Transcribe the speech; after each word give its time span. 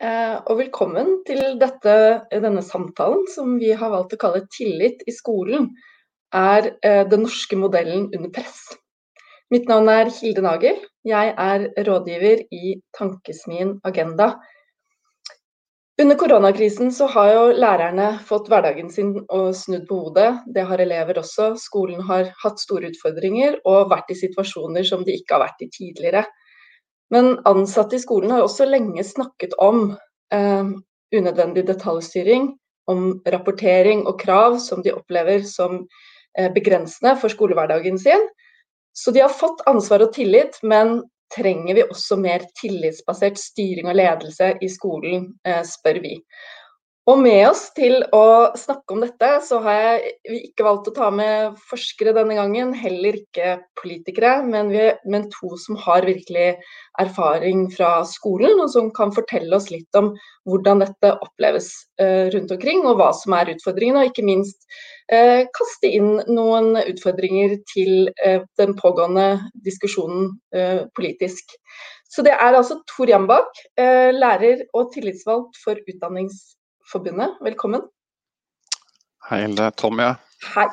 og 0.00 0.56
velkommen 0.56 1.18
til 1.28 1.58
dette, 1.60 1.94
denne 2.32 2.62
samtalen 2.64 3.26
som 3.28 3.58
vi 3.60 3.74
har 3.76 3.92
valgt 3.92 4.14
å 4.16 4.20
kalle 4.20 4.46
'Tillit 4.48 5.02
i 5.04 5.12
skolen 5.12 5.66
er 6.32 6.70
eh, 6.82 7.04
den 7.04 7.26
norske 7.26 7.56
modellen 7.56 8.08
under 8.08 8.30
press'. 8.32 8.78
Mitt 9.50 9.68
navn 9.68 9.90
er 9.92 10.08
Hilde 10.08 10.40
Nagel. 10.46 10.78
Jeg 11.04 11.34
er 11.36 11.66
rådgiver 11.84 12.46
i 12.54 12.80
Tankesmien 12.96 13.80
Agenda. 13.84 14.38
Under 16.00 16.16
koronakrisen 16.16 16.92
så 16.96 17.06
har 17.12 17.32
jo 17.34 17.46
lærerne 17.60 18.20
fått 18.24 18.48
hverdagen 18.48 18.88
sin 18.88 19.12
snudd 19.52 19.88
på 19.88 19.98
hodet. 20.06 20.30
Det 20.54 20.64
har 20.64 20.80
elever 20.80 21.18
også. 21.20 21.56
Skolen 21.60 22.00
har 22.00 22.30
hatt 22.40 22.62
store 22.62 22.88
utfordringer 22.88 23.58
og 23.66 23.90
vært 23.90 24.14
i 24.14 24.20
situasjoner 24.22 24.86
som 24.86 25.04
de 25.04 25.18
ikke 25.18 25.36
har 25.36 25.44
vært 25.44 25.66
i 25.66 25.68
tidligere. 25.68 26.24
Men 27.10 27.38
ansatte 27.48 27.96
i 27.96 28.02
skolen 28.02 28.30
har 28.34 28.44
også 28.44 28.68
lenge 28.68 29.04
snakket 29.04 29.54
om 29.58 29.96
eh, 30.34 30.72
unødvendig 31.16 31.66
detaljstyring, 31.66 32.52
om 32.90 33.20
rapportering 33.26 34.04
og 34.06 34.20
krav 34.20 34.58
som 34.62 34.82
de 34.82 34.94
opplever 34.94 35.42
som 35.46 35.82
eh, 36.38 36.50
begrensende 36.54 37.16
for 37.20 37.32
skolehverdagen 37.32 37.98
sin. 37.98 38.28
Så 38.94 39.14
de 39.14 39.22
har 39.22 39.34
fått 39.34 39.62
ansvar 39.70 40.06
og 40.06 40.14
tillit, 40.14 40.58
men 40.62 41.00
trenger 41.34 41.76
vi 41.78 41.86
også 41.86 42.18
mer 42.18 42.46
tillitsbasert 42.58 43.38
styring 43.38 43.90
og 43.90 43.98
ledelse 43.98 44.54
i 44.62 44.70
skolen, 44.70 45.30
eh, 45.46 45.62
spør 45.66 46.02
vi. 46.02 46.16
Og 47.08 47.16
med 47.16 47.46
oss 47.48 47.62
til 47.72 48.02
å 48.12 48.52
snakke 48.60 48.92
om 48.92 49.00
dette, 49.00 49.28
så 49.46 49.58
har 49.64 49.76
jeg 49.78 50.40
ikke 50.50 50.66
valgt 50.66 50.90
å 50.90 50.92
ta 50.98 51.06
med 51.14 51.56
forskere 51.70 52.12
denne 52.12 52.36
gangen, 52.36 52.74
heller 52.76 53.16
ikke 53.16 53.54
politikere, 53.80 54.34
men, 54.44 54.68
vi, 54.68 54.90
men, 55.08 55.24
to 55.32 55.56
som 55.62 55.78
har 55.80 56.04
virkelig 56.04 56.50
erfaring 57.00 57.64
fra 57.72 58.02
skolen, 58.08 58.60
og 58.60 58.68
som 58.74 58.90
kan 58.92 59.14
fortelle 59.16 59.56
oss 59.56 59.70
litt 59.72 59.96
om 59.96 60.12
hvordan 60.44 60.84
dette 60.84 61.14
oppleves 61.24 61.72
uh, 62.02 62.28
rundt 62.36 62.52
omkring, 62.58 62.84
og 62.84 63.00
hva 63.00 63.08
som 63.16 63.38
er 63.38 63.54
utfordringene, 63.54 64.04
og 64.04 64.12
ikke 64.12 64.28
minst 64.28 64.68
uh, 65.08 65.48
kaste 65.56 65.88
inn 65.88 66.20
noen 66.28 66.74
utfordringer 66.84 67.56
til 67.72 68.12
uh, 68.20 68.44
den 68.60 68.76
pågående 68.76 69.32
diskusjonen 69.64 70.34
politisk. 70.96 71.56
Så 72.10 72.22
det 72.26 72.36
er 72.36 72.56
altså 72.58 72.80
Tor 72.90 73.08
Jambak, 73.08 73.60
lærer 73.78 74.64
og 74.74 74.90
tillitsvalgt 74.92 75.60
for 75.62 75.78
utdannings 75.78 76.40
Forbundet. 76.90 77.36
Velkommen. 77.40 77.84
Hei, 79.30 79.44
er 79.46 79.70
Tom, 79.78 80.00
ja. 80.02 80.14
Hei. 80.54 80.66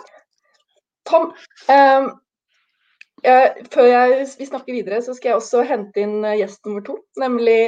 Tom, 1.06 1.30
eh, 1.70 2.08
før 3.74 3.86
jeg, 3.86 4.24
vi 4.40 4.48
snakker 4.50 4.74
videre, 4.74 5.02
så 5.06 5.14
skal 5.14 5.30
jeg 5.30 5.42
også 5.42 5.64
hente 5.68 6.02
inn 6.02 6.26
eh, 6.26 6.40
gjest 6.42 6.66
nummer 6.66 6.84
to. 6.88 6.98
Nemlig 7.22 7.60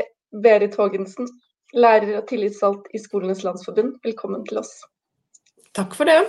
Berit 0.43 0.77
Haagensen, 0.79 1.29
lærer 1.77 2.17
og 2.19 2.27
tillitsvalgt 2.31 2.89
i 2.93 3.01
Skolenes 3.01 3.45
landsforbund. 3.45 3.99
Velkommen 4.05 4.45
til 4.49 4.63
oss. 4.63 4.73
Takk 5.77 5.93
for 5.97 6.09
det. 6.09 6.19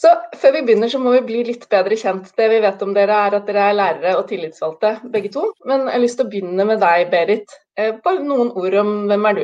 Så 0.00 0.14
Før 0.40 0.54
vi 0.54 0.62
begynner, 0.64 0.88
så 0.88 0.98
må 1.02 1.10
vi 1.12 1.26
bli 1.26 1.40
litt 1.50 1.66
bedre 1.68 1.96
kjent. 1.98 2.30
Det 2.38 2.46
vi 2.48 2.60
vet 2.64 2.82
om 2.86 2.94
dere, 2.96 3.16
er 3.26 3.34
at 3.36 3.48
dere 3.48 3.66
er 3.68 3.74
lærere 3.76 4.14
og 4.16 4.28
tillitsvalgte, 4.30 4.94
begge 5.12 5.28
to. 5.34 5.50
Men 5.68 5.84
jeg 5.84 5.92
har 5.98 6.04
lyst 6.06 6.16
til 6.20 6.28
å 6.28 6.30
begynne 6.32 6.64
med 6.70 6.80
deg, 6.80 7.10
Berit. 7.12 7.58
Eh, 7.76 7.98
bare 8.04 8.22
noen 8.24 8.54
ord 8.56 8.76
om 8.80 8.94
hvem 9.10 9.28
er 9.28 9.36
du? 9.36 9.42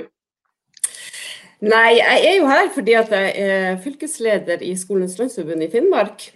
Nei, 1.65 1.97
jeg 1.97 2.25
er 2.29 2.35
jo 2.37 2.49
her 2.51 2.67
fordi 2.75 2.97
at 2.99 3.13
jeg 3.15 3.31
er 3.41 3.79
fylkesleder 3.81 4.61
i 4.65 4.75
Skolens 4.77 5.17
landsforbund 5.17 5.65
i 5.65 5.71
Finnmark. 5.73 6.27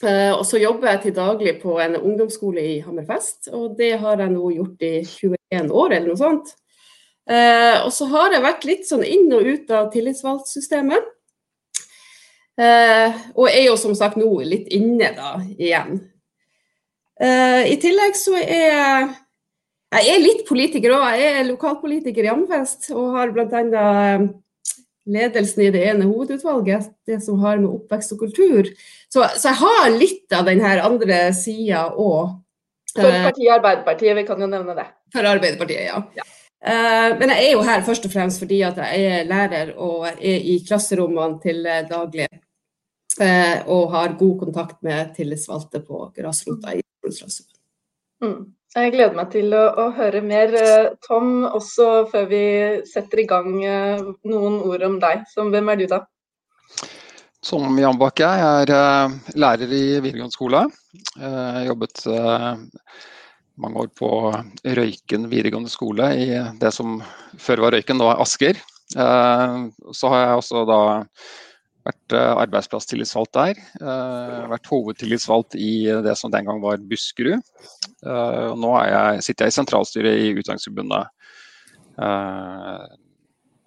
Uh, 0.00 0.32
og 0.38 0.44
så 0.48 0.56
jobber 0.60 0.94
jeg 0.94 1.00
til 1.02 1.14
daglig 1.16 1.54
på 1.60 1.74
en 1.80 1.96
ungdomsskole 1.96 2.62
i 2.64 2.78
Hammerfest, 2.80 3.50
og 3.52 3.74
det 3.76 3.98
har 4.00 4.20
jeg 4.20 4.32
nå 4.32 4.50
gjort 4.54 4.84
i 4.84 4.92
21 5.04 5.72
år 5.76 5.94
eller 5.96 6.08
noe 6.08 6.20
sånt. 6.20 6.52
Uh, 7.28 7.84
og 7.84 7.90
så 7.92 8.08
har 8.12 8.32
jeg 8.32 8.44
vært 8.44 8.68
litt 8.68 8.86
sånn 8.88 9.04
inn 9.04 9.28
og 9.36 9.48
ut 9.48 9.72
av 9.76 9.90
tillitsvalgtsystemet. 9.92 11.08
Uh, 12.60 13.16
og 13.36 13.48
er 13.48 13.66
jo 13.66 13.76
som 13.80 13.96
sagt 13.96 14.16
nå 14.20 14.28
litt 14.44 14.68
inne 14.72 15.12
da 15.16 15.36
igjen. 15.56 16.02
I 17.20 17.74
tillegg 17.76 18.14
så 18.16 18.32
er 18.38 18.62
jeg 18.64 19.08
jeg 19.90 20.12
er 20.14 20.22
litt 20.22 20.44
politiker 20.46 20.94
òg. 20.94 21.18
Jeg 21.18 21.32
er 21.40 21.48
lokalpolitiker 21.48 22.24
i 22.24 22.30
Hammerfest 22.30 22.92
og 22.94 23.16
har 23.18 23.32
bl.a 23.34 23.82
ledelsen 25.12 25.64
i 25.66 25.70
det 25.74 25.82
ene 25.90 26.08
hovedutvalget, 26.08 26.90
det 27.08 27.20
som 27.24 27.40
har 27.44 27.60
med 27.60 27.70
oppvekst 27.70 28.14
og 28.16 28.24
kultur. 28.24 28.68
Så, 29.10 29.24
så 29.36 29.50
jeg 29.50 29.60
har 29.62 29.94
litt 29.94 30.36
av 30.36 30.46
den 30.48 30.62
her 30.62 30.82
andre 30.86 31.22
sida 31.36 31.88
òg. 31.94 32.36
For 32.90 33.06
eh, 33.06 33.24
partiet 33.28 33.54
Arbeiderpartiet, 33.54 34.16
vi 34.18 34.26
kan 34.26 34.42
jo 34.42 34.50
nevne 34.50 34.76
det. 34.78 34.86
For 35.14 35.26
Arbeiderpartiet, 35.26 35.88
ja. 35.88 36.02
ja. 36.18 36.26
Uh, 36.60 37.16
men 37.16 37.30
jeg 37.32 37.46
er 37.46 37.54
jo 37.54 37.64
her 37.64 37.80
først 37.86 38.04
og 38.04 38.12
fremst 38.12 38.42
fordi 38.42 38.58
at 38.66 38.76
jeg 38.82 39.04
er 39.08 39.28
lærer 39.28 39.70
og 39.80 40.04
er 40.10 40.42
i 40.52 40.58
klasserommene 40.66 41.40
til 41.40 41.64
daglig. 41.88 42.28
Uh, 43.20 43.56
og 43.70 43.90
har 43.94 44.16
god 44.18 44.36
kontakt 44.44 44.78
med 44.86 45.14
tillitsvalgte 45.16 45.82
på 45.84 46.06
grasrota 46.16 46.76
i 46.76 46.82
Skoleslagsforbundet. 47.00 48.56
Jeg 48.70 48.92
gleder 48.94 49.16
meg 49.18 49.32
til 49.32 49.50
å, 49.50 49.64
å, 49.82 49.84
høre 49.96 50.20
mer. 50.22 50.52
Eh, 50.54 50.92
Tom, 51.02 51.42
også 51.48 52.04
før 52.12 52.28
vi 52.30 52.42
setter 52.86 53.24
i 53.24 53.26
gang 53.26 53.48
eh, 53.66 54.02
noen 54.30 54.60
ord 54.62 54.84
om 54.86 54.94
deg. 55.02 55.24
Så 55.26 55.42
hvem 55.50 55.72
er 55.72 55.80
du, 55.80 55.86
da? 55.90 56.04
Tom 57.42 57.80
Jan 57.82 57.98
Bakke. 57.98 58.28
Jeg 58.30 58.68
er 58.68 58.70
uh, 58.70 59.34
lærer 59.34 59.74
i 59.74 59.82
videregående 59.96 60.36
skole. 60.36 60.62
Jeg 61.16 61.32
har 61.34 61.66
jobbet 61.66 62.04
mange 63.60 63.82
år 63.82 63.90
på 63.96 64.10
Røyken 64.78 65.26
videregående 65.32 65.72
skole 65.72 66.12
i 66.20 66.28
det 66.60 66.70
som 66.76 67.00
før 67.42 67.64
var 67.66 67.74
Røyken, 67.74 67.98
nå 67.98 68.06
er 68.12 68.22
Asker. 68.22 68.60
så 68.94 70.12
har 70.12 70.22
jeg 70.22 70.38
også 70.42 70.62
da 70.68 70.80
vært 71.86 72.14
eh, 72.16 72.32
arbeidsplasstillitsvalgt 72.44 73.36
der. 73.36 73.60
Uh, 73.80 74.48
vært 74.52 74.68
hovedtillitsvalgt 74.70 75.56
i 75.58 75.86
det 76.04 76.16
som 76.18 76.32
den 76.32 76.48
gang 76.48 76.60
var 76.62 76.82
Buskerud. 76.90 77.44
Nå 78.00 78.70
jeg, 78.88 79.22
sitter 79.24 79.46
jeg 79.46 79.52
i 79.52 79.56
sentralstyret 79.58 80.20
i 80.22 80.30
Utdanningsforbundet 80.32 81.10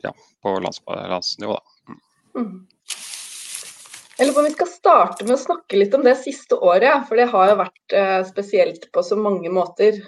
ja, 0.02 0.12
på 0.42 0.54
lands, 0.64 0.80
landsnivå. 0.88 1.58
Da. 1.60 1.94
Mm. 1.94 2.00
mm. 2.42 2.56
Jeg 4.18 4.28
lurer 4.28 4.34
på 4.34 4.42
om 4.42 4.48
vi 4.48 4.56
skal 4.56 4.72
starte 4.72 5.28
med 5.28 5.36
å 5.36 5.42
snakke 5.42 5.78
litt 5.78 5.94
om 5.98 6.06
det 6.06 6.16
siste 6.22 6.58
året, 6.58 7.06
for 7.10 7.18
det 7.18 7.30
har 7.30 7.52
jo 7.52 7.60
vært 7.62 7.96
spesielt 8.30 8.90
på 8.94 9.06
så 9.06 9.18
mange 9.18 9.50
måter. 9.54 10.02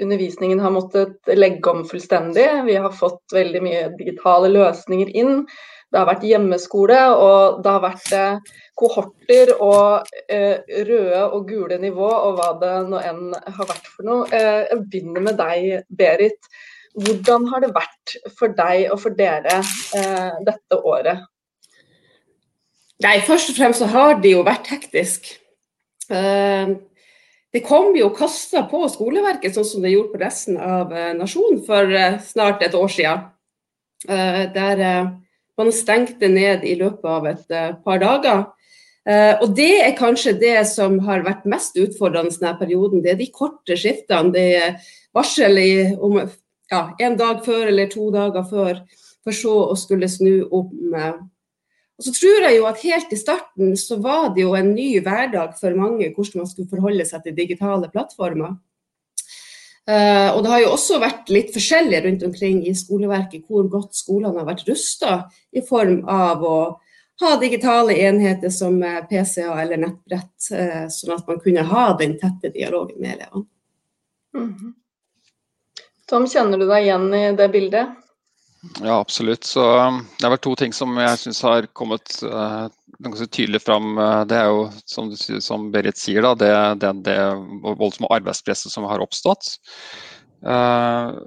undervisningen 0.00 0.60
har 0.60 0.72
måttet 0.72 1.32
legge 1.36 1.70
om 1.70 1.84
fullstendig. 1.88 2.48
Vi 2.68 2.76
har 2.76 2.96
fått 2.96 3.32
veldig 3.32 3.62
mye 3.64 3.82
digitale 3.96 4.52
løsninger 4.52 5.12
inn. 5.16 5.44
Det 5.92 6.00
har 6.00 6.08
vært 6.08 6.22
hjemmeskole, 6.24 6.98
og 7.20 7.58
det 7.60 7.72
har 7.74 7.82
vært 7.84 8.12
eh, 8.16 8.52
kohorter 8.80 9.50
og 9.58 10.06
eh, 10.24 10.62
røde 10.88 11.24
og 11.26 11.50
gule 11.50 11.76
nivå, 11.82 12.06
og 12.08 12.38
hva 12.38 12.46
det 12.62 12.70
nå 12.88 13.00
enn 13.04 13.26
har 13.36 13.68
vært 13.68 13.90
for 13.90 14.08
noe. 14.08 14.22
Eh, 14.32 14.62
jeg 14.70 14.78
begynner 14.86 15.26
med 15.26 15.36
deg, 15.36 15.82
Berit. 15.92 16.48
Hvordan 16.96 17.44
har 17.52 17.60
det 17.64 17.74
vært 17.76 18.14
for 18.38 18.52
deg 18.56 18.86
og 18.92 19.02
for 19.04 19.16
dere 19.16 19.58
eh, 19.60 20.40
dette 20.48 20.78
året? 20.80 21.20
Nei, 23.04 23.18
Først 23.26 23.52
og 23.52 23.58
fremst 23.58 23.82
så 23.82 23.88
har 23.92 24.16
det 24.22 24.32
jo 24.32 24.44
vært 24.46 24.72
hektisk. 24.72 25.28
Eh, 26.08 26.72
det 27.52 27.62
kom 27.66 27.92
jo 27.96 28.08
kasta 28.16 28.64
på 28.68 28.80
skoleverket, 28.92 29.52
sånn 29.52 29.68
som 29.68 29.84
det 29.84 29.92
gjorde 29.92 30.14
på 30.14 30.22
resten 30.24 30.56
av 30.56 30.92
eh, 30.96 31.12
nasjonen 31.20 31.60
for 31.68 31.92
snart 32.32 32.64
et 32.64 32.80
år 32.80 32.96
siden. 32.96 33.28
Der 34.02 34.80
man 35.60 35.72
stengte 35.74 36.28
ned 36.30 36.64
i 36.64 36.76
løpet 36.80 37.08
av 37.08 37.28
et 37.30 37.54
uh, 37.54 37.72
par 37.84 38.00
dager. 38.02 38.44
Uh, 39.02 39.34
og 39.42 39.56
Det 39.58 39.72
er 39.82 39.98
kanskje 39.98 40.36
det 40.38 40.56
som 40.70 41.00
har 41.06 41.24
vært 41.26 41.48
mest 41.50 41.76
utfordrende 41.80 42.34
denne 42.36 42.54
perioden. 42.60 43.02
Det 43.04 43.14
er 43.14 43.20
de 43.20 43.28
korte 43.34 43.76
skiftene. 43.78 44.32
Det 44.34 44.46
er 44.62 44.90
varsel 45.16 45.58
i, 45.60 45.72
om 45.98 46.20
ja, 46.72 46.82
en 47.02 47.18
dag 47.20 47.44
før 47.44 47.68
eller 47.68 47.90
to 47.92 48.08
dager 48.14 48.46
før, 48.48 48.82
for 49.22 49.36
så 49.36 49.54
å 49.70 49.78
skulle 49.78 50.08
snu 50.10 50.46
om. 50.50 50.72
Og 51.98 52.06
så 52.06 52.14
tror 52.16 52.46
jeg 52.48 52.56
jo 52.56 52.66
at 52.66 52.80
Helt 52.82 53.12
i 53.14 53.20
starten 53.20 53.76
så 53.78 53.98
var 54.02 54.32
det 54.34 54.42
jo 54.42 54.54
en 54.58 54.72
ny 54.74 54.96
hverdag 55.04 55.52
for 55.60 55.76
mange 55.78 56.08
hvordan 56.14 56.42
man 56.42 56.48
skulle 56.50 56.70
forholde 56.72 57.06
seg 57.06 57.26
til 57.26 57.36
digitale 57.36 57.90
plattformer. 57.92 58.56
Uh, 59.82 60.30
og 60.36 60.44
det 60.44 60.50
har 60.52 60.60
jo 60.62 60.74
også 60.76 61.00
vært 61.02 61.30
litt 61.34 61.48
forskjellig 61.50 62.04
rundt 62.04 62.20
omkring 62.22 62.60
i 62.70 62.74
skoleverket 62.78 63.48
hvor 63.50 63.66
godt 63.70 63.96
skolene 63.98 64.38
har 64.38 64.46
vært 64.46 64.68
rusta 64.68 65.16
i 65.50 65.62
form 65.66 66.04
av 66.06 66.44
å 66.46 66.58
ha 67.22 67.32
digitale 67.40 67.96
enheter 68.02 68.50
som 68.54 68.78
eh, 68.82 69.00
PC-er 69.06 69.58
eller 69.64 69.80
nettbrett, 69.82 70.46
uh, 70.54 70.86
sånn 70.90 71.16
at 71.16 71.26
man 71.28 71.42
kunne 71.42 71.66
ha 71.66 71.88
den 71.98 72.14
tette 72.18 72.50
dialogen 72.54 73.02
med 73.02 73.16
elevene. 73.16 73.44
Mm 74.34 74.48
-hmm. 74.54 74.72
Tom, 76.08 76.26
kjenner 76.26 76.58
du 76.58 76.66
deg 76.66 76.82
igjen 76.82 77.14
i 77.14 77.32
det 77.36 77.48
bildet? 77.48 77.88
Ja, 78.62 79.00
absolutt. 79.00 79.44
Så 79.44 79.62
um, 79.78 80.04
Det 80.18 80.26
er 80.26 80.34
vel 80.36 80.42
to 80.44 80.54
ting 80.58 80.74
som 80.76 80.94
jeg 81.00 81.18
syns 81.18 81.42
har 81.42 81.66
kommet 81.74 82.14
uh, 82.22 82.68
ganske 83.02 83.26
tydelig 83.34 83.62
fram. 83.64 83.96
Uh, 83.98 84.22
det 84.30 84.38
er 84.38 84.50
jo, 84.52 84.68
som, 84.86 85.10
som 85.42 85.70
Berit 85.74 85.98
sier, 85.98 86.22
da, 86.22 86.34
det, 86.38 86.52
det, 86.82 86.92
det 87.08 87.18
voldsomme 87.66 88.10
arbeidspresset 88.14 88.70
som 88.70 88.86
har 88.86 89.02
oppstått. 89.02 89.56
Uh, 90.42 91.18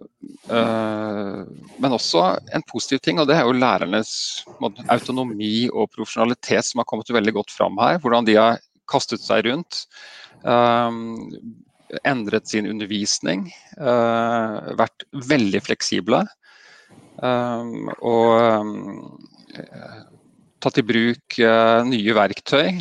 uh, 0.51 1.43
men 1.79 1.95
også 1.95 2.23
en 2.55 2.65
positiv 2.71 3.03
ting, 3.03 3.19
og 3.19 3.27
det 3.27 3.37
er 3.37 3.47
jo 3.47 3.55
lærernes 3.55 4.09
autonomi 4.91 5.67
og 5.71 5.91
profesjonalitet 5.95 6.67
som 6.67 6.81
har 6.81 6.87
kommet 6.87 7.11
veldig 7.15 7.35
godt 7.41 7.51
fram 7.51 7.75
her. 7.83 7.99
Hvordan 8.03 8.31
de 8.31 8.39
har 8.39 8.63
kastet 8.91 9.23
seg 9.23 9.43
rundt. 9.49 9.83
Uh, 10.47 10.87
endret 12.07 12.47
sin 12.49 12.65
undervisning. 12.67 13.45
Vært 13.77 15.03
veldig 15.29 15.61
fleksible. 15.63 16.23
Um, 17.15 17.91
og 18.03 18.31
um, 18.35 19.19
tatt 20.63 20.79
i 20.81 20.85
bruk 20.85 21.37
nye 21.87 22.15
verktøy. 22.17 22.79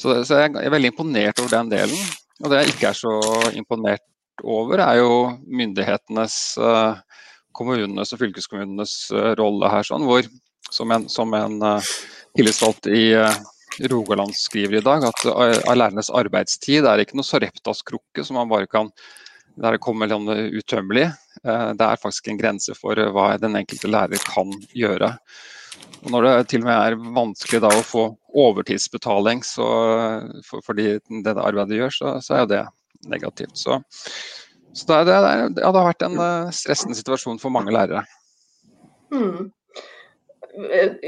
Så, 0.00 0.14
så 0.24 0.38
jeg 0.38 0.54
er 0.56 0.72
veldig 0.72 0.92
imponert 0.94 1.42
over 1.42 1.52
den 1.52 1.72
delen. 1.72 2.12
Og 2.40 2.48
det 2.48 2.62
jeg 2.62 2.72
ikke 2.72 2.92
er 2.92 2.96
så 2.96 3.14
imponert 3.52 4.06
over, 4.40 4.80
er 4.80 5.02
jo 5.02 5.10
myndighetenes, 5.44 6.36
uh, 6.62 6.96
kommunenes 7.56 8.14
og 8.14 8.22
fylkeskommunenes 8.22 8.94
rolle 9.40 9.72
her. 9.72 9.84
Sånn, 9.84 10.06
hvor, 10.08 10.24
som 10.72 10.94
en, 10.94 11.08
som 11.12 11.34
en 11.36 11.58
tillitsvalgt 12.38 12.88
i 12.88 13.10
Rogaland 13.90 14.32
skriver 14.38 14.78
i 14.78 14.84
dag, 14.86 15.04
at 15.10 15.26
lærernes 15.74 16.12
arbeidstid 16.14 16.86
er 16.88 17.02
ikke 17.02 17.18
noe 17.18 17.26
Sareptas-krukke 17.26 18.24
som 18.24 18.38
man 18.38 18.48
bare 18.48 18.70
kan 18.70 18.88
der 19.60 19.76
det 19.76 19.82
kommer 19.84 20.08
sånn 20.10 20.28
utømmelig. 20.56 21.10
Det 21.42 21.86
er 21.86 22.00
faktisk 22.00 22.28
en 22.28 22.40
grense 22.40 22.74
for 22.76 22.98
hva 23.14 23.30
den 23.40 23.56
enkelte 23.56 23.88
lærer 23.88 24.20
kan 24.28 24.52
gjøre. 24.76 25.14
Og 26.04 26.12
når 26.14 26.26
det 26.26 26.34
til 26.50 26.62
og 26.62 26.68
med 26.68 26.76
er 26.76 26.98
vanskelig 27.16 27.60
da 27.64 27.70
å 27.76 27.84
få 27.84 28.04
overtidsbetaling 28.40 29.42
så, 29.44 29.66
for, 30.46 30.64
for 30.64 30.78
de, 30.78 30.96
det 31.00 31.34
arbeidet 31.34 31.70
de 31.72 31.80
gjør, 31.82 31.96
så, 31.96 32.12
så 32.24 32.40
er 32.40 32.50
det 32.50 32.60
negativt. 33.10 33.56
Så, 33.58 33.80
så 34.72 34.88
det, 34.90 35.00
det, 35.10 35.38
det, 35.56 35.64
hadde 35.66 35.86
vært 35.86 36.04
en 36.06 36.20
eh, 36.24 36.52
stressende 36.56 36.96
situasjon 36.98 37.40
for 37.42 37.52
mange 37.52 37.74
lærere. 37.74 38.04
Mm. 39.12 39.50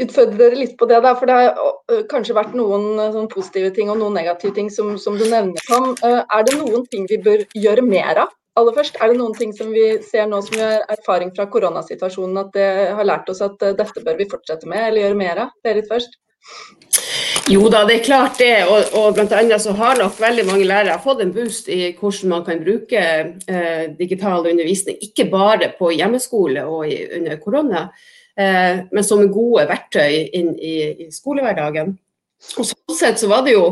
Utfordre 0.02 0.38
dere 0.38 0.58
litt 0.58 0.76
på 0.78 0.86
det, 0.90 1.00
da, 1.04 1.14
for 1.18 1.30
det 1.30 1.38
har 1.38 2.04
kanskje 2.10 2.36
vært 2.36 2.56
noen 2.58 2.92
eh, 2.98 3.14
sånn 3.16 3.30
positive 3.32 3.72
ting 3.76 3.90
og 3.92 4.00
noen 4.02 4.18
negative 4.20 4.54
ting 4.58 4.70
som, 4.72 4.94
som 5.00 5.16
du 5.18 5.24
nevner, 5.24 5.62
Tom. 5.70 5.94
Er 6.04 6.46
det 6.48 6.58
noen 6.60 6.86
ting 6.92 7.08
vi 7.10 7.20
bør 7.22 7.46
gjøre 7.56 7.86
mer 7.86 8.26
av? 8.26 8.36
Aller 8.60 8.74
først, 8.76 8.98
Er 9.00 9.08
det 9.08 9.16
noen 9.16 9.32
ting 9.34 9.52
som 9.56 9.70
vi 9.72 9.86
ser 10.04 10.26
nå 10.28 10.42
som 10.44 10.58
vi 10.58 10.60
har 10.60 10.82
erfaring 10.92 11.30
fra 11.36 11.46
koronasituasjonen, 11.48 12.36
at 12.42 12.52
det 12.52 12.68
har 12.98 13.08
lært 13.08 13.30
oss 13.32 13.40
at 13.40 13.56
dette 13.58 14.04
bør 14.04 14.18
vi 14.18 14.28
fortsette 14.28 14.68
med 14.68 14.88
eller 14.88 15.06
gjøre 15.06 15.20
mer 15.22 15.40
av? 15.46 15.54
Berit 15.64 15.88
først. 15.88 16.18
Jo 17.50 17.66
da, 17.72 17.82
det 17.88 17.96
er 17.96 18.04
klart 18.04 18.38
det. 18.38 18.66
Og, 18.68 18.92
og 18.98 19.18
annet 19.22 19.62
så 19.62 19.72
har 19.78 19.98
nok 19.98 20.18
veldig 20.20 20.44
mange 20.50 20.66
lærere 20.68 21.00
fått 21.02 21.22
en 21.24 21.32
boost 21.34 21.70
i 21.72 21.94
hvordan 21.98 22.34
man 22.34 22.44
kan 22.46 22.60
bruke 22.62 23.02
eh, 23.02 23.84
digital 23.98 24.46
undervisning. 24.46 24.98
Ikke 25.02 25.30
bare 25.32 25.72
på 25.78 25.90
hjemmeskole 25.96 26.66
og 26.68 26.86
i, 26.90 27.00
under 27.18 27.40
korona, 27.42 27.86
eh, 28.36 28.84
men 28.92 29.06
som 29.06 29.24
gode 29.32 29.64
verktøy 29.70 30.28
inn 30.28 30.52
i, 30.58 30.76
i 31.06 31.10
skolehverdagen. 31.14 31.96
Og 32.58 32.68
sånn 32.68 32.98
sett 32.98 33.22
så 33.22 33.30
var 33.30 33.46
det 33.46 33.56
jo 33.56 33.66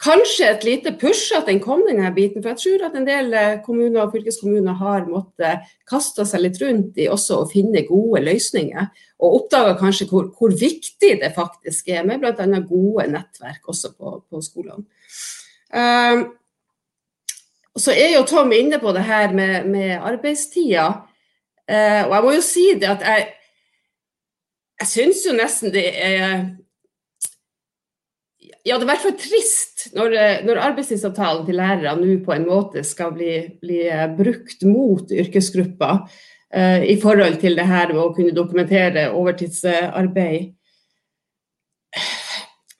kanskje 0.00 0.48
et 0.48 0.64
lite 0.64 0.92
push 1.00 1.34
at 1.36 1.48
den 1.48 1.60
kom, 1.62 1.82
denne 1.86 2.08
biten. 2.16 2.42
For 2.42 2.52
jeg 2.52 2.60
tror 2.62 2.86
at 2.88 2.96
en 2.96 3.06
del 3.08 3.34
eh, 3.36 3.58
kommuner 3.64 4.04
og 4.04 4.14
fylkeskommuner 4.14 4.78
har 4.80 5.06
måttet 5.10 5.66
kaste 5.88 6.24
seg 6.28 6.44
litt 6.44 6.60
rundt 6.62 7.00
i 7.00 7.08
også 7.12 7.42
å 7.42 7.48
finne 7.50 7.84
gode 7.88 8.22
løsninger. 8.24 8.88
Og 9.20 9.36
oppdaga 9.42 9.76
kanskje 9.80 10.08
hvor, 10.10 10.30
hvor, 10.36 10.54
viktig 10.56 11.16
det 11.20 11.32
faktisk 11.36 11.92
er 11.92 12.06
med 12.08 12.22
bl.a. 12.22 12.46
gode 12.64 13.08
nettverk 13.12 13.68
også 13.68 13.92
på, 13.96 14.16
på 14.24 14.44
skolene. 14.44 14.86
Um, 15.70 16.24
så 17.78 17.92
er 17.94 18.16
jo 18.16 18.24
Tom 18.26 18.50
inne 18.52 18.80
på 18.82 18.90
det 18.96 19.04
her 19.06 19.36
med, 19.36 19.68
med 19.70 19.92
arbeidstida. 19.98 20.88
Uh, 21.70 22.02
og 22.08 22.16
jeg 22.16 22.24
må 22.24 22.32
jo 22.34 22.42
si 22.42 22.66
det 22.80 22.88
at 22.96 23.04
jeg, 23.06 23.28
jeg 24.80 24.90
syns 24.90 25.22
jo 25.28 25.36
nesten 25.36 25.76
det 25.76 25.86
er 25.92 26.48
ja, 28.64 28.76
det 28.76 28.82
er 28.82 28.86
i 28.86 28.90
hvert 28.90 29.04
fall 29.06 29.16
trist 29.20 29.86
når, 29.96 30.14
eh, 30.20 30.40
når 30.44 30.60
arbeidstidsavtalen 30.66 31.46
til 31.46 31.56
lærere 31.60 31.94
nå 31.96 32.18
på 32.24 32.34
en 32.34 32.46
måte 32.48 32.84
skal 32.84 33.14
bli, 33.16 33.32
bli 33.62 33.82
eh, 33.88 34.06
brukt 34.16 34.64
mot 34.68 35.12
yrkesgrupper 35.16 36.02
eh, 36.52 36.84
i 36.92 36.96
forhold 37.00 37.40
til 37.40 37.56
det 37.56 37.68
her 37.70 37.94
med 37.94 38.02
å 38.02 38.12
kunne 38.16 38.36
dokumentere 38.36 39.10
overtidsarbeid. 39.16 40.50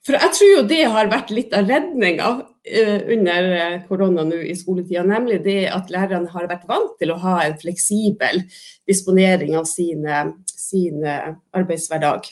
For 0.07 0.17
jeg 0.17 0.35
tror 0.37 0.51
jo 0.51 0.63
det 0.69 0.81
har 0.91 1.11
vært 1.13 1.33
litt 1.33 1.53
av 1.57 1.69
redninga 1.71 2.29
eh, 2.65 2.99
under 3.17 3.49
korona 3.89 4.25
nå 4.27 4.41
i 4.51 4.57
skoletida, 4.59 5.05
nemlig 5.07 5.41
det 5.45 5.63
at 5.73 5.93
lærerne 5.93 6.29
har 6.33 6.49
vært 6.51 6.69
vant 6.69 6.97
til 7.01 7.15
å 7.15 7.21
ha 7.25 7.39
en 7.45 7.57
fleksibel 7.61 8.43
disponering 8.91 9.57
av 9.61 9.69
sine, 9.71 10.27
sine 10.51 11.17
arbeidshverdag. 11.57 12.29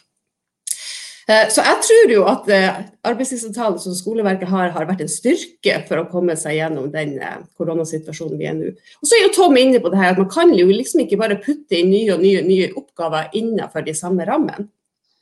Eh, 1.28 1.50
så 1.52 1.60
jeg 1.60 1.80
tror 1.84 2.12
jo 2.14 2.22
at 2.30 2.46
eh, 2.52 2.78
arbeidstidsavtalen 3.08 3.80
som 3.82 3.96
skoleverket 3.96 4.48
har, 4.48 4.70
har 4.72 4.88
vært 4.88 5.02
en 5.04 5.12
styrke 5.12 5.82
for 5.88 6.00
å 6.00 6.06
komme 6.08 6.36
seg 6.40 6.56
gjennom 6.56 6.88
den 6.94 7.18
eh, 7.20 7.42
koronasituasjonen 7.60 8.40
vi 8.40 8.48
er 8.48 8.56
nå. 8.56 8.72
Og 8.72 9.10
så 9.10 9.18
er 9.18 9.26
jo 9.26 9.34
Tom 9.36 9.58
inne 9.60 9.82
på 9.84 9.92
det 9.92 10.00
her 10.00 10.14
at 10.14 10.22
man 10.22 10.30
kan 10.32 10.54
jo 10.56 10.66
liksom 10.70 11.04
ikke 11.04 11.20
bare 11.20 11.40
putte 11.42 11.76
inn 11.76 11.92
nye 11.92 12.16
og 12.16 12.24
nye, 12.24 12.42
nye 12.46 12.72
oppgaver 12.72 13.28
innenfor 13.36 13.84
de 13.84 13.96
samme 13.98 14.24
rammene. 14.28 14.70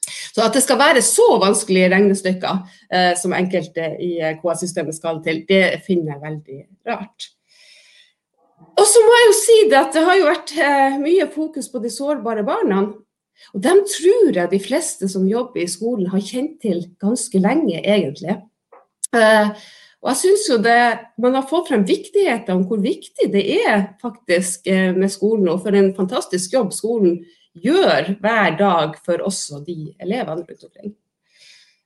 Så 0.06 0.44
at 0.44 0.54
det 0.54 0.62
skal 0.62 0.78
være 0.78 1.02
så 1.02 1.26
vanskelige 1.42 1.88
regnestykker 1.90 2.58
eh, 2.92 3.14
som 3.18 3.34
enkelte 3.34 3.94
i 3.98 4.12
KS-systemet 4.38 4.94
skal 4.94 5.18
til, 5.24 5.42
det 5.48 5.80
finner 5.86 6.14
jeg 6.14 6.22
veldig 6.22 6.60
rart. 6.92 7.32
Og 8.76 8.84
så 8.84 9.02
må 9.02 9.16
jeg 9.16 9.26
jo 9.26 9.34
si 9.40 9.58
det 9.70 9.78
at 9.80 9.96
det 9.96 10.04
har 10.04 10.18
jo 10.20 10.28
vært 10.28 10.54
eh, 10.60 10.96
mye 11.00 11.26
fokus 11.32 11.70
på 11.72 11.80
de 11.82 11.90
sårbare 11.92 12.44
barna. 12.46 12.84
Og 13.54 13.62
dem 13.64 13.82
tror 13.88 14.36
jeg 14.36 14.52
de 14.52 14.60
fleste 14.62 15.08
som 15.10 15.26
jobber 15.28 15.62
i 15.62 15.70
skolen 15.70 16.10
har 16.12 16.24
kjent 16.24 16.58
til 16.64 16.84
ganske 17.02 17.40
lenge, 17.42 17.80
egentlig. 17.82 18.38
Uh, 19.14 19.52
og 20.02 20.10
jeg 20.12 20.18
synes 20.20 20.44
jo 20.50 20.56
det, 20.60 20.98
Man 21.22 21.36
har 21.38 21.46
fått 21.48 21.70
frem 21.70 21.84
viktigheten 21.86 22.52
om 22.52 22.64
hvor 22.68 22.80
viktig 22.82 23.30
det 23.32 23.44
er 23.62 23.88
faktisk 24.02 24.68
uh, 24.68 24.92
med 24.96 25.12
skolen, 25.12 25.48
og 25.48 25.62
for 25.64 25.76
en 25.76 25.94
fantastisk 25.96 26.56
jobb 26.56 26.74
skolen 26.74 27.20
gjør 27.56 28.16
hver 28.20 28.56
dag 28.58 28.96
for 29.06 29.24
også 29.24 29.62
de 29.64 29.94
elevene 30.02 30.44
rundt 30.44 30.64
omkring. 30.68 30.94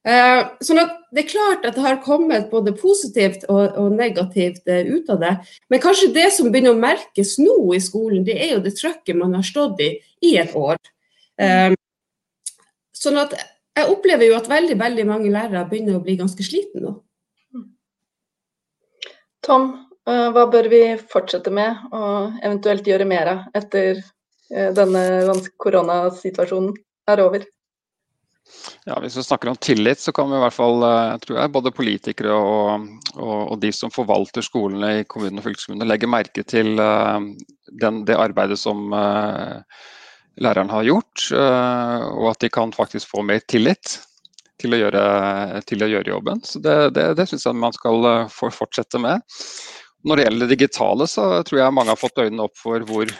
Uh, 0.00 0.56
sånn 0.64 0.80
at 0.80 0.94
Det 1.12 1.26
er 1.26 1.28
klart 1.28 1.66
at 1.68 1.76
det 1.76 1.82
har 1.84 1.98
kommet 2.00 2.48
både 2.50 2.72
positivt 2.72 3.44
og, 3.50 3.76
og 3.76 3.92
negativt 3.92 4.64
ut 4.64 5.10
av 5.12 5.20
det. 5.20 5.34
Men 5.68 5.82
kanskje 5.82 6.12
det 6.14 6.30
som 6.32 6.48
begynner 6.48 6.72
å 6.72 6.80
merkes 6.80 7.34
nå 7.42 7.74
i 7.76 7.82
skolen, 7.82 8.24
det 8.24 8.38
er 8.38 8.54
jo 8.54 8.62
det 8.64 8.76
trøkket 8.78 9.18
man 9.18 9.34
har 9.36 9.44
stått 9.44 9.82
i 9.84 9.90
i 10.24 10.36
et 10.40 10.54
år. 10.56 10.78
Um, 11.40 11.76
sånn 12.96 13.16
at 13.20 13.32
jeg 13.78 13.90
opplever 13.90 14.28
jo 14.28 14.36
at 14.36 14.50
veldig, 14.50 14.76
veldig 14.80 15.06
mange 15.08 15.30
lærere 15.32 15.68
begynner 15.70 15.98
å 15.98 16.04
bli 16.04 16.18
ganske 16.20 16.44
slitne 16.44 16.82
nå. 16.84 16.96
Tom, 19.46 19.70
eh, 20.08 20.26
hva 20.34 20.44
bør 20.52 20.68
vi 20.68 20.82
fortsette 21.10 21.52
med 21.54 21.94
og 21.96 22.42
eventuelt 22.42 22.86
gjøre 22.86 23.06
mer 23.08 23.30
av 23.32 23.46
etter 23.56 24.02
eh, 24.02 24.68
denne 24.76 25.04
koronasituasjonen 25.62 26.74
er 27.08 27.22
over? 27.24 27.46
Ja, 28.84 28.98
Hvis 29.00 29.16
vi 29.16 29.22
snakker 29.22 29.52
om 29.52 29.56
tillit, 29.56 30.00
så 30.02 30.12
kan 30.12 30.28
vi 30.28 30.36
i 30.36 30.42
hvert 30.42 30.56
fall, 30.56 30.82
eh, 30.84 31.14
tror 31.22 31.38
jeg, 31.38 31.52
både 31.54 31.72
politikere 31.72 32.34
og, 32.36 32.90
og, 33.14 33.38
og 33.54 33.56
de 33.62 33.70
som 33.72 33.94
forvalter 33.94 34.44
skolene 34.44 34.98
i 34.98 35.06
kommunene 35.08 35.40
og 35.40 35.48
fylkeskommunene, 35.48 35.88
legge 35.88 36.10
merke 36.10 36.44
til 36.44 36.74
den, 36.76 38.04
det 38.04 38.18
arbeidet 38.18 38.58
som 38.58 38.90
uh, 38.90 39.62
læreren 40.38 40.70
har 40.70 40.86
gjort, 40.86 41.26
eh, 41.34 42.04
og 42.14 42.30
at 42.32 42.44
de 42.44 42.50
kan 42.52 42.72
faktisk 42.72 43.10
få 43.10 43.24
mer 43.26 43.42
tillit 43.48 43.98
til 44.60 44.76
å 44.76 44.80
gjøre, 44.80 45.02
til 45.68 45.84
å 45.84 45.88
gjøre 45.88 46.12
jobben. 46.12 46.42
Så 46.44 46.60
Det, 46.62 46.76
det, 46.96 47.06
det 47.18 47.26
syns 47.30 47.46
jeg 47.46 47.58
man 47.58 47.76
skal 47.76 48.06
eh, 48.10 48.36
fortsette 48.54 49.00
med. 49.02 49.24
Når 50.04 50.16
det 50.16 50.26
gjelder 50.26 50.46
det 50.46 50.54
digitale, 50.56 51.08
så 51.10 51.24
tror 51.44 51.60
jeg 51.60 51.76
mange 51.76 51.92
har 51.92 52.00
fått 52.00 52.22
øynene 52.22 52.46
opp 52.46 52.56
for 52.56 52.84
hvor 52.88 53.10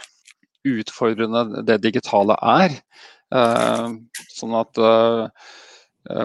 utfordrende 0.67 1.65
det 1.65 1.81
digitale 1.83 2.37
er. 2.37 2.77
Eh, 3.33 3.91
sånn 4.37 4.55
at 4.57 4.81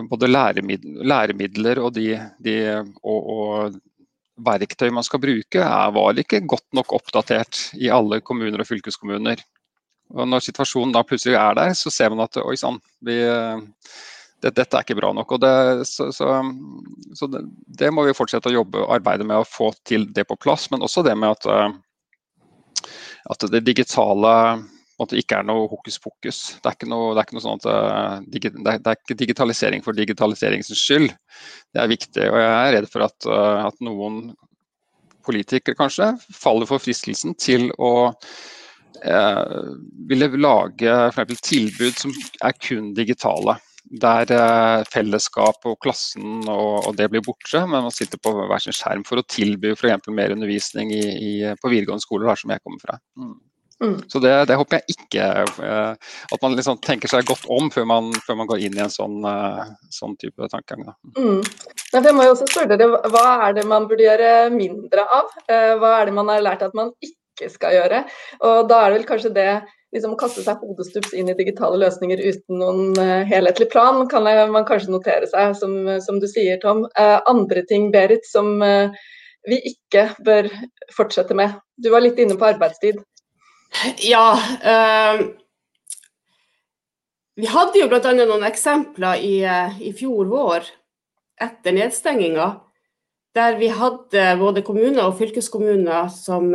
både 0.08 0.30
læremidler 0.32 1.78
og, 1.84 1.90
de, 1.92 2.14
de, 2.40 2.54
og, 3.04 3.26
og 3.28 3.76
verktøy 4.46 4.88
man 4.94 5.04
skal 5.04 5.20
bruke, 5.20 5.60
er, 5.60 5.92
var 5.92 6.20
ikke 6.20 6.40
godt 6.48 6.66
nok 6.76 6.94
oppdatert 6.96 7.60
i 7.76 7.90
alle 7.92 8.22
kommuner 8.24 8.62
og 8.62 8.68
fylkeskommuner. 8.68 9.44
Og 10.14 10.28
når 10.30 10.44
situasjonen 10.44 10.94
da 10.94 11.02
plutselig 11.06 11.36
er 11.38 11.56
der, 11.58 11.72
så 11.74 11.90
ser 11.90 12.12
man 12.12 12.26
at 12.26 12.38
oi 12.38 12.54
sann, 12.58 12.78
det, 13.04 13.18
dette 14.44 14.66
er 14.68 14.84
ikke 14.84 14.98
bra 15.00 15.10
nok. 15.16 15.34
Og 15.34 15.42
det, 15.42 15.56
så, 15.90 16.10
så, 16.14 16.38
så 17.18 17.28
det, 17.32 17.42
det, 17.80 17.90
må 17.94 18.06
vi 18.06 18.14
fortsette 18.16 18.52
å 18.52 18.58
jobbe 18.60 18.84
og 18.84 18.94
arbeide 18.98 19.26
med 19.26 19.42
å 19.42 19.48
få 19.48 19.72
til 19.88 20.06
det 20.14 20.28
på 20.28 20.38
plass. 20.38 20.68
Men 20.70 20.86
også 20.86 21.04
det 21.06 21.16
med 21.18 21.34
at, 21.34 22.88
at 23.34 23.46
det 23.52 23.64
digitale 23.66 24.32
måte, 24.96 25.18
ikke 25.18 25.40
er 25.40 25.48
noe 25.48 25.66
hokus 25.68 25.98
pokus. 26.00 26.40
Det 26.62 26.70
er 26.70 26.78
ikke 26.78 26.90
noe, 26.92 27.12
det 27.12 27.22
er 27.22 27.28
ikke 27.28 27.44
sånn 27.44 27.60
at 27.60 27.66
det 27.66 28.74
er, 28.76 28.96
ikke 28.96 29.20
digitalisering 29.24 29.84
for 29.84 29.98
digitaliseringens 29.98 30.72
skyld. 30.72 31.10
Det 31.74 31.82
er 31.82 31.92
viktig. 31.92 32.28
Og 32.30 32.40
jeg 32.40 32.52
er 32.56 32.76
redd 32.78 32.92
for 32.92 33.08
at, 33.08 33.30
at 33.66 33.82
noen 33.84 34.28
politikere 35.26 35.74
kanskje 35.74 36.12
faller 36.30 36.68
for 36.70 36.78
fristelsen 36.78 37.34
til 37.42 37.72
å 37.82 38.12
eh, 38.12 38.36
ville 40.08 40.28
lage 40.40 40.98
for 41.14 41.38
tilbud 41.48 41.98
som 41.98 42.12
er 42.44 42.56
kun 42.60 42.92
digitale. 42.96 43.58
Der 43.86 44.30
eh, 44.34 44.84
fellesskap 44.90 45.66
og 45.68 45.76
klassen 45.84 46.40
og, 46.50 46.88
og, 46.88 46.94
det 46.98 47.06
blir 47.12 47.22
borte, 47.22 47.60
men 47.62 47.84
man 47.86 47.94
sitter 47.94 48.18
på 48.18 48.32
hver 48.34 48.62
sin 48.62 48.74
skjerm 48.74 49.04
for 49.06 49.22
å 49.22 49.26
tilby 49.30 49.76
f.eks. 49.76 50.08
mer 50.10 50.34
undervisning 50.34 50.90
i, 50.90 51.04
i, 51.14 51.34
på 51.60 51.70
videregående 51.70 52.02
skoler, 52.02 52.26
der 52.32 52.40
som 52.40 52.50
jeg 52.50 52.64
kommer 52.64 52.82
fra. 52.82 52.98
Mm. 53.14 53.36
Mm. 53.84 53.98
Så 54.10 54.18
det, 54.24 54.32
det, 54.48 54.56
håper 54.56 54.78
jeg 54.78 54.94
ikke 54.94 55.24
uh, 55.60 55.92
At 56.32 56.40
man 56.40 56.54
liksom 56.56 56.78
tenker 56.80 57.10
seg 57.12 57.26
godt 57.28 57.42
om 57.52 57.66
før 57.68 57.84
man, 57.84 58.08
før 58.24 58.38
man 58.40 58.48
går 58.48 58.62
inn 58.64 58.78
i 58.78 58.80
en 58.80 58.92
sånn, 58.94 59.18
sånn 59.92 60.14
type 60.16 60.48
tankegang. 60.48 60.96
Mm. 61.12 61.42
jeg 61.92 62.14
må 62.16 62.24
jo 62.24 62.32
også 62.32 62.48
spørre 62.48 62.72
dere, 62.72 63.02
Hva 63.12 63.26
er 63.44 63.58
det 63.60 63.66
man 63.68 63.84
burde 63.90 64.06
gjøre 64.08 64.32
mindre 64.54 65.04
av? 65.04 65.28
Hva 65.46 65.92
er 66.00 66.08
det 66.08 66.16
man 66.16 66.32
har 66.32 66.42
lært 66.48 66.64
at 66.64 66.74
man 66.74 66.94
ikke 67.04 67.25
skal 67.52 67.76
gjøre? 67.76 68.04
Og 68.42 68.68
Da 68.70 68.82
er 68.82 68.92
det 68.92 69.00
vel 69.00 69.08
kanskje 69.08 69.34
det 69.36 69.50
liksom 69.94 70.14
å 70.16 70.20
kaste 70.20 70.42
seg 70.44 70.60
hodestups 70.60 71.14
inn 71.16 71.30
i 71.30 71.36
digitale 71.38 71.78
løsninger 71.80 72.20
uten 72.20 72.58
noen 72.60 72.98
helhetlig 73.28 73.68
plan, 73.72 74.02
kan 74.10 74.26
man 74.26 74.66
kanskje 74.68 74.92
notere 74.92 75.28
seg, 75.30 75.54
som, 75.56 75.76
som 76.04 76.18
du 76.20 76.26
sier, 76.28 76.58
Tom. 76.60 76.84
andre 77.30 77.62
ting, 77.70 77.88
Berit, 77.94 78.26
som 78.28 78.58
vi 79.46 79.60
ikke 79.70 80.08
bør 80.26 80.50
fortsette 80.96 81.36
med? 81.38 81.54
Du 81.78 81.88
var 81.94 82.04
litt 82.04 82.18
inne 82.20 82.36
på 82.36 82.48
arbeidstid. 82.48 82.98
Ja. 84.04 84.34
Uh, 84.64 85.22
vi 87.36 87.48
hadde 87.52 87.82
jo 87.82 87.88
bl.a. 87.90 88.12
noen 88.16 88.46
eksempler 88.48 89.20
i, 89.20 89.34
i, 89.84 89.92
fjor 89.96 90.30
vår, 90.30 90.70
etter 91.42 91.74
nedstenginga, 91.76 92.46
der 93.36 93.58
vi 93.60 93.68
hadde 93.68 94.30
både 94.40 94.64
kommuner 94.64 95.10
og 95.10 95.18
fylkeskommuner 95.18 96.08
som 96.12 96.48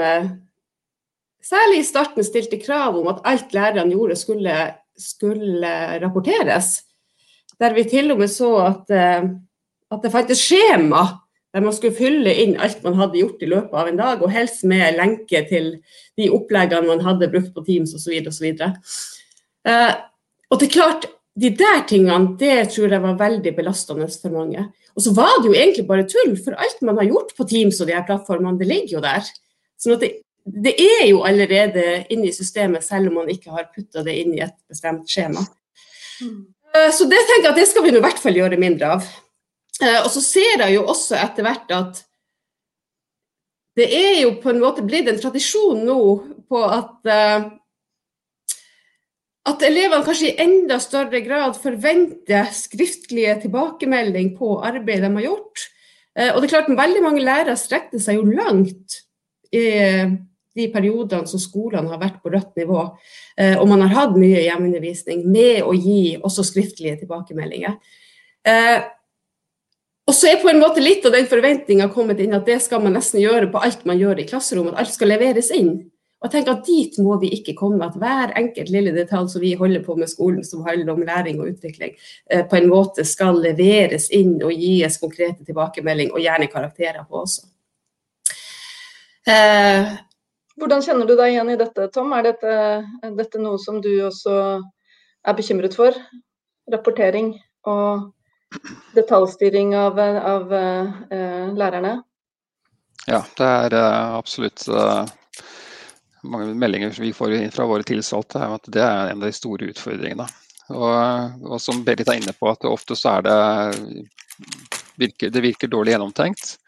særlig 1.45 1.81
i 1.81 1.88
starten 1.88 2.25
stilte 2.25 2.60
krav 2.62 2.98
om 3.00 3.10
at 3.12 3.21
alt 3.27 3.55
lærerne 3.55 3.93
gjorde 3.93 4.17
skulle, 4.19 4.57
skulle 4.98 5.74
rapporteres. 6.03 6.79
Der 7.62 7.74
vi 7.77 7.86
til 7.89 8.13
og 8.13 8.21
med 8.21 8.31
så 8.31 8.51
at, 8.65 8.93
eh, 8.93 9.29
at 9.91 10.03
det 10.03 10.13
fantes 10.13 10.41
skjema 10.41 11.05
der 11.51 11.63
man 11.63 11.75
skulle 11.75 11.98
fylle 11.98 12.33
inn 12.43 12.53
alt 12.63 12.83
man 12.86 12.95
hadde 13.00 13.19
gjort 13.19 13.41
i 13.43 13.50
løpet 13.51 13.75
av 13.75 13.89
en 13.89 13.98
dag, 14.00 14.21
og 14.24 14.31
helst 14.31 14.63
med 14.67 14.95
lenke 14.95 15.43
til 15.50 15.74
de 16.19 16.29
oppleggene 16.31 16.88
man 16.88 17.03
hadde 17.03 17.29
brukt 17.31 17.51
på 17.55 17.63
Teams 17.67 17.91
osv. 17.98 18.21
osv. 18.31 18.53
Uh, 19.67 19.91
og 20.51 20.62
det 20.62 20.69
er 20.69 20.77
klart, 20.77 21.10
de 21.41 21.51
der 21.55 21.83
tingene 21.88 22.38
det 22.39 22.71
tror 22.74 22.91
jeg 22.91 23.03
var 23.03 23.19
veldig 23.19 23.53
belastende 23.57 24.07
for 24.13 24.36
mange. 24.36 24.65
Og 24.95 25.03
så 25.05 25.13
var 25.15 25.38
det 25.39 25.51
jo 25.51 25.57
egentlig 25.57 25.88
bare 25.88 26.07
tull, 26.07 26.36
for 26.39 26.55
alt 26.60 26.83
man 26.88 27.00
har 27.00 27.12
gjort 27.12 27.36
på 27.36 27.48
Teams 27.48 27.79
og 27.81 27.88
de 27.88 27.95
her 27.95 28.07
plattformene, 28.07 28.60
det 28.60 28.67
ligger 28.71 28.98
jo 28.98 29.03
der. 29.03 29.27
Sånn 29.79 29.95
at 29.98 30.03
det, 30.03 30.12
det 30.45 30.74
er 30.81 31.05
jo 31.12 31.21
allerede 31.27 32.05
inne 32.10 32.29
i 32.29 32.36
systemet, 32.36 32.83
selv 32.86 33.12
om 33.12 33.21
man 33.21 33.29
ikke 33.29 33.53
har 33.53 33.69
putta 33.74 34.03
det 34.05 34.15
inn 34.24 34.33
i 34.36 34.43
et 34.43 34.57
bestemt 34.69 35.10
skjema. 35.10 35.43
Mm. 36.21 36.39
Uh, 36.71 36.89
så 36.95 37.07
det 37.10 37.19
tenker 37.27 37.50
jeg 37.50 37.53
at 37.53 37.60
det 37.62 37.67
skal 37.69 37.86
vi 37.86 37.93
i 37.93 38.01
hvert 38.01 38.21
fall 38.21 38.39
gjøre 38.39 38.62
mindre 38.62 38.95
av. 38.98 39.10
Eh, 39.81 40.00
og 40.03 40.10
så 40.13 40.21
ser 40.21 40.62
jeg 40.62 40.75
jo 40.75 40.86
også 40.91 41.17
etter 41.17 41.45
hvert 41.45 41.71
at 41.74 42.03
det 43.79 43.88
er 43.95 44.19
jo 44.19 44.36
på 44.43 44.51
en 44.51 44.60
måte 44.62 44.83
blitt 44.86 45.07
en 45.10 45.19
tradisjon 45.21 45.79
nå 45.88 46.01
på 46.51 46.62
at 46.67 47.10
uh, 47.10 47.48
at 49.50 49.63
elevene 49.65 50.05
kanskje 50.05 50.33
i 50.33 50.43
enda 50.43 50.77
større 50.83 51.24
grad 51.25 51.55
forventer 51.57 52.51
skriftlige 52.53 53.39
tilbakemelding 53.45 54.36
på 54.38 54.60
arbeidet 54.60 55.07
de 55.07 55.15
har 55.15 55.25
gjort. 55.25 55.63
Og 56.27 56.38
det 56.38 56.45
er 56.45 56.51
klart 56.51 56.69
at 56.69 56.77
Veldig 56.77 57.01
mange 57.01 57.24
lærere 57.25 57.55
strekte 57.57 57.98
seg 58.03 58.19
jo 58.19 58.36
langt 58.38 59.00
i 59.50 59.63
de 60.58 60.67
periodene 60.74 61.29
som 61.29 61.41
skolene 61.41 61.91
har 61.91 62.01
vært 62.01 62.22
på 62.24 62.31
rødt 62.34 62.55
nivå, 62.60 62.88
uh, 62.93 63.55
og 63.58 63.67
man 63.72 63.86
har 63.86 63.93
hatt 63.96 64.17
mye 64.20 64.46
hjemmeundervisning 64.46 65.24
med 65.27 65.62
å 65.63 65.75
gi 65.77 66.17
også 66.22 66.48
skriftlige 66.48 67.03
tilbakemeldinger. 67.03 67.77
Uh, 68.48 68.81
og 70.10 70.17
så 70.17 70.31
er 70.31 70.41
på 70.41 70.50
en 70.51 70.60
måte 70.60 70.81
litt 70.84 71.05
av 71.08 71.13
den 71.15 71.27
forventninga 71.29 71.88
kommet 71.93 72.20
inn 72.20 72.34
at 72.36 72.48
det 72.48 72.58
skal 72.63 72.81
man 72.84 72.98
nesten 72.98 73.22
gjøre 73.22 73.48
på 73.53 73.62
alt 73.63 73.86
man 73.88 74.00
gjør 74.01 74.20
i 74.20 74.27
klasserommet. 74.27 74.74
At 74.74 74.84
alt 74.84 74.96
skal 74.96 75.12
leveres 75.13 75.51
inn. 75.55 75.75
Og 76.22 76.29
tenk 76.29 76.50
at 76.51 76.65
Dit 76.67 76.98
må 77.01 77.15
vi 77.22 77.31
ikke 77.38 77.55
komme. 77.58 77.86
At 77.86 77.98
hver 78.01 78.34
enkelt 78.38 78.70
lille 78.74 78.93
detalj 78.93 79.31
som 79.31 79.43
vi 79.43 79.53
holder 79.58 79.86
på 79.86 79.96
med 79.98 80.12
skolen 80.12 80.43
som 80.46 80.65
handler 80.67 80.93
om 80.93 81.05
læring 81.05 81.39
og 81.41 81.53
utvikling, 81.53 81.96
eh, 82.29 82.43
på 82.46 82.60
en 82.60 82.70
måte 82.70 83.05
skal 83.08 83.41
leveres 83.41 84.10
inn 84.13 84.36
og 84.43 84.51
gis 84.53 85.00
konkrete 85.01 85.46
tilbakemelding, 85.46 86.12
og 86.12 86.22
gjerne 86.22 86.51
karakterer 86.51 87.05
på 87.08 87.24
også. 87.24 87.48
Hvordan 90.62 90.84
kjenner 90.86 91.08
du 91.10 91.15
deg 91.18 91.34
igjen 91.34 91.50
i 91.50 91.58
dette, 91.58 91.88
Tom? 91.89 92.12
Er 92.13 92.27
dette, 92.27 92.51
er 93.01 93.13
dette 93.18 93.39
noe 93.41 93.58
som 93.58 93.80
du 93.82 93.89
også 94.06 94.34
er 94.62 95.38
bekymret 95.38 95.74
for? 95.74 95.96
Rapportering 96.70 97.32
og 97.65 98.12
detaljstyring 98.94 99.74
av, 99.80 99.98
av 99.98 100.53
uh, 100.53 101.50
lærerne? 101.58 101.96
Ja, 103.08 103.24
det 103.39 103.48
er 103.48 103.74
uh, 103.74 104.20
absolutt 104.20 104.68
uh, 104.70 105.10
mange 106.30 106.53
meldinger 106.53 106.94
vi 107.01 107.10
får 107.10 107.34
fra 107.56 107.65
våre 107.65 107.88
tilsatte, 107.88 108.46
om 108.46 108.60
at 108.60 108.70
det 108.70 108.86
er 108.86 109.10
en 109.15 109.24
av 109.24 109.32
de 109.32 109.34
store 109.34 109.72
utfordringene. 109.74 110.30
Og, 110.72 111.41
og 111.50 111.58
som 111.58 111.82
Berit 111.88 112.06
er 112.06 112.22
inne 112.22 112.38
på, 112.38 112.51
at 112.53 112.70
ofte 112.70 112.96
så 112.96 113.18
er 113.18 113.25
det 113.25 113.39
virker, 115.01 115.34
det 115.34 115.41
virker 115.41 115.74
dårlig 115.74 115.96
gjennomtenkt. 115.96 116.60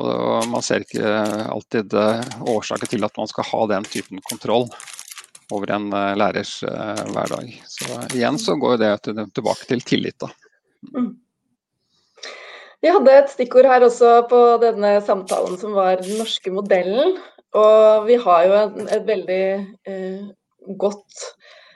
Og, 0.00 0.46
man 0.48 0.64
ser 0.64 0.86
ikke 0.86 1.08
alltid 1.52 1.92
årsaker 2.48 2.88
til 2.88 3.04
at 3.04 3.18
man 3.18 3.28
skal 3.28 3.48
ha 3.50 3.64
den 3.74 3.84
typen 3.84 4.22
kontroll 4.24 4.68
over 5.52 5.74
en 5.74 5.90
lærers 6.16 6.62
hverdag. 6.64 7.50
Så 7.68 7.98
igjen 8.14 8.38
så 8.40 8.56
går 8.56 8.78
det 8.80 8.92
tilbake 9.04 9.68
til 9.68 9.84
tillit. 9.84 10.16
da. 10.22 10.30
Mm. 10.96 11.10
Vi 12.82 12.90
hadde 12.90 13.12
et 13.14 13.30
stikkord 13.30 13.68
her 13.70 13.84
også 13.86 14.24
på 14.30 14.38
denne 14.62 14.96
samtalen 15.06 15.54
som 15.60 15.76
var 15.76 16.00
den 16.00 16.16
norske 16.18 16.50
modellen. 16.50 17.14
Og 17.54 18.08
vi 18.08 18.16
har 18.18 18.46
jo 18.48 18.56
et, 18.58 18.80
et 18.96 19.04
veldig 19.06 19.44
eh, 19.86 20.24
godt 20.80 21.26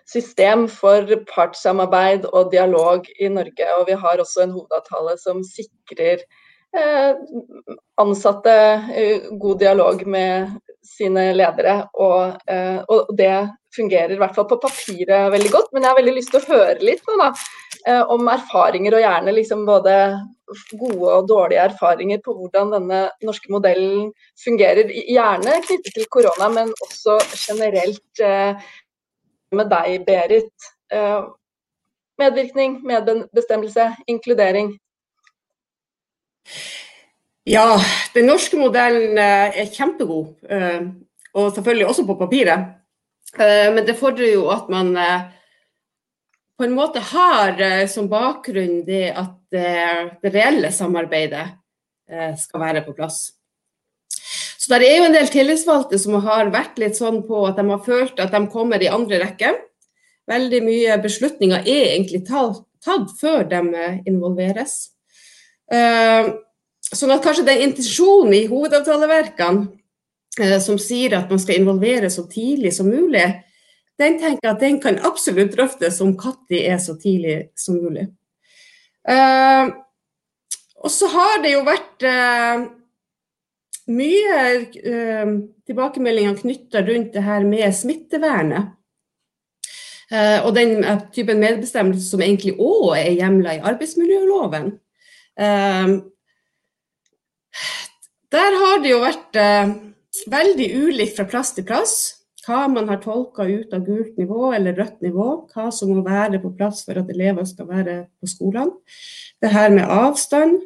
system 0.08 0.64
for 0.72 1.06
partssamarbeid 1.30 2.26
og 2.32 2.50
dialog 2.50 3.06
i 3.20 3.30
Norge. 3.30 3.68
Og 3.76 3.86
vi 3.90 3.98
har 4.02 4.22
også 4.22 4.42
en 4.46 4.56
hovedavtale 4.56 5.14
som 5.22 5.44
sikrer 5.46 6.24
eh, 6.24 6.45
ansatte 7.96 8.54
eh, 8.94 9.28
god 9.40 9.58
dialog 9.58 10.06
med 10.06 10.56
sine 10.86 11.30
ledere. 11.36 11.76
Og, 11.94 12.36
eh, 12.50 12.80
og, 12.88 13.12
det 13.18 13.34
fungerer 13.76 14.14
i 14.14 14.20
hvert 14.20 14.36
fall 14.36 14.46
på 14.48 14.60
papiret 14.62 15.32
veldig 15.32 15.52
godt. 15.52 15.72
Men 15.72 15.84
jeg 15.84 15.90
har 15.90 15.98
veldig 16.00 16.16
lyst 16.16 16.32
til 16.32 16.40
å 16.40 16.48
høre 16.54 16.78
litt 16.84 17.04
nå, 17.08 17.16
da, 17.20 17.30
eh, 17.86 18.02
om 18.14 18.30
erfaringer, 18.32 18.96
og 18.96 19.04
gjerne 19.04 19.36
liksom 19.36 19.66
både 19.68 19.96
gode 20.78 21.10
og 21.18 21.28
dårlige 21.28 21.64
erfaringer 21.72 22.22
på 22.24 22.36
hvordan 22.36 22.72
denne 22.76 23.02
norske 23.26 23.52
modellen 23.52 24.12
fungerer. 24.44 24.92
Gjerne 24.92 25.58
knyttet 25.66 25.96
til 25.96 26.08
korona, 26.12 26.48
men 26.52 26.72
også 26.86 27.18
generelt 27.34 28.24
eh, 28.24 28.70
med 29.56 29.70
deg, 29.72 30.00
Berit. 30.06 30.70
Medvirkning, 32.16 32.78
medbestemmelse, 32.86 33.90
inkludering. 34.08 34.70
Ja, 37.46 37.76
den 38.14 38.26
norske 38.26 38.58
modellen 38.58 39.18
er 39.22 39.68
kjempegod. 39.70 40.34
Og 41.36 41.52
selvfølgelig 41.54 41.86
også 41.86 42.06
på 42.08 42.16
papiret. 42.18 42.72
Eh, 43.38 43.68
men 43.74 43.84
det 43.86 43.98
fordrer 43.98 44.32
jo 44.32 44.46
at 44.52 44.68
man 44.72 44.94
eh, 44.96 45.26
på 46.56 46.64
en 46.64 46.76
måte 46.76 47.02
har 47.12 47.58
eh, 47.60 47.84
som 47.90 48.08
bakgrunn 48.08 48.80
det 48.86 49.10
at 49.12 49.34
det 49.56 50.32
reelle 50.34 50.72
samarbeidet 50.74 51.44
skal 52.36 52.60
være 52.60 52.80
på 52.82 52.92
plass. 52.98 53.30
Så 54.58 54.74
det 54.74 54.88
er 54.88 54.98
jo 54.98 55.04
en 55.06 55.14
del 55.14 55.28
tillitsvalgte 55.30 56.00
som 56.02 56.16
har 56.24 56.50
vært 56.50 56.80
litt 56.82 56.98
sånn 56.98 57.20
på 57.28 57.44
at 57.46 57.56
de 57.56 57.64
har 57.70 57.84
følt 57.86 58.18
at 58.20 58.34
de 58.34 58.40
kommer 58.50 58.82
i 58.82 58.90
andre 58.90 59.20
rekke. 59.22 59.52
Veldig 60.26 60.60
mye 60.66 60.98
beslutninger 61.02 61.62
er 61.62 61.92
egentlig 61.94 62.24
tatt 62.26 63.14
før 63.22 63.46
de 63.46 63.62
involveres. 64.02 64.95
Sånn 65.66 67.10
at 67.10 67.24
kanskje 67.24 67.42
den 67.48 67.64
intensjonen 67.64 68.36
i 68.36 68.44
hovedavtaleverkene 68.46 69.66
Eh, 70.40 70.58
som 70.60 70.76
sier 70.80 71.14
at 71.16 71.30
man 71.32 71.40
skal 71.40 71.62
involvere 71.62 72.10
så 72.12 72.26
tidlig 72.28 72.74
som 72.76 72.90
mulig, 72.92 73.24
den 73.96 74.18
tenker 74.20 74.50
at 74.50 74.60
den 74.60 74.76
kan 74.82 74.98
absolutt 75.08 75.54
drøftes 75.54 76.02
om 76.04 76.12
når 76.20 76.58
er 76.60 76.76
så 76.82 76.96
tidlig 77.00 77.38
som 77.56 77.78
mulig. 77.80 78.10
Uh, 79.06 79.70
og 80.82 80.90
så 80.90 81.06
har 81.08 81.38
det 81.44 81.52
jo 81.54 81.60
vært 81.64 82.04
mye 83.86 84.38
eh, 84.82 85.28
tilbakemeldinger 85.70 86.40
knytta 86.40 86.82
rundt 86.84 87.14
det 87.14 87.22
her 87.22 87.46
med 87.46 87.70
smittevernet. 87.74 88.72
og 90.44 90.54
den 90.54 90.84
typen 91.14 91.40
medbestemmelse 91.40 92.10
som 92.10 92.20
egentlig 92.22 92.52
òg 92.58 92.98
er 92.98 93.14
hjemla 93.14 93.56
i 93.56 93.62
arbeidsmiljøloven. 93.62 94.68
Der 98.36 98.56
har 98.60 98.82
det 98.82 98.90
jo 98.92 99.00
vært 99.04 99.38
eh, 99.38 99.74
veldig 100.32 100.68
ulikt 100.82 101.18
fra 101.18 101.26
plass 101.30 101.52
til 101.56 101.66
plass. 101.68 101.96
Hva 102.46 102.66
man 102.70 102.88
har 102.90 103.00
tolka 103.02 103.46
ut 103.46 103.72
av 103.74 103.84
gult 103.86 104.18
nivå 104.20 104.52
eller 104.54 104.76
rødt 104.78 105.02
nivå. 105.04 105.28
Hva 105.52 105.68
som 105.74 105.90
må 105.92 106.04
være 106.06 106.40
på 106.42 106.54
plass 106.58 106.84
for 106.86 106.98
at 107.00 107.10
elever 107.12 107.46
skal 107.48 107.68
være 107.70 107.96
på 108.20 108.30
skolene. 108.30 108.74
Det 109.42 109.52
her 109.52 109.72
med 109.74 109.90
avstand. 109.90 110.58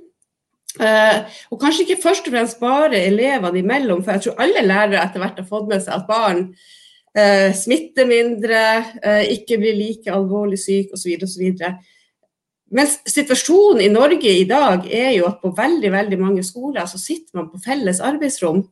Eh, 0.81 1.39
og 1.51 1.61
kanskje 1.61 1.87
ikke 1.87 2.03
først 2.05 2.29
og 2.29 2.37
fremst 2.37 2.61
bare 2.61 3.01
elevene 3.09 3.59
imellom, 3.59 4.05
for 4.05 4.15
jeg 4.15 4.29
tror 4.29 4.45
alle 4.45 4.63
lærere 4.63 5.01
etter 5.03 5.23
hvert 5.23 5.41
har 5.43 5.49
fått 5.49 5.67
med 5.73 5.83
seg 5.83 5.97
at 5.97 6.07
barn 6.07 6.45
eh, 7.19 7.51
smitter 7.59 8.07
mindre, 8.07 8.61
ikke 9.35 9.59
blir 9.59 9.75
like 9.75 10.15
alvorlig 10.15 10.61
syk 10.63 10.95
osv. 10.95 11.17
osv. 11.27 11.49
Mens 12.71 12.99
situasjonen 13.09 13.83
i 13.83 13.91
Norge 13.91 14.31
i 14.31 14.47
dag 14.49 14.87
er 14.87 15.11
jo 15.17 15.27
at 15.27 15.41
på 15.43 15.51
veldig, 15.57 15.91
veldig 15.93 16.19
mange 16.21 16.45
skoler 16.47 16.87
så 16.87 17.01
sitter 17.03 17.41
man 17.41 17.51
på 17.51 17.59
felles 17.65 18.03
arbeidsrom. 18.05 18.63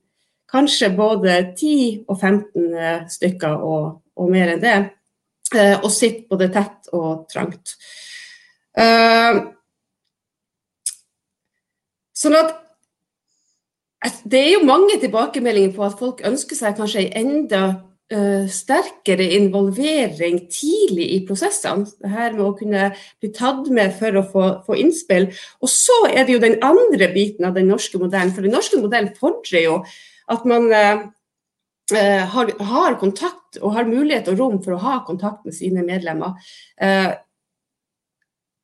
Kanskje 0.49 0.93
både 0.97 1.35
10 1.59 2.07
og 2.09 2.17
15 2.17 2.79
eh, 2.79 3.03
stykker 3.11 3.59
og, 3.59 3.99
og 4.17 4.31
mer 4.33 4.55
enn 4.55 4.63
det. 4.63 4.79
Eh, 5.55 5.77
og 5.83 5.91
sitter 5.93 6.29
både 6.31 6.51
tett 6.55 6.93
og 6.97 7.27
trangt. 7.33 7.75
Eh, 8.79 9.43
Sånn 12.19 12.35
at 12.35 12.57
det 14.27 14.41
er 14.41 14.53
jo 14.57 14.67
mange 14.67 14.97
tilbakemeldinger 15.03 15.75
på 15.77 15.85
at 15.87 15.99
folk 16.01 16.23
ønsker 16.27 16.59
seg 16.59 16.79
kanskje 16.79 17.05
en 17.07 17.13
enda 17.21 17.63
sterkere 18.09 19.27
involvering 19.37 20.39
tidlig 20.49 21.11
i 21.13 21.19
prosessene. 21.29 21.85
Det 22.01 22.09
her 22.09 22.33
med 22.33 22.45
å 22.47 22.55
kunne 22.57 22.87
bli 23.21 23.29
tatt 23.37 23.69
med 23.69 23.93
for 23.99 24.17
å 24.17 24.25
få, 24.25 24.47
få, 24.65 24.79
innspill. 24.81 25.29
Og 25.61 25.69
så 25.69 25.99
er 26.09 26.25
det 26.25 26.39
jo 26.39 26.41
den 26.41 26.57
andre 26.65 27.11
biten 27.13 27.45
av 27.45 27.59
den 27.59 27.69
norske 27.69 28.01
modellen. 28.01 28.33
For 28.33 28.47
den 28.47 28.57
norske 28.57 28.81
modellen 28.81 29.13
fordrer 29.19 29.67
jo 29.67 29.77
at 30.33 30.49
man 30.49 30.73
eh, 30.73 31.05
har, 32.33 32.53
har, 32.73 32.99
kontakt 33.01 33.61
og 33.61 33.77
har 33.77 33.89
mulighet 33.89 34.29
og 34.33 34.41
rom 34.41 34.61
for 34.65 34.77
å 34.77 34.83
ha 34.83 34.99
kontakt 35.07 35.45
med 35.45 35.57
sine 35.57 35.85
medlemmer. 35.85 36.37
Eh, 36.81 37.13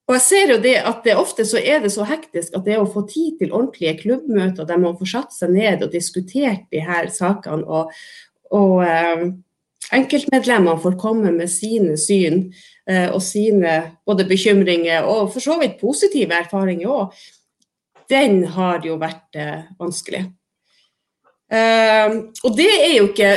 og 0.05 0.19
jeg 0.19 0.25
ser 0.27 0.51
jo 0.53 0.59
det 0.61 0.75
at 0.85 1.01
det 1.07 1.15
ofte 1.17 1.47
så 1.49 1.57
er 1.57 1.81
det 1.81 1.95
så 1.95 2.05
hektisk 2.05 2.57
at 2.57 2.67
det 2.67 2.77
å 2.77 2.89
få 2.89 3.07
tid 3.09 3.39
til 3.41 3.55
ordentlige 3.57 3.97
klubbmøter 4.03 4.69
der 4.69 4.81
man 4.83 4.99
får 4.99 5.11
satt 5.15 5.33
seg 5.33 5.55
ned 5.57 5.85
og 5.85 5.95
diskutert 5.95 6.67
de 6.73 6.83
her 6.85 7.09
sakene, 7.13 7.65
og, 7.65 7.93
og 8.55 8.85
eh, 8.87 9.25
enkeltmedlemmene 9.95 10.81
får 10.83 10.99
komme 11.01 11.33
med 11.35 11.51
sine 11.53 11.97
syn 12.01 12.47
eh, 12.89 13.09
og 13.11 13.23
sine 13.23 13.77
både 14.07 14.27
bekymringer 14.29 15.07
og 15.09 15.33
for 15.35 15.45
så 15.45 15.59
vidt 15.61 15.81
positive 15.81 16.39
erfaringer 16.39 16.93
òg, 16.93 17.25
den 18.11 18.43
har 18.55 18.85
jo 18.85 18.99
vært 19.01 19.41
eh, 19.41 19.67
vanskelig. 19.81 20.25
Eh, 21.53 22.21
og 22.45 22.57
det 22.57 22.71
er 22.77 22.95
jo 22.99 23.09
ikke 23.11 23.33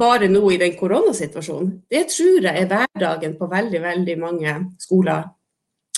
bare 0.00 0.30
nå 0.30 0.42
i 0.54 0.60
den 0.60 0.76
koronasituasjonen. 0.78 1.74
Det 1.90 2.06
tror 2.12 2.46
jeg 2.46 2.62
er 2.62 2.70
hverdagen 2.70 3.36
på 3.36 3.48
veldig, 3.50 3.82
veldig 3.82 4.16
mange 4.22 4.56
skoler 4.80 5.28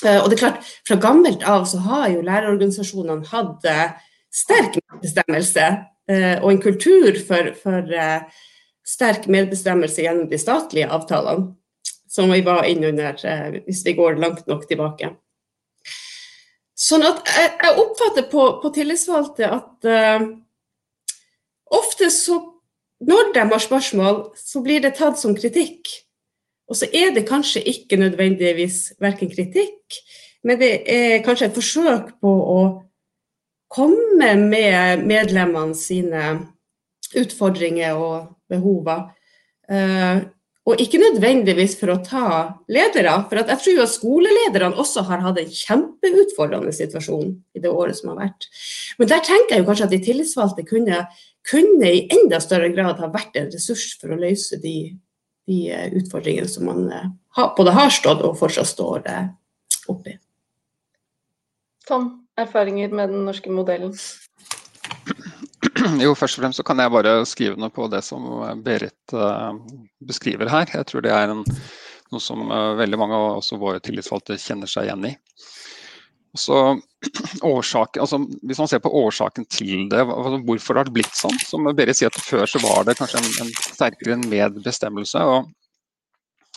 Eh, 0.07 0.19
og 0.23 0.31
det 0.31 0.37
er 0.37 0.43
klart, 0.47 0.71
Fra 0.89 0.99
gammelt 1.01 1.45
av 1.47 1.67
så 1.71 1.79
har 1.87 2.09
jo 2.11 2.25
lærerorganisasjonene 2.27 3.29
hatt 3.31 3.67
eh, 3.71 3.95
sterk 4.33 4.79
medbestemmelse 4.81 5.67
eh, 5.67 5.81
og 6.11 6.49
en 6.51 6.61
kultur 6.61 7.15
for, 7.23 7.53
for 7.63 7.93
sterk 8.83 9.29
medbestemmelse 9.31 10.03
gjennom 10.03 10.27
de 10.29 10.41
statlige 10.43 10.89
avtalene, 10.91 11.53
som 12.11 12.33
vi 12.35 12.41
var 12.45 12.67
innunder 12.67 13.15
hvis 13.63 13.85
vi 13.87 13.95
går 13.97 14.19
langt 14.19 14.49
nok 14.51 14.67
tilbake. 14.69 15.13
Sånn 16.83 17.05
at 17.07 17.21
jeg 17.31 17.77
oppfatter 17.79 18.27
på, 18.33 18.47
på, 18.63 18.71
tillitsvalgte 18.75 19.51
at 19.55 19.87
uh, 19.87 20.25
ofte 21.79 22.11
så 22.11 22.41
når 23.03 23.33
de 23.35 23.45
har 23.51 23.63
spørsmål, 23.63 24.19
så 24.39 24.63
blir 24.63 24.83
det 24.83 24.95
tatt 24.99 25.19
som 25.19 25.35
kritikk. 25.35 25.91
Og 26.71 26.79
så 26.79 26.87
er 26.95 27.11
det 27.15 27.27
kanskje 27.29 27.65
ikke 27.67 27.99
nødvendigvis 27.99 28.93
verken 29.03 29.31
kritikk, 29.33 29.99
men 30.47 30.59
det 30.61 30.71
er 30.91 31.23
kanskje 31.27 31.49
et 31.51 31.59
forsøk 31.59 32.13
på 32.23 32.31
å 32.31 32.61
komme 33.73 34.35
med 34.39 35.07
medlemmene 35.09 35.77
sine 35.77 36.37
utfordringer 37.19 37.99
og 37.99 38.31
behover. 38.53 39.11
Uh, 39.71 40.25
og 40.69 40.79
ikke 40.79 41.01
nødvendigvis 41.01 41.75
for 41.81 41.91
å 41.91 42.01
ta 42.07 42.27
ledere. 42.71 43.17
For 43.27 43.41
jeg 43.41 43.59
tror 43.65 43.75
jo 43.75 43.83
at 43.83 43.95
skolelederne 43.97 44.79
også 44.79 45.03
har 45.09 45.25
hatt 45.25 45.41
en 45.43 45.51
kjempeutfordrende 45.51 46.75
situasjon 46.77 47.33
i 47.57 47.63
det 47.65 47.73
året 47.73 47.99
som 47.99 48.13
har 48.13 48.21
vært. 48.29 48.47
Men 49.01 49.11
der 49.11 49.25
tenker 49.27 49.57
jeg 49.57 49.65
jo 49.65 49.69
kanskje 49.71 49.89
at 49.89 49.95
de 49.97 50.03
tillitsvalgte 50.07 50.67
kunne, 50.69 51.01
kunne 51.51 51.91
i 51.91 52.05
enda 52.15 52.39
større 52.45 52.71
grad 52.77 53.03
ha 53.03 53.11
vært 53.11 53.41
en 53.41 53.51
ressurs 53.51 53.89
for 53.99 54.15
å 54.15 54.21
løse 54.23 54.61
de 54.63 54.77
de 55.47 55.71
eh, 55.73 55.93
utfordringene 55.93 56.49
som 56.49 56.67
man 56.67 56.91
eh, 56.93 57.09
både 57.57 57.75
har 57.75 57.91
stått 57.91 58.23
og 58.27 58.39
fortsatt 58.39 58.71
står 58.71 59.07
eh, 59.11 59.31
oppi. 59.93 60.17
Tom, 61.89 62.22
erfaringer 62.41 62.93
med 62.95 63.13
den 63.13 63.25
norske 63.27 63.53
modellen? 63.53 63.95
Jo, 66.03 66.15
først 66.19 66.39
og 66.39 66.45
fremst 66.45 66.61
så 66.61 66.67
kan 66.67 66.81
jeg 66.83 66.93
bare 66.95 67.15
skrive 67.29 67.59
noe 67.61 67.73
på 67.75 67.89
det 67.91 68.03
som 68.07 68.25
Berit 68.65 69.15
beskriver 70.07 70.51
her. 70.51 70.71
Jeg 70.73 70.89
tror 70.89 71.05
det 71.05 71.13
er 71.15 71.33
en, 71.33 71.43
noe 72.13 72.23
som 72.23 72.45
veldig 72.79 73.01
mange 73.01 73.19
av 73.19 73.41
også 73.41 73.59
våre 73.61 73.83
tillitsvalgte 73.83 74.39
kjenner 74.41 74.71
seg 74.71 74.89
igjen 74.89 75.11
i. 75.11 75.15
Så 76.39 76.59
årsaken, 77.43 78.01
altså 78.01 78.19
Hvis 78.43 78.59
man 78.59 78.69
ser 78.69 78.81
på 78.81 78.93
årsaken 79.03 79.45
til 79.53 79.89
det, 79.93 80.05
hvorfor 80.07 80.75
det 80.75 80.85
har 80.85 80.93
blitt 80.95 81.19
sånn? 81.19 81.37
Som 81.45 81.69
Berit 81.77 81.99
sier, 81.99 82.13
at 82.13 82.25
Før 82.25 82.47
så 82.49 82.63
var 82.63 82.87
det 82.89 82.97
kanskje 83.01 83.21
en, 83.21 83.33
en 83.45 83.53
sterkere 83.75 84.17
medbestemmelse. 84.23 85.19
og 85.19 85.51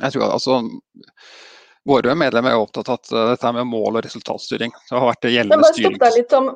jeg 0.02 0.12
tror 0.12 0.32
altså 0.36 0.62
Våre 1.86 2.16
medlemmer 2.18 2.56
er 2.56 2.62
opptatt 2.62 2.88
av 2.90 2.98
at 2.98 3.12
uh, 3.14 3.24
dette 3.34 3.52
med 3.54 3.68
mål- 3.70 4.00
og 4.00 4.06
resultatstyring. 4.08 4.72
Det 4.90 4.96
har 4.96 5.06
vært 5.06 5.28
gjeldende 5.30 5.70
styring. 5.70 6.00
Litt 6.16 6.34
om, 6.34 6.48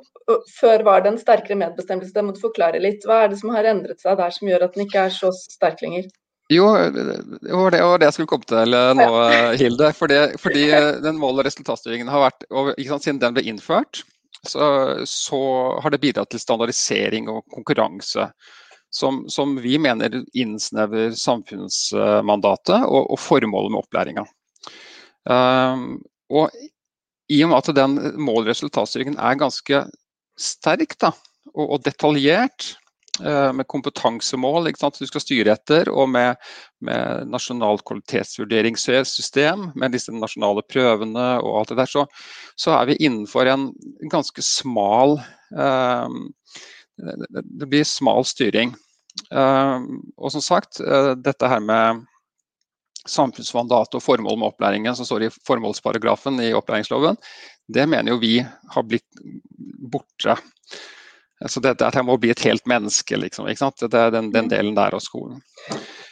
før 0.56 0.86
var 0.88 1.04
det 1.06 1.12
en 1.14 1.20
sterkere 1.22 1.60
medbestemmelse, 1.60 2.16
det 2.16 2.24
må 2.26 2.34
du 2.34 2.42
forklare 2.42 2.82
litt. 2.82 3.06
Hva 3.06 3.26
er 3.26 3.34
det 3.34 3.38
som 3.42 3.54
har 3.54 3.70
endret 3.70 4.02
seg 4.02 4.18
der 4.18 4.34
som 4.34 4.50
gjør 4.50 4.66
at 4.66 4.78
den 4.78 4.88
ikke 4.88 5.04
er 5.06 5.14
så 5.14 5.30
sterk 5.38 5.84
lenger? 5.86 6.10
Jo, 6.50 6.66
det 6.74 7.04
var 7.54 7.76
det, 7.76 7.82
det 8.02 8.08
jeg 8.08 8.16
skulle 8.16 8.32
komme 8.32 8.48
til 8.50 8.74
nå, 8.98 9.10
Hilde. 9.62 9.92
Fordi, 9.94 10.18
fordi 10.42 10.64
den 11.06 11.20
mål- 11.22 11.44
og 11.44 11.46
resultatstyringen 11.46 12.10
har 12.10 12.26
vært 12.26 12.48
og, 12.50 12.72
sant, 12.88 13.06
Siden 13.06 13.22
den 13.22 13.38
ble 13.38 13.46
innført, 13.52 14.02
så, 14.48 14.64
så, 15.06 15.42
har 15.84 15.94
det 15.94 16.02
bidratt 16.02 16.34
til 16.34 16.42
standardisering 16.42 17.30
og 17.30 17.44
konkurranse. 17.54 18.32
Som, 18.90 19.28
som 19.30 19.54
vi 19.62 19.76
mener 19.78 20.24
innsnevrer 20.34 21.14
samfunnsmandatet 21.14 22.88
og, 22.88 23.12
og 23.14 23.20
formålet 23.22 23.76
med 23.76 23.84
opplæringa. 23.84 24.24
Um, 25.30 26.00
og 26.34 26.54
i 27.30 27.44
og 27.46 27.52
med 27.52 27.60
at 27.60 27.76
den 27.78 27.98
mål- 28.18 28.48
og 28.48 28.52
resultatstyringen 28.52 29.20
er 29.22 29.38
ganske 29.38 29.84
sterk 30.40 30.96
da, 31.02 31.12
og, 31.54 31.66
og 31.66 31.84
detaljert, 31.86 32.72
Eh, 33.20 33.54
med 33.54 33.68
kompetansemål 33.68 34.70
du 34.72 35.08
skal 35.08 35.22
styre 35.22 35.52
etter, 35.52 35.90
og 35.92 36.08
med, 36.10 36.38
med 36.80 37.28
nasjonalt 37.28 37.84
kvalitetsvurderingssystem, 37.88 39.72
med 39.76 39.92
disse 39.92 40.14
nasjonale 40.16 40.64
prøvene 40.64 41.26
og 41.44 41.60
alt 41.60 41.74
det 41.74 41.80
der, 41.82 41.92
så, 41.92 42.06
så 42.56 42.78
er 42.78 42.86
vi 42.88 43.00
innenfor 43.00 43.50
en 43.52 43.74
ganske 44.12 44.42
smal 44.42 45.20
eh, 45.52 46.08
Det 47.00 47.68
blir 47.68 47.84
smal 47.88 48.24
styring. 48.28 48.72
Eh, 49.32 49.78
og 50.16 50.32
som 50.32 50.44
sagt, 50.44 50.80
eh, 50.80 51.12
dette 51.20 51.52
her 51.52 51.60
med 51.60 52.06
samfunnsmandat 53.08 53.96
og 53.96 54.04
formål 54.04 54.40
med 54.40 54.52
opplæringen 54.52 54.96
som 54.98 55.08
står 55.08 55.28
i 55.28 55.32
formålsparagrafen 55.48 56.40
i 56.44 56.54
opplæringsloven, 56.58 57.20
det 57.70 57.86
mener 57.90 58.14
jo 58.14 58.22
vi 58.22 58.40
har 58.44 58.88
blitt 58.88 59.22
borte. 59.92 60.36
Så 61.48 61.62
det, 61.64 61.78
dette 61.80 62.04
må 62.04 62.18
bli 62.20 62.34
et 62.34 62.44
helt 62.44 62.66
menneske, 62.68 63.16
liksom. 63.16 63.48
Det 63.48 63.88
er 63.96 64.12
den, 64.12 64.32
den, 64.34 64.50
mm. 64.50 64.52
delen 64.52 64.76
der 64.76 64.96
av 64.96 65.04
skolen. 65.04 65.40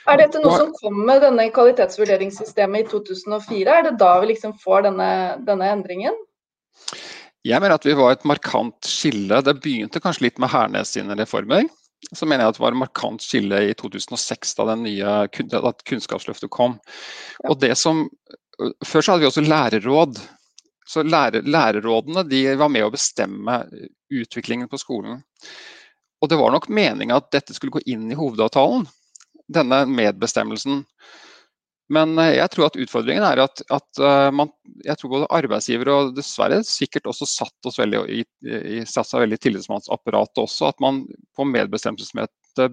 Er 0.08 0.22
dette 0.22 0.40
noe 0.40 0.56
som 0.56 0.72
kom 0.78 1.02
med 1.04 1.20
denne 1.26 1.50
kvalitetsvurderingssystemet 1.52 2.86
i 2.86 2.88
2004? 2.94 3.66
Er 3.68 3.90
det 3.90 3.98
da 4.00 4.14
vi 4.22 4.32
liksom 4.32 4.56
får 4.62 4.86
denne, 4.88 5.10
denne 5.50 5.68
endringen? 5.74 6.16
Jeg 7.48 7.60
mener 7.60 7.76
at 7.76 7.88
vi 7.88 7.96
var 7.98 8.16
et 8.16 8.24
markant 8.28 8.88
skille. 8.88 9.42
Det 9.44 9.58
begynte 9.60 10.00
kanskje 10.04 10.30
litt 10.30 10.40
med 10.40 10.52
Hernes 10.54 10.96
sine 10.96 11.18
reformer. 11.20 11.68
Så 12.14 12.28
mener 12.30 12.46
jeg 12.46 12.54
at 12.54 12.58
det 12.60 12.64
var 12.64 12.76
et 12.76 12.84
markant 12.86 13.24
skille 13.24 13.62
i 13.68 13.76
2006 13.78 14.56
da 14.60 14.68
den 14.70 14.86
nye, 14.86 15.14
at 15.28 15.86
Kunnskapsløftet 15.90 16.52
kom. 16.54 16.78
Og 17.50 17.60
det 17.62 17.74
som, 17.80 18.06
Før 18.86 19.02
så 19.02 19.12
hadde 19.12 19.26
vi 19.26 19.30
også 19.30 19.46
lærerråd 19.46 20.20
så 20.88 21.04
lærer, 21.04 21.44
Lærerrådene 21.44 22.24
de 22.30 22.44
var 22.60 22.72
med 22.72 22.86
å 22.88 22.94
bestemme 22.94 23.60
utviklingen 24.14 24.70
på 24.72 24.80
skolen. 24.80 25.20
Og 26.22 26.30
Det 26.30 26.38
var 26.40 26.54
nok 26.54 26.70
meninga 26.74 27.20
at 27.20 27.32
dette 27.36 27.54
skulle 27.54 27.76
gå 27.76 27.84
inn 27.92 28.08
i 28.12 28.18
hovedavtalen, 28.18 28.88
denne 29.52 29.84
medbestemmelsen. 29.86 30.86
Men 31.94 32.18
jeg 32.20 32.50
tror 32.52 32.68
at 32.68 32.78
utfordringen 32.84 33.24
er 33.24 33.40
at, 33.46 33.62
at 33.72 34.02
man, 34.36 34.50
jeg 34.84 35.00
tror 35.00 35.14
både 35.14 35.30
arbeidsgiver 35.38 35.92
og 35.94 36.10
dessverre 36.18 36.58
sikkert 36.68 37.08
også 37.08 37.28
satt 37.32 37.70
oss 37.70 37.80
veldig 37.80 38.02
i, 38.12 38.26
i 38.44 38.82
satsa 38.84 39.22
veldig 39.22 39.40
tillitsmannsapparatet 39.46 40.42
også, 40.44 40.74
at 40.74 40.84
man 40.84 41.06
på 41.38 41.48
medbestemmelsesmøte 41.48 42.68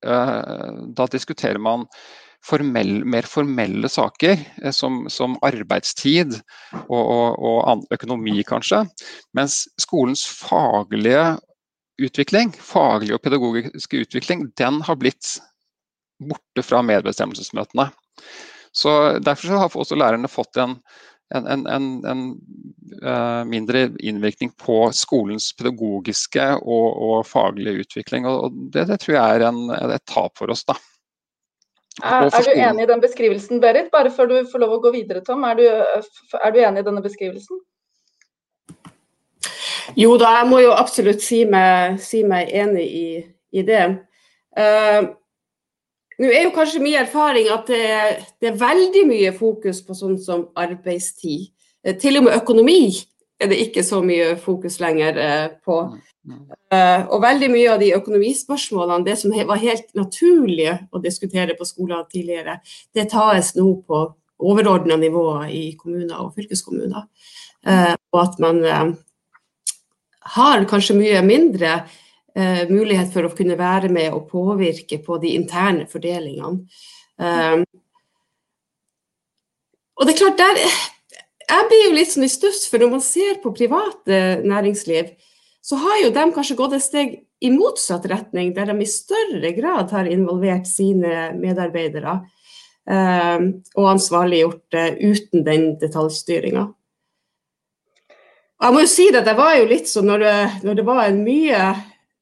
da 0.00 1.06
diskuterer 1.12 1.60
man 1.62 1.86
formell, 2.46 3.04
mer 3.04 3.28
formelle 3.28 3.88
saker, 3.88 4.40
eh, 4.62 4.72
som, 4.74 5.04
som 5.12 5.36
arbeidstid 5.46 6.38
og, 6.88 7.00
og, 7.00 7.38
og, 7.38 7.86
økonomi, 7.94 8.40
kanskje. 8.48 8.84
Mens 9.36 9.62
skolens 9.80 10.24
faglige 10.24 11.36
utvikling, 12.00 12.54
faglige 12.56 13.18
og 13.18 13.24
pedagogiske 13.24 14.04
utvikling, 14.06 14.48
den 14.58 14.80
har 14.86 14.98
blitt 15.00 15.36
borte 16.20 16.64
fra 16.64 16.80
medbestemmelsesmøtene. 16.84 17.90
Så 18.72 19.18
Derfor 19.18 19.58
har 19.58 19.76
også 19.76 19.98
lærerne 19.98 20.30
fått 20.30 20.60
en, 20.62 20.76
en, 21.34 21.66
en, 21.66 21.88
en 22.06 22.22
uh, 23.02 23.42
mindre 23.46 23.88
innvirkning 23.98 24.52
på 24.58 24.82
skolens 24.94 25.50
pedagogiske 25.58 26.46
og, 26.60 26.86
og 27.08 27.26
faglige 27.26 27.86
utvikling. 27.86 28.26
og 28.26 28.54
det, 28.72 28.86
det, 28.90 29.00
tror 29.02 29.16
jeg 29.16 29.42
er 29.42 29.96
et 29.96 30.06
tap 30.06 30.38
for 30.38 30.54
oss. 30.54 30.64
da. 30.68 30.78
Er, 32.04 32.30
er, 32.30 32.46
du 32.46 32.52
enig 32.54 32.84
i 32.86 32.88
den 32.88 33.02
beskrivelsen, 33.02 33.60
Berit? 33.60 33.90
Bare 33.92 34.12
før 34.14 34.30
du 34.30 34.36
får 34.48 34.62
lov 34.62 34.76
å 34.78 34.82
gå 34.84 34.94
videre, 34.94 35.20
Tom. 35.26 35.42
Er 35.44 35.58
du, 35.58 35.66
er 35.66 36.54
du 36.54 36.60
enig 36.62 36.84
i 36.84 36.86
denne 36.86 37.02
beskrivelsen? 37.04 37.60
Jo 39.98 40.14
da, 40.20 40.36
jeg 40.38 40.48
må 40.50 40.60
jo 40.62 40.70
absolutt 40.76 41.22
si 41.24 41.42
meg, 41.50 41.98
si 42.02 42.22
meg 42.26 42.52
enig 42.54 42.86
i, 42.86 43.08
i 43.58 43.64
det. 43.66 43.82
Uh, 44.54 45.10
Nå 46.20 46.28
er 46.28 46.44
jo 46.44 46.52
kanskje 46.52 46.82
min 46.84 46.98
erfaring 47.00 47.48
at 47.52 47.70
det, 47.70 47.84
det, 48.42 48.50
er 48.50 48.60
veldig 48.60 49.06
mye 49.08 49.32
fokus 49.36 49.80
på 49.84 49.96
sånn 49.96 50.18
som 50.20 50.50
arbeidstid. 50.58 51.48
Uh, 51.86 51.94
til 51.96 52.20
og 52.20 52.26
med 52.26 52.36
økonomi 52.36 52.82
er 53.40 53.48
det 53.48 53.60
ikke 53.64 53.84
så 53.86 54.02
mye 54.04 54.34
fokus 54.40 54.76
lenger 54.82 55.16
uh, 55.16 55.46
på. 55.64 55.80
Uh, 56.70 57.08
og 57.08 57.22
veldig 57.24 57.48
mye 57.54 57.70
av 57.72 57.80
de 57.80 57.94
økonomispørsmålene, 57.96 59.06
det 59.06 59.16
som 59.22 59.32
var 59.32 59.62
helt 59.62 59.88
naturlige 59.96 60.76
å 60.92 61.00
diskutere 61.00 61.56
på 61.56 61.68
skoler 61.68 62.04
tidligere, 62.12 62.58
det 62.92 63.08
tas 63.14 63.54
nå 63.56 63.70
på 63.88 64.02
overordna 64.40 65.00
nivåer 65.00 65.48
i 65.56 65.64
kommuner 65.76 66.20
og 66.20 66.34
fylkeskommuner. 66.36 67.08
Og 67.68 68.18
at 68.22 68.38
man 68.40 68.62
har 70.36 70.64
kanskje 70.68 70.96
mye 70.96 71.20
mindre 71.20 71.74
mulighet 72.70 73.10
for 73.12 73.26
å 73.26 73.32
kunne 73.34 73.56
være 73.58 73.88
med 73.92 74.12
og 74.14 74.28
påvirke 74.30 75.00
på 75.02 75.18
de 75.22 75.32
interne 75.34 75.86
fordelingene. 75.90 76.62
og 79.98 80.06
det 80.06 80.14
er 80.14 80.18
klart, 80.20 80.38
der, 80.38 80.60
Jeg 81.50 81.66
blir 81.66 81.82
jo 81.88 81.94
litt 81.96 82.12
sånn 82.12 82.24
i 82.24 82.30
stuss, 82.30 82.68
for 82.70 82.78
når 82.78 82.90
man 82.92 83.02
ser 83.02 83.40
på 83.42 83.50
private 83.50 84.40
næringsliv, 84.46 85.10
så 85.60 85.76
har 85.76 85.96
jo 86.04 86.12
de 86.14 86.26
kanskje 86.32 86.56
gått 86.56 86.76
et 86.76 86.84
steg 86.84 87.16
i 87.40 87.50
motsatt 87.52 88.06
retning, 88.08 88.52
der 88.56 88.70
de 88.70 88.82
i 88.84 88.88
større 88.88 89.52
grad 89.56 89.92
har 89.94 90.08
involvert 90.08 90.68
sine 90.68 91.30
medarbeidere 91.36 92.18
eh, 92.90 93.46
og 93.76 93.88
ansvarliggjort 93.94 94.66
det 94.76 94.86
uten 95.00 95.44
den 95.46 95.72
detaljstyringa. 95.80 96.66
Jeg 98.60 98.76
må 98.76 98.82
jo 98.84 98.90
si 98.92 99.06
at 99.08 99.24
jeg 99.24 99.38
var 99.38 99.54
jo 99.56 99.68
litt 99.70 99.88
sånn 99.88 100.10
når 100.10 100.24
når 100.66 100.76
det 100.76 100.84
var 100.84 101.06
en 101.06 101.22
mye 101.24 101.60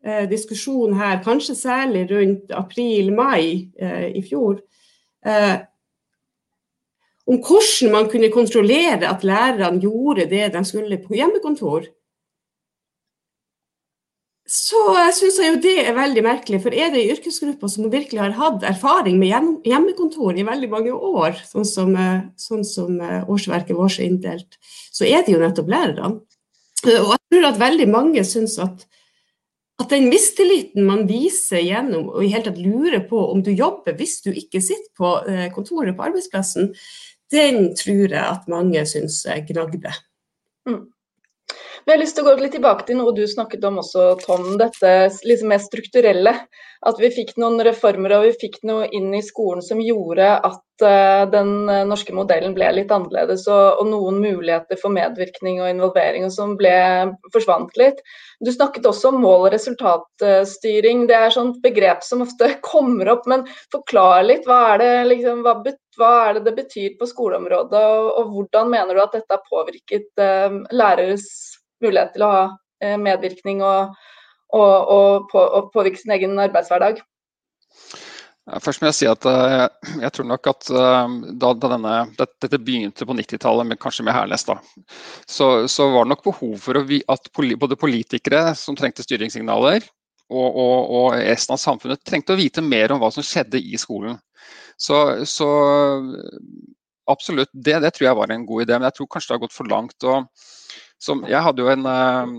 eh, 0.05 0.25
diskusjon 0.31 0.97
her, 0.99 1.23
kanskje 1.25 1.57
særlig 1.59 2.07
rundt 2.11 2.55
april-mai 2.55 3.71
eh, 3.81 4.09
i 4.19 4.23
fjor, 4.23 4.61
eh, 5.27 5.57
om 7.29 7.43
hvordan 7.45 7.93
man 7.93 8.09
kunne 8.09 8.33
kontrollere 8.33 9.09
at 9.09 9.25
lærerne 9.25 9.81
gjorde 9.81 10.29
det 10.31 10.47
de 10.55 10.65
skulle 10.65 11.01
på 11.03 11.15
hjemmekontor 11.19 11.91
så 14.49 14.81
syns 15.13 15.37
jeg 15.43 15.51
jo 15.53 15.57
det 15.61 15.75
er 15.83 15.97
veldig 15.97 16.23
merkelig. 16.25 16.63
For 16.65 16.73
er 16.73 16.89
det 16.93 17.03
ei 17.03 17.13
yrkesgruppe 17.13 17.69
som 17.69 17.91
virkelig 17.93 18.23
har 18.23 18.37
hatt 18.39 18.65
erfaring 18.65 19.19
med 19.21 19.29
hjemmekontor 19.69 20.39
i 20.41 20.47
veldig 20.49 20.71
mange 20.73 20.95
år, 20.95 21.37
sånn 21.45 21.69
som, 21.69 21.93
eh, 21.97 22.23
sånn 22.41 22.65
som 22.65 22.97
eh, 23.01 23.29
årsverket 23.29 23.77
vårt 23.77 23.99
er 24.01 24.09
inndelt, 24.09 24.57
så 24.65 25.05
er 25.05 25.27
det 25.27 25.35
jo 25.35 25.43
nettopp 25.43 25.69
lærerne. 25.69 26.23
Og 26.87 27.13
jeg 27.13 27.21
tror 27.29 27.49
at 27.51 27.61
veldig 27.61 27.89
mange 27.93 28.25
syns 28.25 28.57
at, 28.63 28.87
at 29.79 29.93
den 29.93 30.09
mistilliten 30.11 30.87
man 30.89 31.05
viser 31.07 31.63
gjennom 31.63 32.09
og 32.11 32.25
i 32.25 32.31
hele 32.33 32.49
tatt 32.49 32.59
lurer 32.59 33.05
på 33.07 33.21
om 33.31 33.43
du 33.47 33.53
jobber 33.53 33.95
hvis 33.99 34.19
du 34.25 34.33
ikke 34.33 34.63
sitter 34.65 34.91
på 34.99 35.13
eh, 35.31 35.47
kontoret 35.55 35.95
på 35.97 36.09
arbeidsplassen, 36.09 36.73
den 37.33 37.73
tror 37.79 38.09
jeg 38.09 38.25
at 38.25 38.49
mange 38.51 38.83
syns 38.89 39.21
gnagde. 39.47 39.93
Mm. 40.69 40.87
Men 41.85 41.93
jeg 41.93 41.97
har 41.97 42.03
lyst 42.03 42.17
til 42.19 42.25
å 42.25 42.29
gå 42.29 42.41
litt 42.43 42.55
tilbake 42.57 42.87
til 42.89 42.99
noe 43.01 43.13
du 43.17 43.25
snakket 43.29 43.65
om 43.69 43.79
også, 43.83 44.09
Tom. 44.25 44.49
Dette 44.61 44.95
liksom 45.29 45.53
mer 45.53 45.63
strukturelle. 45.63 46.35
At 46.87 47.01
vi 47.03 47.11
fikk 47.11 47.33
noen 47.43 47.59
reformer 47.67 48.13
og 48.15 48.29
vi 48.29 48.35
fikk 48.39 48.61
noe 48.69 48.87
inn 48.95 49.11
i 49.17 49.23
skolen 49.25 49.65
som 49.67 49.81
gjorde 49.83 50.29
at 50.47 50.85
uh, 50.85 51.25
den 51.27 51.51
eh, 51.67 51.83
norske 51.89 52.15
modellen 52.15 52.55
ble 52.55 52.69
litt 52.77 52.93
annerledes. 52.95 53.49
Og, 53.51 53.81
og, 53.81 53.89
noen 53.91 54.21
muligheter 54.23 54.79
for 54.79 54.95
medvirkning 54.95 55.59
og 55.59 55.73
involvering 55.73 56.29
og 56.29 56.35
som 56.37 56.55
ble 56.61 56.77
forsvant 57.35 57.75
litt. 57.81 57.99
Du 58.45 58.53
snakket 58.55 58.87
også 58.87 59.11
om 59.11 59.21
mål- 59.25 59.49
og 59.49 59.53
resultatstyring. 59.57 61.09
Det 61.11 61.19
er 61.19 61.35
sånt 61.35 61.59
begrep 61.65 62.07
som 62.07 62.23
ofte 62.23 62.53
kommer 62.71 63.11
opp. 63.17 63.27
Men 63.31 63.47
forklar 63.75 64.23
litt. 64.29 64.47
Hva 64.47 64.61
er 64.77 64.83
det, 64.85 64.95
liksom, 65.17 65.43
hva, 65.47 65.59
hva 65.99 66.15
er 66.29 66.39
det, 66.39 66.47
det 66.47 66.59
betyr 66.63 66.99
på 67.01 67.11
skoleområdet, 67.11 67.87
og, 67.99 68.11
og, 68.13 68.35
hvordan 68.37 68.71
mener 68.71 68.95
du 68.95 69.03
at 69.03 69.19
dette 69.19 69.35
har 69.35 69.49
påvirket 69.51 70.13
uh, 70.23 70.63
læreres 70.71 71.58
mulighet 71.85 72.15
til 72.15 72.27
å 72.27 72.33
ha 72.33 72.43
eh, 72.85 72.97
medvirkning 73.01 73.63
og, 73.65 73.95
og, 74.55 74.75
og, 74.97 75.29
på, 75.33 75.43
og 75.43 75.71
påvirke 75.75 76.01
sin 76.01 76.15
egen 76.17 76.39
arbeidshverdag. 76.41 77.03
Først 78.65 78.81
må 78.81 78.89
jeg 78.89 78.97
si 78.97 79.09
at 79.11 79.27
uh, 79.29 79.67
jeg 80.01 80.09
tror 80.17 80.27
nok 80.31 80.49
at 80.49 80.71
uh, 80.73 81.05
da, 81.37 81.51
da 81.53 81.71
denne, 81.75 81.97
dette 82.17 82.61
begynte 82.65 83.05
på 83.05 83.17
90-tallet, 83.19 83.75
kanskje 83.83 84.07
med 84.09 84.17
Hernes, 84.17 84.47
da, 84.49 84.57
så, 85.29 85.67
så, 85.69 85.91
var 85.93 86.07
det 86.07 86.15
nok 86.15 86.25
behov 86.31 86.55
for 86.65 86.81
at 86.81 87.31
både 87.61 87.77
politikere 87.81 88.55
som 88.57 88.79
trengte 88.79 89.05
styringssignaler, 89.05 89.85
og, 90.29 90.49
og, 90.49 90.79
og, 90.81 91.11
resten 91.21 91.57
av 91.57 91.61
samfunnet 91.61 92.05
trengte 92.05 92.35
å 92.35 92.41
vite 92.41 92.65
mer 92.65 92.93
om 92.93 93.01
hva 93.03 93.13
som 93.13 93.25
skjedde 93.25 93.61
i 93.61 93.77
skolen. 93.81 94.17
Så, 94.81 94.97
så 95.29 95.49
absolutt, 97.09 97.51
det, 97.53 97.79
det, 97.85 97.93
tror 97.97 98.11
jeg 98.11 98.19
var 98.21 98.33
en 98.33 98.45
god 98.49 98.65
idé, 98.65 98.77
men 98.77 98.89
jeg 98.89 98.99
tror 98.99 99.09
kanskje 99.13 99.33
det 99.33 99.37
har 99.39 99.45
gått 99.47 99.57
for 99.57 99.73
langt. 99.73 99.97
og 100.05 100.29
som, 100.99 101.23
jeg 101.31 101.43
hadde 101.43 101.63
jo 101.63 101.71
en 101.71 101.87
eh, 101.87 102.33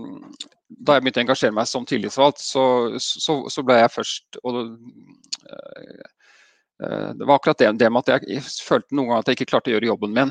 Da 0.84 0.96
jeg 0.96 1.04
begynte 1.04 1.22
å 1.22 1.24
engasjere 1.24 1.56
meg 1.56 1.68
som 1.68 1.86
tillitsvalgt, 1.88 2.42
så, 2.44 2.64
så, 3.00 3.40
så 3.50 3.64
ble 3.66 3.80
jeg 3.80 3.94
først 3.94 4.38
og, 4.44 4.60
uh, 5.50 7.08
Det 7.16 7.26
var 7.26 7.34
akkurat 7.36 7.58
det, 7.58 7.72
det, 7.80 7.90
med 7.90 8.04
at 8.06 8.28
jeg 8.28 8.44
følte 8.62 8.94
noen 8.94 9.10
ganger 9.10 9.24
at 9.24 9.32
jeg 9.32 9.40
ikke 9.40 9.50
klarte 9.54 9.72
å 9.72 9.74
gjøre 9.74 9.90
jobben 9.90 10.14
min. 10.16 10.30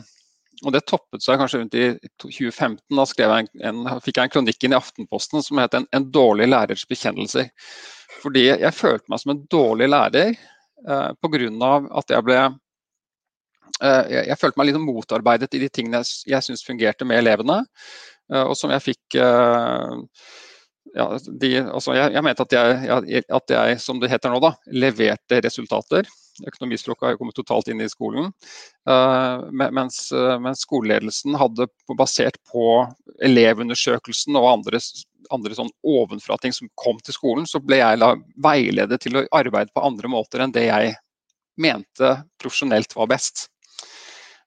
Og 0.63 0.73
Det 0.75 0.81
toppet 0.87 1.23
seg 1.23 1.39
kanskje 1.39 1.61
rundt 1.61 1.75
i 1.77 1.89
2015. 2.23 2.79
Da 2.95 3.05
jeg 3.19 3.29
en, 3.35 3.51
en, 3.69 3.99
fikk 4.03 4.17
jeg 4.19 4.29
en 4.29 4.33
kronikk 4.33 4.65
inn 4.65 4.75
i 4.75 4.79
Aftenposten 4.79 5.43
som 5.45 5.61
het 5.61 5.75
en, 5.77 5.85
en, 5.95 6.07
dårlig 6.11 6.49
lærers 6.49 6.85
bekjennelser'. 6.89 7.51
Fordi 8.23 8.47
jeg 8.49 8.73
følte 8.75 9.11
meg 9.11 9.21
som 9.21 9.35
en 9.35 9.43
dårlig 9.51 9.87
lærer 9.91 10.33
uh, 10.87 11.11
pga. 11.21 11.71
at 12.01 12.15
jeg 12.15 12.27
ble 12.27 12.39
jeg, 13.79 14.25
jeg, 14.27 14.37
følte 14.41 14.59
meg 14.59 14.67
litt 14.69 14.81
motarbeidet 14.81 15.53
i 15.55 15.61
de 15.61 15.69
tingene 15.71 16.01
jeg, 16.03 16.41
jeg 16.41 16.57
fungerte 16.65 17.05
med 17.07 17.21
elevene. 17.21 17.61
Eh, 18.33 18.45
og 18.45 18.55
som 18.57 18.73
jeg 18.73 18.85
fikk 18.85 19.19
eh, 19.21 19.97
ja, 20.95 21.05
de, 21.41 21.51
altså 21.61 21.93
jeg, 21.93 22.13
jeg, 22.15 22.23
mente 22.25 22.45
at 22.45 22.55
jeg, 22.55 23.21
at 23.29 23.53
jeg, 23.53 23.77
som 23.83 23.99
det 24.01 24.09
heter 24.11 24.33
nå, 24.33 24.39
da, 24.43 24.53
leverte 24.73 25.41
resultater. 25.45 26.07
Økonomispråket 26.47 27.05
har 27.05 27.13
jo 27.13 27.19
kommet 27.19 27.37
totalt 27.37 27.69
inn 27.69 27.83
i 27.83 27.89
skolen. 27.91 28.31
Uh, 28.89 29.43
mens, 29.51 29.99
mens, 30.41 30.63
skoleledelsen 30.65 31.35
hadde 31.37 31.67
basert 31.99 32.39
på 32.49 32.63
elevundersøkelsen 33.25 34.39
og 34.39 34.47
andre, 34.53 34.81
andre 35.35 35.57
sånn 35.57 35.71
ovenfra-ting 35.85 36.55
som 36.55 36.71
kom 36.79 36.97
til 37.03 37.17
skolen, 37.17 37.45
så 37.49 37.61
ble 37.61 37.81
jeg 37.81 38.01
la, 38.01 38.13
veiledet 38.41 39.03
til 39.03 39.19
å 39.19 39.25
arbeide 39.35 39.75
på 39.75 39.85
andre 39.85 40.11
måter 40.11 40.41
enn 40.45 40.55
det 40.55 40.69
jeg 40.69 40.95
mente 41.59 42.15
profesjonelt 42.41 42.95
var 42.95 43.11
best. 43.11 43.49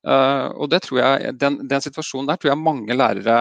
Uh, 0.02 0.48
og 0.58 0.72
det 0.72 0.82
tror 0.88 1.04
jeg, 1.04 1.36
den, 1.38 1.60
den 1.70 1.84
situasjonen 1.84 2.32
der 2.32 2.40
tror 2.40 2.54
jeg 2.54 2.64
mange 2.64 2.96
lærere 2.96 3.36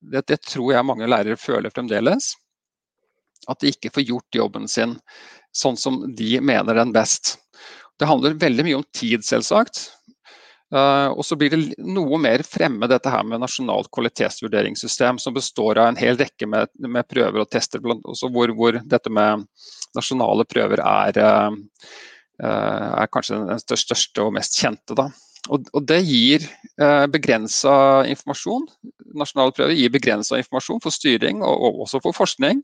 det, 0.00 0.24
det, 0.30 0.40
tror 0.46 0.72
jeg 0.74 0.86
mange 0.86 1.08
lærere 1.08 1.38
føler 1.40 1.72
fremdeles. 1.74 2.32
At 3.48 3.60
de 3.60 3.72
ikke 3.72 3.92
får 3.94 4.08
gjort 4.08 4.40
jobben 4.40 4.68
sin 4.68 4.98
sånn 5.56 5.78
som 5.80 6.02
de 6.16 6.36
mener 6.44 6.76
den 6.78 6.92
best. 6.94 7.36
Det 7.98 8.08
handler 8.08 8.38
veldig 8.40 8.66
mye 8.66 8.78
om 8.80 8.86
tid, 8.96 9.24
selvsagt. 9.26 9.88
Uh, 10.70 11.10
og 11.18 11.24
så 11.26 11.34
blir 11.34 11.50
det 11.50 11.82
noe 11.82 12.18
mer 12.22 12.44
fremme 12.46 12.86
dette 12.86 13.10
her 13.10 13.24
med 13.26 13.42
nasjonalt 13.42 13.90
kvalitetsvurderingssystem, 13.90 15.18
som 15.18 15.34
består 15.34 15.80
av 15.82 15.90
en 15.90 15.98
hel 15.98 16.18
rekke 16.20 16.46
med, 16.46 16.70
med 16.86 17.08
prøver 17.10 17.42
og 17.42 17.50
tester, 17.50 17.82
blant, 17.82 18.06
hvor, 18.06 18.52
hvor, 18.54 18.78
dette 18.86 19.10
med 19.10 19.42
nasjonale 19.98 20.46
prøver 20.46 20.84
er, 20.84 21.18
uh, 21.18 21.88
er 22.46 23.10
kanskje 23.10 23.42
den 23.50 23.64
største 23.64 24.22
og 24.22 24.36
mest 24.38 24.60
kjente. 24.62 24.94
Da. 24.94 25.08
Og, 25.48 25.68
og 25.72 25.84
det 25.88 26.00
gir 26.04 26.44
eh, 26.44 27.06
begrensa 27.10 28.04
informasjon. 28.10 28.66
Nasjonale 29.16 29.54
prøver 29.56 29.78
gir 29.78 29.92
begrensa 29.94 30.40
informasjon 30.40 30.82
for 30.84 30.94
styring 30.94 31.40
og, 31.46 31.64
og 31.66 31.84
også 31.86 32.02
for 32.04 32.16
forskning 32.16 32.60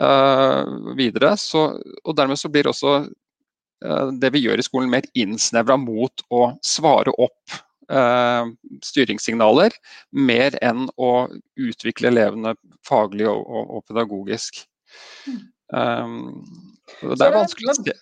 eh, 0.00 0.76
videre. 0.98 1.34
Så, 1.40 1.66
og 2.04 2.16
dermed 2.16 2.40
så 2.40 2.48
blir 2.52 2.70
også 2.70 2.94
eh, 3.04 4.06
det 4.22 4.32
vi 4.32 4.46
gjør 4.46 4.62
i 4.62 4.66
skolen 4.66 4.92
mer 4.92 5.08
innsnevra 5.12 5.76
mot 5.80 6.24
å 6.32 6.46
svare 6.64 7.12
opp 7.20 7.60
uh, 7.90 8.46
styringssignaler, 8.86 9.74
mer 10.14 10.56
enn 10.64 10.86
å 10.96 11.28
utvikle 11.60 12.12
elevene 12.12 12.54
faglig 12.86 13.26
og, 13.28 13.42
og, 13.44 13.72
og 13.76 13.88
pedagogisk. 13.90 14.62
Um, 15.74 16.46
det 17.02 17.26
er 17.26 17.34
vanskelig 17.34 17.72
å 17.72 17.76
se 17.80 17.96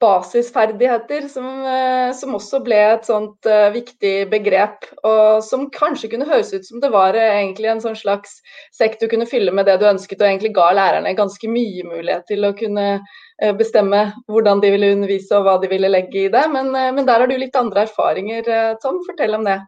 basisferdigheter, 0.00 1.28
som, 1.28 1.46
eh, 1.64 2.12
som, 2.14 2.34
også 2.36 2.60
ble 2.64 2.76
et 2.76 3.06
sånt 3.08 3.48
uh, 3.48 3.68
viktig 3.72 4.28
begrep. 4.32 4.84
Og 5.08 5.44
som 5.44 5.66
kanskje 5.72 6.10
kunne 6.12 6.28
høres 6.28 6.52
ut 6.52 6.66
som 6.68 6.82
det 6.82 6.90
var 6.92 7.16
uh, 7.16 7.22
egentlig 7.22 7.70
en 7.72 7.80
sånn 7.84 7.96
slags 7.96 8.36
sekk 8.76 8.98
du 9.00 9.06
kunne 9.12 9.28
fylle 9.28 9.54
med 9.56 9.68
det 9.68 9.78
du 9.80 9.86
ønsket, 9.88 10.20
og 10.20 10.28
egentlig 10.28 10.52
ga 10.56 10.68
lærerne 10.76 11.14
ganske 11.16 11.48
mye 11.48 11.86
mulighet 11.88 12.26
til 12.28 12.44
å 12.44 12.52
kunne 12.58 12.88
uh, 12.98 13.54
bestemme 13.56 14.10
hvordan 14.28 14.60
de 14.64 14.74
ville 14.74 14.92
undervise 14.98 15.32
og 15.38 15.48
hva 15.48 15.56
de 15.62 15.70
ville 15.72 15.92
legge 15.92 16.26
i 16.26 16.32
det. 16.32 16.44
Men, 16.52 16.74
men 16.74 17.08
der 17.08 17.24
har 17.24 17.30
du 17.30 17.38
litt 17.40 17.56
andre 17.56 17.86
erfaringer, 17.88 18.76
Tom. 18.82 19.00
Fortell 19.06 19.36
om 19.36 19.48
det. 19.48 19.60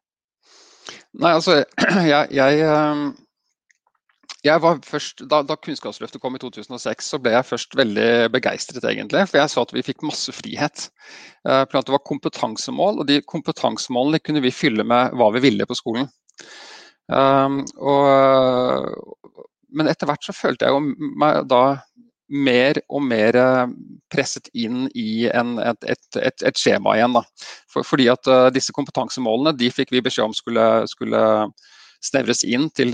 Nei, 1.18 1.32
altså, 1.32 1.62
jeg, 2.12 2.28
jeg 2.36 2.68
jeg 4.46 4.62
var 4.62 4.79
først, 4.87 5.24
da, 5.31 5.40
da, 5.42 5.57
Kunnskapsløftet 5.59 6.22
kom 6.22 6.37
i 6.37 6.40
2006, 6.42 7.09
så 7.11 7.18
ble 7.22 7.33
jeg 7.35 7.46
først 7.48 7.74
veldig 7.79 8.11
begeistret, 8.31 8.85
egentlig. 8.87 9.24
For 9.27 9.40
jeg 9.40 9.51
så 9.51 9.64
at 9.66 9.74
vi 9.74 9.83
fikk 9.87 10.05
masse 10.07 10.35
frihet. 10.35 10.87
Uh, 11.42 11.64
det 11.66 11.94
var 11.94 12.05
kompetansemål, 12.07 13.03
og 13.03 13.09
de 13.11 13.18
kompetansemålene 13.27 14.22
kunne 14.22 14.44
vi 14.44 14.55
fylle 14.55 14.87
med 14.87 15.16
hva 15.18 15.33
vi 15.35 15.42
ville 15.42 15.66
på 15.66 15.79
skolen. 15.79 16.07
Um, 17.09 17.64
og, 17.83 19.42
men 19.74 19.90
etter 19.90 20.07
hvert 20.07 20.27
så 20.27 20.37
følte 20.37 20.68
jeg 20.68 20.96
meg 21.18 21.42
da 21.51 21.81
mer 22.29 22.77
og 22.92 23.01
mer 23.09 23.37
eh, 23.40 23.70
presset 24.12 24.51
inn 24.53 24.83
i 24.92 25.24
en, 25.33 25.55
et, 25.64 25.87
et, 25.88 26.18
et, 26.20 26.42
et, 26.44 26.59
skjema 26.61 26.92
igjen. 26.98 27.16
Da. 27.16 27.22
For, 27.72 27.87
fordi 27.88 28.11
at 28.12 28.29
uh, 28.29 28.51
disse 28.53 28.74
kompetansemålene 28.77 29.55
de 29.57 29.70
fikk 29.72 29.94
vi 29.94 30.05
beskjed 30.05 30.29
om 30.29 30.37
skulle, 30.37 30.66
skulle 30.92 31.22
snevres 32.04 32.44
inn 32.46 32.68
til 32.76 32.92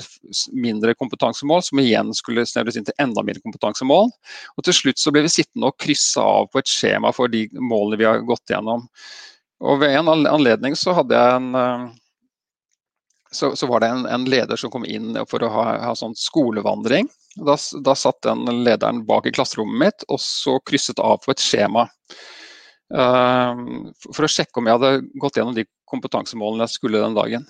mindre 0.56 0.94
kompetansemål, 0.96 1.62
som 1.66 1.80
igjen 1.82 2.12
skulle 2.16 2.46
snevres 2.48 2.78
inn 2.78 2.86
til 2.88 2.96
enda 3.02 3.24
mindre 3.24 3.42
kompetansemål. 3.44 4.08
Og 4.56 4.66
til 4.66 4.76
slutt 4.76 5.02
så 5.02 5.12
ble 5.14 5.24
vi 5.26 5.32
sittende 5.32 5.68
og 5.68 5.78
krysse 5.80 6.22
av 6.22 6.48
på 6.52 6.62
et 6.62 6.70
skjema 6.70 7.12
for 7.16 7.32
de 7.32 7.46
målene 7.60 8.00
vi 8.00 8.08
har 8.08 8.24
gått 8.24 8.54
gjennom. 8.54 8.86
Og 9.64 9.80
ved 9.82 9.96
en 9.96 10.10
anledning 10.10 10.76
så 10.78 10.96
hadde 10.96 11.18
jeg 11.18 11.36
en 11.36 11.60
eh, 11.60 11.84
så, 13.34 13.56
så 13.56 13.66
var 13.66 13.80
det 13.82 13.88
en, 13.90 14.06
en, 14.06 14.24
leder 14.30 14.56
som 14.56 14.70
kom 14.70 14.84
inn 14.86 15.16
for 15.26 15.42
å 15.42 15.50
ha, 15.50 15.64
ha 15.82 15.94
sånn 15.98 16.14
skolevandring. 16.14 17.08
Da, 17.34 17.56
da, 17.82 17.96
satt 17.98 18.22
den 18.22 18.46
lederen 18.62 19.02
bak 19.08 19.26
i 19.26 19.32
klasserommet 19.34 19.80
mitt 19.80 20.06
og 20.06 20.20
så 20.22 20.60
krysset 20.62 21.02
av 21.02 21.18
på 21.24 21.34
et 21.34 21.42
skjema. 21.42 21.88
Uh, 22.94 23.90
for 24.12 24.26
å 24.26 24.30
sjekke 24.30 24.60
om 24.60 24.68
jeg 24.68 24.78
hadde 24.78 25.18
gått 25.18 25.40
gjennom 25.40 25.56
de 25.56 25.66
kompetansemålene 25.90 26.68
jeg 26.68 26.76
skulle 26.76 27.02
den 27.02 27.18
dagen. 27.18 27.48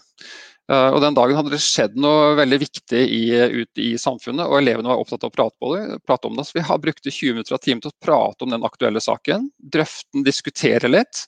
Eh, 0.72 0.90
og 0.94 1.00
Den 1.04 1.16
dagen 1.16 1.36
hadde 1.36 1.52
det 1.52 1.60
skjedd 1.62 1.96
noe 2.00 2.32
veldig 2.38 2.58
viktig 2.62 3.02
i, 3.02 3.22
ut 3.60 3.82
i 3.82 3.90
samfunnet, 4.00 4.46
og 4.48 4.62
elevene 4.62 4.88
var 4.88 5.02
opptatt 5.02 5.26
av 5.26 5.32
å 5.32 5.36
prate, 5.36 5.72
det, 5.74 6.00
prate, 6.08 6.30
om 6.30 6.38
det. 6.38 6.46
Så 6.48 6.58
vi 6.58 6.64
har 6.64 6.80
brukte 6.80 7.12
20 7.12 7.36
minutter 7.36 7.58
av 7.58 7.62
timen 7.64 7.84
til 7.84 7.92
å 7.92 8.04
prate 8.04 8.46
om 8.46 8.54
den 8.54 8.64
aktuelle 8.66 9.02
saken. 9.04 9.50
Drøfte 9.58 10.16
den, 10.16 10.26
diskutere 10.26 10.90
litt. 10.90 11.26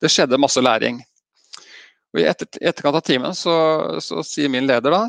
Det 0.00 0.12
skjedde 0.12 0.40
masse 0.40 0.62
læring. 0.64 1.02
Og 2.10 2.22
I 2.22 2.26
etter, 2.26 2.48
etterkant 2.58 2.98
av 2.98 3.04
timen 3.06 3.36
så, 3.38 3.52
så, 4.02 4.24
sier 4.26 4.50
min 4.50 4.66
leder 4.66 4.90
da 4.90 5.04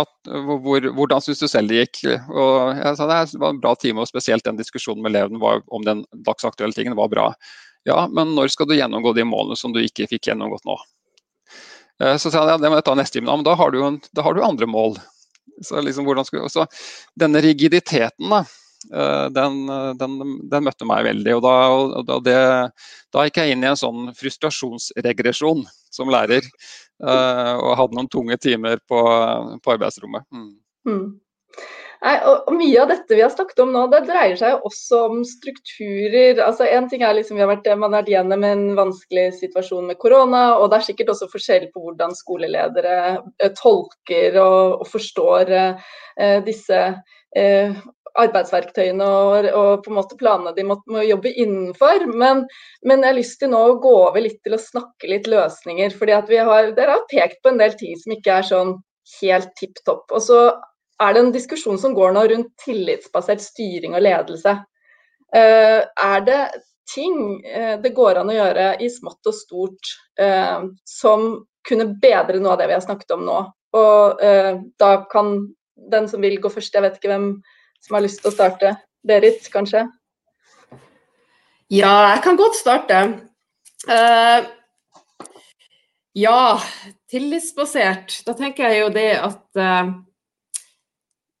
at 0.00 0.30
hvor, 0.46 0.86
hvordan 0.96 1.20
syns 1.22 1.42
du 1.42 1.48
selv 1.50 1.68
det 1.68 1.82
gikk. 1.82 2.00
Og 2.32 2.78
jeg 2.78 2.96
sa 2.96 3.08
det 3.10 3.18
var 3.42 3.52
en 3.52 3.60
bra 3.60 3.74
time, 3.76 4.00
og 4.00 4.08
spesielt 4.08 4.46
den 4.46 4.58
diskusjonen 4.58 5.02
med 5.04 5.12
eleven 5.12 5.42
var, 5.42 5.60
om 5.74 5.84
den 5.84 6.06
dagsaktuelle 6.26 6.74
tingen 6.76 6.96
var 6.96 7.10
bra. 7.12 7.28
Ja, 7.86 8.06
men 8.10 8.32
når 8.34 8.54
skal 8.54 8.70
du 8.70 8.78
gjennomgå 8.78 9.12
de 9.14 9.26
målene 9.28 9.58
som 9.58 9.74
du 9.74 9.82
ikke 9.82 10.08
fikk 10.10 10.30
gjennomgått 10.30 10.64
nå? 10.66 10.78
Eh, 12.02 12.16
så 12.16 12.30
sa 12.30 12.42
han 12.42 12.54
ja, 12.54 12.60
det 12.60 12.70
må 12.70 12.78
jeg 12.78 12.86
ta 12.86 12.94
neste 12.98 13.18
time. 13.18 13.30
Ja, 13.30 13.38
men 13.38 13.46
da 13.46 13.56
har 13.58 13.72
du, 13.72 13.80
en, 13.86 13.98
da 14.16 14.24
har 14.26 14.36
du 14.36 14.44
andre 14.44 14.68
mål. 14.70 14.96
Så, 15.64 15.80
liksom, 15.80 16.08
skulle, 16.28 16.48
så 16.52 16.66
denne 17.16 17.40
rigiditeten, 17.40 18.28
da, 18.28 18.42
eh, 18.92 19.26
den, 19.32 19.62
den, 20.00 20.18
den, 20.50 20.66
møtte 20.66 20.88
meg 20.88 21.06
veldig. 21.08 21.36
Og 21.38 21.44
da, 21.46 21.54
og 22.16 22.26
det, 22.26 22.38
da, 23.14 23.24
gikk 23.26 23.40
jeg 23.40 23.56
inn 23.56 23.64
i 23.64 23.70
en 23.70 23.80
sånn 23.80 24.10
frustrasjonsregresjon 24.18 25.64
som 25.92 26.12
lærer. 26.12 26.44
Eh, 26.96 27.54
og 27.60 27.76
hadde 27.80 27.98
noen 27.98 28.12
tunge 28.12 28.38
timer 28.40 28.80
på, 28.88 29.00
på 29.64 29.76
arbeidsrommet. 29.76 30.28
Mm. 30.32 30.52
Mm. 30.88 31.06
Nei, 32.06 32.14
og, 32.22 32.52
Mye 32.54 32.82
av 32.84 32.90
dette 32.92 33.16
vi 33.18 33.22
har 33.24 33.32
snakket 33.32 33.64
om 33.64 33.72
nå, 33.74 33.86
det 33.90 34.04
dreier 34.06 34.36
seg 34.38 34.52
jo 34.54 34.68
også 34.68 35.00
om 35.08 35.24
strukturer. 35.26 36.38
altså 36.44 36.68
en 36.68 36.86
ting 36.90 37.02
er 37.02 37.16
liksom, 37.18 37.40
har 37.42 37.50
vært, 37.50 37.66
Man 37.80 37.90
har 37.90 38.04
vært 38.04 38.12
gjennom 38.12 38.44
en 38.46 38.62
vanskelig 38.78 39.26
situasjon 39.40 39.90
med 39.90 39.98
korona, 39.98 40.44
og 40.60 40.70
det 40.70 40.78
er 40.78 40.86
sikkert 40.90 41.10
også 41.16 41.30
forskjell 41.32 41.66
på 41.74 41.82
hvordan 41.82 42.14
skoleledere 42.14 42.96
eh, 43.42 43.50
tolker 43.58 44.38
og, 44.38 44.84
og 44.84 44.90
forstår 44.92 45.50
eh, 45.56 46.38
disse 46.46 46.80
eh, 47.34 47.74
arbeidsverktøyene 48.16 49.06
og, 49.06 49.48
og, 49.50 49.72
på 49.82 49.90
en 49.90 49.98
måte 49.98 50.18
planene 50.20 50.54
de 50.56 50.64
må, 50.68 50.78
må 50.92 51.02
jobbe 51.04 51.34
innenfor. 51.34 52.06
Men, 52.12 52.44
men, 52.86 53.02
jeg 53.02 53.10
har 53.10 53.18
lyst 53.18 53.40
til 53.42 53.50
nå 53.52 53.64
å 53.66 53.76
gå 53.82 53.96
over 54.04 54.22
litt 54.22 54.38
til 54.46 54.54
å 54.54 54.62
snakke 54.62 55.10
litt 55.10 55.26
løsninger. 55.30 55.90
fordi 55.98 56.14
at 56.16 56.30
vi 56.30 56.38
har, 56.38 56.70
Dere 56.78 57.00
har 57.00 57.10
pekt 57.10 57.42
på 57.42 57.50
en 57.50 57.60
del 57.60 57.74
ting 57.80 57.98
som 57.98 58.14
ikke 58.14 58.38
er 58.38 58.48
sånn 58.54 58.74
helt 59.18 59.52
tipp 59.58 59.82
topp. 59.86 60.06
Og 60.14 60.22
så 60.22 60.40
er 61.02 61.12
det 61.12 61.22
en 61.22 61.34
diskusjon 61.34 61.78
som 61.80 61.94
går 61.96 62.14
nå 62.14 62.22
rundt 62.30 62.52
tillitsbasert 62.64 63.42
styring 63.44 63.96
og 63.96 64.04
ledelse. 64.04 64.56
Uh, 65.34 65.82
er 65.84 66.24
det 66.26 66.40
ting 66.88 67.18
uh, 67.42 67.76
det 67.82 67.92
går 67.96 68.20
an 68.20 68.30
å 68.30 68.36
gjøre 68.36 68.68
i 68.80 68.88
smått 68.92 69.26
og 69.26 69.36
stort 69.36 69.92
uh, 70.22 70.68
som 70.88 71.28
kunne 71.66 71.90
bedre 72.00 72.40
noe 72.40 72.54
av 72.54 72.60
det 72.62 72.70
vi 72.70 72.76
har 72.76 72.84
snakket 72.84 73.16
om 73.16 73.26
nå? 73.26 73.40
Og 73.76 74.20
da 74.80 74.90
kan 75.10 75.34
den 75.90 76.06
som 76.08 76.22
vil 76.24 76.38
gå 76.40 76.48
først, 76.48 76.72
jeg 76.72 76.80
vet 76.80 76.94
ikke 76.96 77.10
hvem 77.10 77.26
som 77.84 77.96
har 77.98 78.04
lyst 78.06 78.22
til 78.22 78.30
å 78.30 78.32
starte. 78.32 78.70
Berit, 79.04 79.50
kanskje? 79.52 79.82
Ja, 81.68 82.14
jeg 82.14 82.22
kan 82.24 82.38
godt 82.40 82.56
starte. 82.56 83.00
ja, 86.16 86.38
tillitsbasert. 87.12 88.22
Da 88.24 88.36
tenker 88.38 88.70
jeg 88.70 88.86
jo 88.86 88.88
det 88.94 89.10
at 89.18 89.66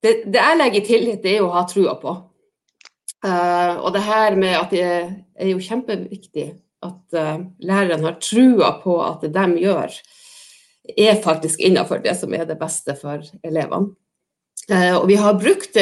det, 0.04 0.14
jeg 0.34 0.58
legger 0.58 0.80
i 0.80 0.86
tillit, 0.86 1.22
det 1.22 1.36
er 1.36 1.44
å 1.44 1.52
ha 1.54 1.64
trua 1.68 1.96
på. 2.00 2.14
Uh, 3.24 3.80
og 3.80 3.90
det 3.96 4.04
her 4.06 4.36
med 4.38 4.54
at 4.58 4.70
det 4.74 4.84
er 4.84 5.48
jo 5.48 5.62
kjempeviktig 5.62 6.50
at 6.84 7.16
uh, 7.16 7.40
læreren 7.64 8.04
har 8.04 8.18
trua 8.22 8.74
på 8.82 8.98
at 9.02 9.24
det 9.24 9.32
de 9.34 9.62
gjør, 9.64 9.94
er 10.86 11.22
faktisk 11.24 11.64
innenfor 11.64 12.04
det 12.04 12.14
som 12.20 12.34
er 12.36 12.44
det 12.46 12.58
beste 12.60 12.94
for 13.00 13.24
elevene. 13.46 13.96
Uh, 14.70 15.00
og 15.00 15.06
vi 15.10 15.16
har 15.18 15.38
brukt 15.40 15.78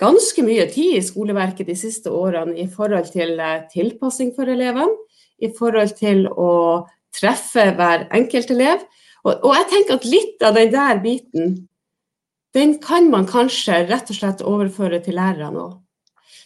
ganske 0.00 0.44
mye 0.44 0.64
tid 0.72 0.96
i 0.96 1.04
skoleverket 1.04 1.68
de 1.68 1.76
siste 1.76 2.12
årene 2.12 2.56
i 2.62 2.68
forhold 2.70 3.10
til 3.12 3.36
tilpassing 3.72 4.32
for 4.36 4.48
elevene, 4.48 4.96
i 5.40 5.50
forhold 5.56 5.92
til 5.98 6.26
å 6.30 6.86
treffe 7.16 7.66
hver 7.76 8.06
enkelt 8.16 8.52
elev. 8.54 8.84
Og, 9.24 9.34
og 9.44 9.52
jeg 9.56 9.68
tenker 9.74 9.98
at 9.98 10.08
litt 10.08 10.44
av 10.46 10.56
den 10.56 10.72
der 10.72 11.00
biten 11.02 11.56
den 12.54 12.78
kan 12.82 13.10
man 13.10 13.28
kanskje 13.30 13.84
rett 13.88 14.10
og 14.10 14.18
slett 14.18 14.44
overføre 14.46 15.00
til 15.04 15.18
lærerne 15.18 15.64
òg. 15.68 15.78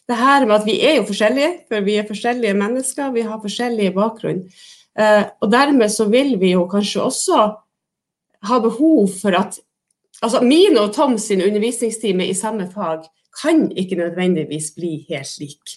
Det 0.05 0.17
her 0.21 0.45
med 0.45 0.59
at 0.59 0.67
vi 0.69 0.79
er 0.85 0.99
jo 0.99 1.07
forskjellige, 1.09 1.51
for 1.69 1.85
vi 1.85 1.95
er 1.97 2.09
forskjellige 2.09 2.57
mennesker, 2.61 3.13
vi 3.15 3.23
har 3.25 3.41
forskjellige 3.41 3.95
bakgrunn. 3.97 4.43
Eh, 5.01 5.23
og 5.41 5.53
dermed 5.53 5.89
så 5.91 6.05
vil 6.13 6.37
vi 6.41 6.53
jo 6.53 6.67
kanskje 6.69 7.03
også 7.03 7.39
ha 8.45 8.59
behov 8.61 9.09
for 9.21 9.37
at 9.39 9.61
Altså 10.23 10.41
min 10.41 10.79
og 10.79 10.93
Tom 10.95 11.19
sin 11.19 11.43
undervisningstime 11.43 12.29
i 12.31 12.35
samme 12.39 12.69
fag 12.71 13.03
kan 13.43 13.67
ikke 13.77 13.99
nødvendigvis 13.99 14.71
bli 14.77 15.07
helt 15.09 15.41
lik. 15.41 15.75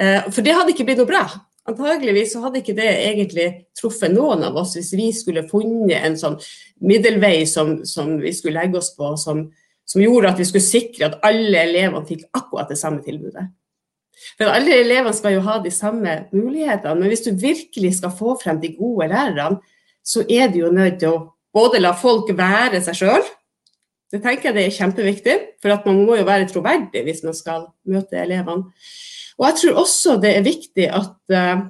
Eh, 0.00 0.26
for 0.30 0.42
det 0.42 0.54
hadde 0.56 0.74
ikke 0.74 0.84
blitt 0.84 0.98
noe 1.00 1.08
bra. 1.08 1.22
Antageligvis 1.64 2.34
så 2.34 2.42
hadde 2.44 2.60
ikke 2.60 2.76
det 2.76 2.90
egentlig 2.92 3.46
truffet 3.76 4.12
noen 4.12 4.42
av 4.44 4.56
oss 4.60 4.74
hvis 4.76 4.90
vi 4.98 5.08
skulle 5.16 5.46
funnet 5.48 5.96
en 5.96 6.16
sånn 6.20 6.34
middelvei 6.84 7.46
som, 7.48 7.78
som 7.88 8.18
vi 8.20 8.34
skulle 8.36 8.60
legge 8.60 8.82
oss 8.82 8.90
på, 8.96 9.14
som, 9.20 9.46
som, 9.88 10.02
gjorde 10.02 10.34
at 10.34 10.42
vi 10.42 10.46
skulle 10.50 10.66
sikre 10.66 11.08
at 11.08 11.22
alle 11.24 11.62
elevene 11.64 12.04
fikk 12.08 12.26
akkurat 12.36 12.68
det 12.68 12.76
samme 12.80 13.00
tilbudet. 13.04 13.46
For 14.38 14.48
Alle 14.48 14.76
elevene 14.82 15.14
skal 15.16 15.38
jo 15.38 15.44
ha 15.46 15.56
de 15.62 15.72
samme 15.74 16.18
mulighetene, 16.34 16.98
men 17.00 17.10
hvis 17.10 17.24
du 17.24 17.32
virkelig 17.32 17.96
skal 17.96 18.12
få 18.14 18.36
frem 18.42 18.60
de 18.60 18.74
gode 18.76 19.08
lærerne, 19.10 19.58
så 20.04 20.22
er 20.28 20.52
du 20.52 20.60
jo 20.60 20.70
nødt 20.72 21.00
til 21.00 21.16
å 21.16 21.22
både 21.54 21.80
la 21.80 21.94
folk 21.96 22.28
være 22.36 22.82
seg 22.84 23.00
sjøl, 23.04 23.32
Det 24.12 24.20
tenker 24.22 24.52
jeg 24.52 24.54
det 24.54 24.64
er 24.68 24.74
kjempeviktig, 24.76 25.34
for 25.58 25.80
man 25.88 26.04
må 26.06 26.14
jo 26.20 26.26
være 26.28 26.46
troverdig 26.46 27.00
hvis 27.02 27.24
man 27.24 27.34
skal 27.34 27.64
møte 27.90 28.20
elevene. 28.20 28.68
Og 29.38 29.48
jeg 29.48 29.60
tror 29.60 29.80
også 29.84 30.18
det 30.22 30.36
er 30.36 30.46
viktig 30.46 30.86
at, 30.90 31.16
uh, 31.34 31.66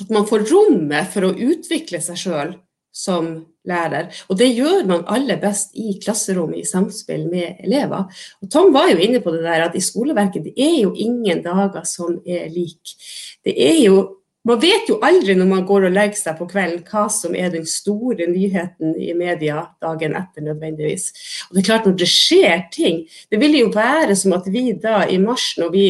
at 0.00 0.10
man 0.10 0.26
får 0.28 0.48
rommet 0.50 1.12
for 1.12 1.28
å 1.28 1.34
utvikle 1.34 2.02
seg 2.02 2.18
sjøl 2.20 2.56
som 2.94 3.32
lærer. 3.68 4.08
Og 4.28 4.38
det 4.40 4.50
gjør 4.56 4.86
man 4.88 5.04
aller 5.10 5.38
best 5.40 5.76
i 5.78 5.94
klasserommet 6.02 6.62
i 6.62 6.68
samspill 6.68 7.26
med 7.30 7.60
elever. 7.64 8.08
Og 8.42 8.50
Tom 8.52 8.72
var 8.74 8.90
jo 8.90 9.02
inne 9.02 9.20
på 9.22 9.34
det 9.34 9.44
der 9.44 9.68
at 9.68 9.76
i 9.78 9.84
skoleverket 9.84 10.48
det 10.48 10.54
er 10.58 10.80
jo 10.82 10.94
ingen 10.96 11.44
dager 11.44 11.84
som 11.88 12.18
er 12.26 12.48
lik. 12.52 12.96
Det 13.44 13.54
er 13.54 13.78
jo 13.84 14.00
man 14.48 14.56
vet 14.56 14.88
jo 14.88 14.94
aldri 15.04 15.34
når 15.36 15.48
man 15.50 15.64
går 15.68 15.84
og 15.84 15.92
legger 15.92 16.16
seg 16.16 16.38
på 16.38 16.46
kvelden 16.48 16.80
hva 16.88 17.02
som 17.12 17.34
er 17.36 17.50
den 17.52 17.66
store 17.68 18.24
nyheten 18.30 18.94
i 18.96 19.12
media 19.12 19.66
dagen 19.84 20.14
etter 20.16 20.46
nødvendigvis. 20.46 21.10
Og 21.48 21.56
det 21.56 21.60
er 21.60 21.66
klart 21.66 21.84
Når 21.84 21.98
det 22.00 22.08
skjer 22.08 22.62
ting 22.72 23.02
Det 23.30 23.36
vil 23.36 23.58
jo 23.58 23.68
være 23.74 24.16
som 24.16 24.32
at 24.32 24.48
vi 24.48 24.72
da 24.72 25.02
i 25.04 25.18
mars, 25.20 25.52
når 25.60 25.74
vi 25.74 25.84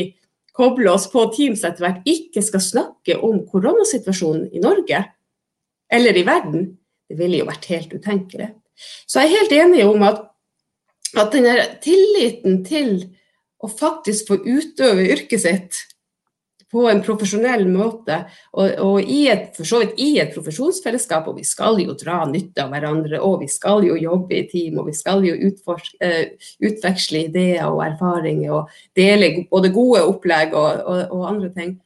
kobler 0.56 0.92
oss 0.94 1.06
på 1.12 1.24
Teams 1.34 1.62
etter 1.66 1.84
hvert, 1.84 2.02
ikke 2.08 2.42
skal 2.44 2.62
snakke 2.64 3.18
om 3.26 3.42
koronasituasjonen 3.50 4.48
i 4.54 4.62
Norge 4.62 5.04
eller 5.90 6.16
i 6.16 6.26
verden. 6.26 6.66
Det 7.10 7.18
ville 7.18 7.40
jo 7.40 7.48
vært 7.48 7.68
helt 7.70 7.94
utenkelig. 7.94 8.52
Så 9.06 9.22
jeg 9.22 9.30
er 9.30 9.38
helt 9.40 9.54
enig 9.56 9.86
om 9.86 10.04
at, 10.06 10.22
at 11.18 11.32
denne 11.34 11.56
tilliten 11.84 12.60
til 12.66 12.92
å 13.60 13.68
faktisk 13.68 14.30
få 14.30 14.38
utøve 14.46 15.08
yrket 15.10 15.42
sitt 15.42 15.80
på 16.70 16.84
en 16.90 17.02
profesjonell 17.02 17.64
måte, 17.70 18.20
og, 18.54 18.70
og 18.84 19.10
i 19.10 19.24
et, 19.32 19.50
for 19.56 19.66
så 19.66 19.80
vidt 19.82 19.98
i 20.02 20.10
et 20.22 20.32
profesjonsfellesskap, 20.34 21.26
og 21.26 21.40
vi 21.40 21.46
skal 21.46 21.80
jo 21.82 21.96
dra 21.98 22.22
nytte 22.30 22.62
av 22.62 22.70
hverandre, 22.74 23.18
og 23.26 23.40
vi 23.42 23.50
skal 23.50 23.86
jo 23.88 23.98
jobbe 23.98 24.38
i 24.38 24.46
team, 24.50 24.78
og 24.78 24.90
vi 24.90 24.94
skal 24.94 25.26
jo 25.26 25.34
uh, 25.34 26.48
utveksle 26.70 27.26
ideer 27.26 27.66
og 27.66 27.82
erfaringer, 27.88 28.54
og 28.60 28.98
dele 28.98 29.32
både 29.50 29.72
gode 29.74 30.04
opplegg 30.06 30.54
og, 30.54 30.84
og, 30.86 31.06
og 31.10 31.30
andre 31.32 31.54
ting. 31.56 31.78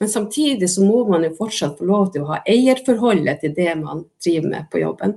Men 0.00 0.10
samtidig 0.10 0.68
så 0.70 0.84
må 0.84 1.04
man 1.08 1.24
jo 1.24 1.34
fortsatt 1.38 1.78
få 1.78 1.86
lov 1.88 2.10
til 2.12 2.24
å 2.24 2.32
ha 2.34 2.40
eierforholdet 2.48 3.44
til 3.44 3.54
det 3.56 3.76
man 3.80 4.04
driver 4.22 4.50
med 4.50 4.66
på 4.72 4.82
jobben. 4.82 5.14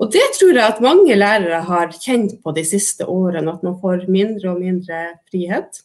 Og 0.00 0.10
det 0.12 0.24
tror 0.36 0.56
jeg 0.56 0.64
at 0.66 0.82
mange 0.82 1.14
lærere 1.16 1.62
har 1.66 1.92
kjent 1.94 2.38
på 2.42 2.54
de 2.56 2.64
siste 2.66 3.06
årene, 3.06 3.52
at 3.52 3.64
man 3.66 3.78
får 3.80 4.06
mindre 4.10 4.52
og 4.52 4.62
mindre 4.62 5.02
frihet. 5.30 5.82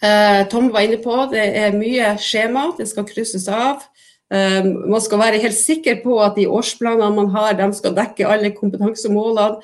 Eh, 0.00 0.48
Tom 0.48 0.70
var 0.72 0.86
inne 0.86 0.96
på 1.02 1.14
det 1.32 1.42
er 1.60 1.76
mye 1.76 2.14
skjema, 2.20 2.70
det 2.78 2.88
skal 2.88 3.04
krysses 3.08 3.46
av. 3.52 3.82
Eh, 4.32 4.64
man 4.64 5.02
skal 5.04 5.20
være 5.20 5.42
helt 5.42 5.58
sikker 5.58 6.00
på 6.04 6.16
at 6.24 6.38
de 6.38 6.46
årsplanene 6.48 7.12
man 7.16 7.28
har, 7.34 7.56
de 7.58 7.68
skal 7.76 7.96
dekke 7.96 8.28
alle 8.30 8.52
kompetansemålene. 8.56 9.60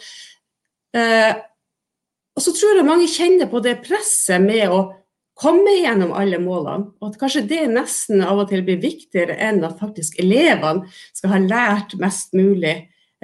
Eh, 0.97 1.32
og 2.37 2.45
så 2.45 2.53
tror 2.53 2.76
jeg 2.76 2.89
mange 2.89 3.09
kjenner 3.09 3.49
på 3.49 3.62
det 3.64 3.78
presset 3.87 4.43
med 4.45 4.68
å 4.68 4.82
komme 5.37 5.72
gjennom 5.78 6.12
alle 6.16 6.41
målene. 6.43 6.91
Og 7.01 7.12
at 7.12 7.18
kanskje 7.20 7.47
det 7.49 7.62
nesten 7.72 8.20
av 8.20 8.43
og 8.43 8.51
til 8.53 8.64
blir 8.66 8.82
viktigere 8.82 9.39
enn 9.41 9.64
at 9.64 9.80
faktisk 9.80 10.20
elevene 10.20 10.84
skal 11.16 11.32
ha 11.32 11.41
lært 11.41 11.97
mest 12.01 12.37
mulig 12.37 12.74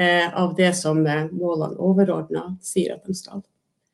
eh, 0.01 0.29
av 0.33 0.57
det 0.57 0.73
som 0.81 1.03
målene 1.05 1.77
overordna 1.77 2.55
sier 2.65 2.97
at 2.97 3.05
de 3.05 3.17
skal. 3.17 3.45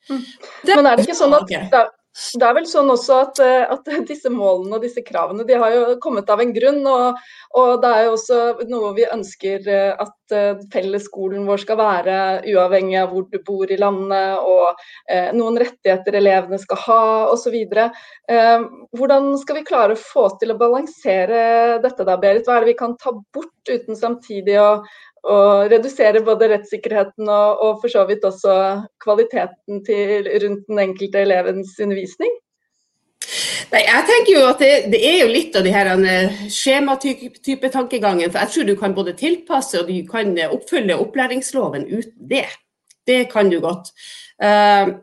Mm. 0.08 0.22
Men 0.70 0.86
er 0.86 0.98
det 0.98 1.08
ikke 1.08 1.18
sånn 1.18 1.34
at 1.36 1.50
det, 1.50 1.86
det 2.38 2.46
er 2.46 2.54
vel 2.56 2.66
sånn 2.66 2.90
også 2.90 3.18
at, 3.22 3.40
eh, 3.44 3.64
at, 3.70 3.88
disse 4.10 4.30
målene 4.32 4.78
og 4.78 4.84
disse 4.84 5.02
kravene 5.06 5.46
de 5.46 5.58
har 5.58 5.74
jo 5.74 5.82
kommet 6.02 6.30
av 6.32 6.42
en 6.42 6.54
grunn. 6.54 6.80
Og, 6.88 7.20
og, 7.58 7.70
det 7.82 7.90
er 7.94 8.06
jo 8.06 8.14
også 8.16 8.40
noe 8.70 8.92
vi 8.96 9.06
ønsker 9.06 9.68
eh, 9.70 9.92
at 9.94 10.34
eh, 10.34 10.62
fellesskolen 10.72 11.46
vår 11.48 11.62
skal 11.62 11.78
være, 11.80 12.16
uavhengig 12.50 12.98
av 13.00 13.12
hvor 13.12 13.28
du 13.30 13.38
bor 13.46 13.70
i 13.70 13.78
landet, 13.78 14.40
og 14.42 14.82
eh, 15.10 15.30
noen 15.36 15.60
rettigheter 15.62 16.18
elevene 16.18 16.58
skal 16.62 16.82
ha 16.86 17.02
osv. 17.34 17.56
Eh, 17.58 18.66
hvordan 18.98 19.30
skal 19.42 19.60
vi 19.60 19.66
klare 19.68 19.94
å 19.94 20.02
få 20.02 20.28
til 20.40 20.54
å 20.54 20.58
balansere 20.60 21.78
dette 21.84 22.08
da, 22.08 22.18
Berit? 22.18 22.46
Hva 22.48 22.58
er 22.58 22.66
det 22.66 22.74
vi 22.74 22.80
kan 22.82 22.98
ta 22.98 23.14
bort 23.14 23.54
uten 23.68 23.96
samtidig 23.98 24.58
å, 24.60 24.68
og 25.24 25.70
redusere 25.72 26.22
både 26.24 26.50
rettssikkerheten 26.52 27.28
og, 27.28 27.62
og, 27.64 27.78
for 27.82 27.92
så 27.92 28.04
vidt 28.08 28.26
også 28.26 28.54
kvaliteten 29.02 29.82
til, 29.86 30.28
rundt 30.44 30.68
den 30.68 30.82
enkelte 30.84 31.24
elevens 31.24 31.74
undervisning? 31.82 32.36
Nei, 33.68 33.82
jeg 33.84 34.04
tenker 34.08 34.32
jo 34.32 34.44
at 34.48 34.62
det, 34.62 34.70
det 34.94 35.00
er 35.04 35.18
jo 35.20 35.32
litt 35.32 35.56
av 35.58 35.66
de 35.66 35.72
eh, 36.08 36.38
skjematype 36.52 37.68
tankegangen. 37.74 38.30
For 38.30 38.40
jeg 38.40 38.54
tror 38.54 38.68
du 38.68 38.76
kan 38.80 38.96
både 38.96 39.16
tilpasse 39.18 39.82
og 39.82 39.90
du 39.90 39.98
kan 40.08 40.32
oppfylle 40.48 40.96
opplæringsloven 40.96 41.84
uten 41.90 42.30
det. 42.30 42.46
Det 43.08 43.26
kan 43.32 43.50
du 43.52 43.60
godt. 43.60 43.92
Uh, 44.40 45.00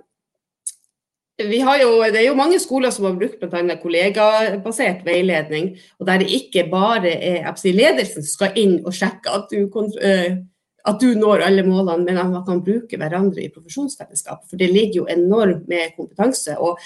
jo, 1.82 1.90
det 2.14 2.20
er 2.22 2.28
jo 2.30 2.36
mange 2.40 2.60
skoler 2.64 2.94
som 2.96 3.10
har 3.10 3.16
brukt 3.20 3.42
bl.a. 3.42 3.76
kollegabasert 3.82 5.02
veiledning, 5.04 5.74
og 6.00 6.08
der 6.08 6.22
det 6.24 6.30
ikke 6.32 6.68
bare 6.72 7.12
er 7.12 7.50
ledelsen 7.76 8.24
som 8.24 8.32
skal 8.32 8.56
inn 8.56 8.78
og 8.86 8.96
sjekke 8.96 9.34
at 9.36 9.52
du, 9.52 9.68
eh, 10.00 10.38
at 10.86 11.02
du, 11.02 11.10
når 11.18 11.44
alle 11.44 11.66
målene, 11.68 12.06
men 12.06 12.22
at 12.22 12.32
man 12.32 12.46
kan 12.48 12.64
bruke 12.64 12.98
hverandre 12.98 13.44
i 13.44 13.52
profesjonsfellesskapet. 13.52 14.48
For 14.50 14.62
det 14.62 14.72
ligger 14.72 15.02
jo 15.02 15.10
enormt 15.12 15.68
med 15.68 15.96
kompetanse. 15.98 16.56
og 16.58 16.80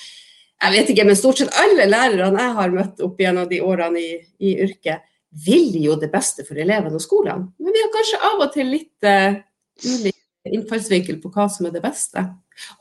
jeg 0.60 0.74
vet 0.74 0.90
ikke, 0.92 1.06
men 1.08 1.16
Stort 1.16 1.40
sett 1.40 1.54
alle 1.56 1.86
lærerne 1.88 2.42
jeg 2.42 2.56
har 2.58 2.74
møtt 2.74 3.06
opp 3.06 3.22
gjennom 3.22 3.48
de 3.48 3.62
årene 3.64 4.02
i, 4.02 4.18
i 4.44 4.58
yrket, 4.66 5.06
vil 5.46 5.78
jo 5.78 5.96
det 6.00 6.10
beste 6.12 6.44
for 6.48 6.58
elevene 6.58 6.98
og 6.98 7.04
skolene. 7.06 7.52
Men 7.62 7.76
vi 7.76 7.84
har 7.84 7.94
kanskje 7.94 8.24
av 8.32 8.42
og 8.42 8.52
til 8.56 8.72
litt 8.74 9.06
uh, 9.06 9.38
ulik 9.86 10.18
innfallsvinkel 10.50 11.20
på 11.22 11.30
hva 11.36 11.46
som 11.54 11.68
er 11.70 11.76
det 11.76 11.84
beste. 11.84 12.24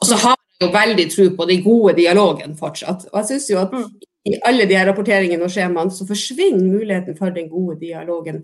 Og 0.00 0.08
så 0.08 0.16
har 0.24 0.38
jo 0.62 0.70
veldig 0.74 1.06
tro 1.12 1.28
på 1.36 1.46
den 1.48 1.62
gode 1.62 1.94
dialogen 1.98 2.56
fortsatt. 2.58 3.06
Og 3.12 3.20
jeg 3.20 3.28
synes 3.32 3.50
jo 3.50 3.60
at 3.60 3.74
mm. 3.74 3.84
i 4.30 4.38
alle 4.48 4.66
de 4.68 4.78
her 4.78 4.88
rapporteringene 4.90 5.46
og 5.46 5.52
skjemaene 5.54 5.94
så 5.94 6.06
forsvinner 6.08 6.64
muligheten 6.64 7.18
for 7.18 7.34
den 7.34 7.50
gode 7.52 7.78
dialogen. 7.82 8.42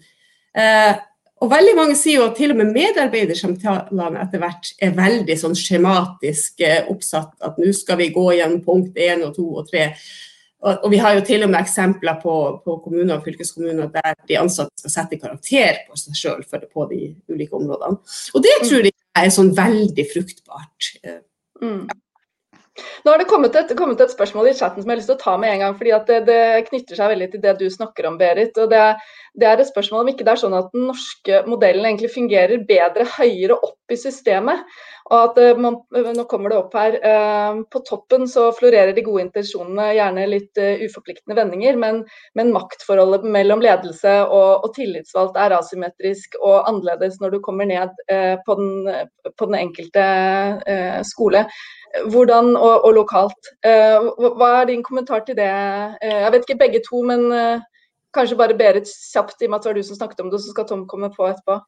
Eh, 0.54 0.94
og 1.42 1.50
veldig 1.50 1.72
mange 1.76 1.96
sier 1.98 2.20
jo 2.20 2.28
at 2.28 2.36
til 2.38 2.54
og 2.54 2.60
med 2.60 2.70
medarbeidersamtalene 2.72 4.20
etter 4.22 4.40
hvert 4.40 4.70
er 4.82 4.94
veldig 4.96 5.34
sånn 5.40 5.56
skjematisk 5.58 6.62
eh, 6.64 6.86
oppsatt. 6.90 7.34
At 7.44 7.58
nå 7.60 7.72
skal 7.76 7.98
vi 8.00 8.12
gå 8.14 8.28
gjennom 8.38 8.62
punkt 8.64 9.00
én 9.00 9.26
og 9.26 9.34
to 9.36 9.48
og 9.58 9.66
tre. 9.68 9.90
Og, 10.64 10.78
og, 10.78 10.86
vi 10.94 11.00
har 11.02 11.18
jo 11.18 11.24
til 11.26 11.44
og 11.44 11.50
med 11.52 11.60
eksempler 11.60 12.16
på, 12.22 12.34
på 12.64 12.78
kommuner 12.86 13.18
og 13.18 13.26
fylkeskommuner 13.26 13.90
der 13.92 14.14
de 14.30 14.38
ansatte 14.40 14.80
skal 14.80 14.94
sette 14.94 15.18
karakter 15.20 15.82
på 15.90 15.98
seg 16.00 16.16
sjøl 16.16 16.46
på 16.48 16.86
de 16.94 17.02
ulike 17.28 17.58
områdene. 17.58 17.98
Og 18.32 18.46
det 18.46 18.54
mm. 18.62 18.64
tror 18.70 18.88
jeg 18.88 18.94
er 19.20 19.34
sånn 19.34 19.52
veldig 19.58 20.06
fruktbart. 20.14 20.90
Eh, 21.02 21.20
mm. 21.60 21.82
Nå 23.04 23.12
har 23.12 23.20
det 23.20 23.28
kommet 23.30 23.54
et, 23.58 23.72
kommet 23.78 24.00
et, 24.02 24.10
spørsmål 24.10 24.48
i 24.50 24.54
chatten 24.58 24.82
som 24.82 24.90
jeg 24.90 24.96
har 24.96 25.00
lyst 25.00 25.10
til 25.12 25.16
å 25.16 25.22
ta 25.22 25.34
med 25.38 25.52
en 25.52 25.62
gang. 25.62 25.76
fordi 25.78 25.92
det, 26.08 26.20
det, 26.26 26.38
knytter 26.70 26.98
seg 26.98 27.12
veldig 27.12 27.28
til 27.32 27.44
det 27.44 27.54
du 27.60 27.68
snakker 27.70 28.08
om, 28.08 28.18
Berit. 28.18 28.58
og 28.58 28.72
det, 28.72 28.82
det, 29.34 29.46
er 29.46 29.62
et 29.62 29.70
spørsmål 29.70 30.02
om 30.02 30.10
ikke 30.10 30.26
det 30.26 30.34
er 30.34 30.42
sånn 30.42 30.58
at 30.58 30.72
den 30.74 30.88
norske 30.90 31.44
modellen 31.50 31.86
egentlig 31.86 32.10
fungerer 32.16 32.66
bedre 32.66 33.06
høyere 33.14 33.60
opp 33.60 33.94
i 33.94 34.00
systemet. 34.00 34.64
Og 35.11 35.16
at 35.18 35.38
eh, 35.42 35.59
man, 35.61 35.76
Nå 36.16 36.24
kommer 36.30 36.52
det 36.52 36.59
opp 36.59 36.74
her. 36.78 36.96
Eh, 36.96 37.61
på 37.70 37.82
toppen 37.84 38.24
så 38.30 38.46
florerer 38.57 38.94
de 38.96 39.05
gode 39.05 39.26
intensjonene, 39.26 39.90
gjerne 39.98 40.26
litt 40.30 40.61
uforpliktende 40.86 41.36
vendinger, 41.38 41.78
men, 41.80 42.02
men, 42.38 42.52
maktforholdet 42.55 43.26
mellom 43.28 43.62
ledelse 43.64 44.16
og, 44.24 44.64
og, 44.64 44.70
tillitsvalgt 44.76 45.38
er 45.40 45.57
asymmetrisk 45.59 46.38
og 46.40 46.68
annerledes 46.70 47.20
når 47.20 47.36
du 47.36 47.40
kommer 47.44 47.68
ned 47.68 47.92
på, 48.46 48.57
den, 48.59 48.90
på, 49.34 49.48
den, 49.48 49.57
enkelte 49.59 50.05
skole 51.07 51.44
hvordan, 52.11 52.57
og, 52.57 52.84
og 52.84 52.94
lokalt. 52.94 53.50
Eh, 53.66 54.09
hva 54.18 54.50
er 54.61 54.68
din 54.70 54.82
kommentar 54.82 55.24
til 55.26 55.36
det? 55.38 55.50
Eh, 56.02 56.20
jeg 56.24 56.32
vet 56.32 56.46
ikke 56.46 56.61
begge 56.64 56.82
to, 56.88 57.02
men 57.07 57.26
eh, 57.32 57.62
kanskje 58.14 58.38
bare 58.38 58.59
Berit 58.59 58.90
kjapt, 59.12 59.40
i 59.40 59.46
og 59.46 59.55
med 59.55 59.59
at 59.59 59.64
det 59.64 59.70
var 59.70 59.78
du 59.78 59.86
som 59.86 60.00
snakket 60.00 60.24
om 60.24 60.30
det, 60.32 60.42
så 60.42 60.55
skal 60.55 60.68
Tom 60.68 60.86
komme 60.90 61.11
på 61.14 61.28
etterpå. 61.28 61.61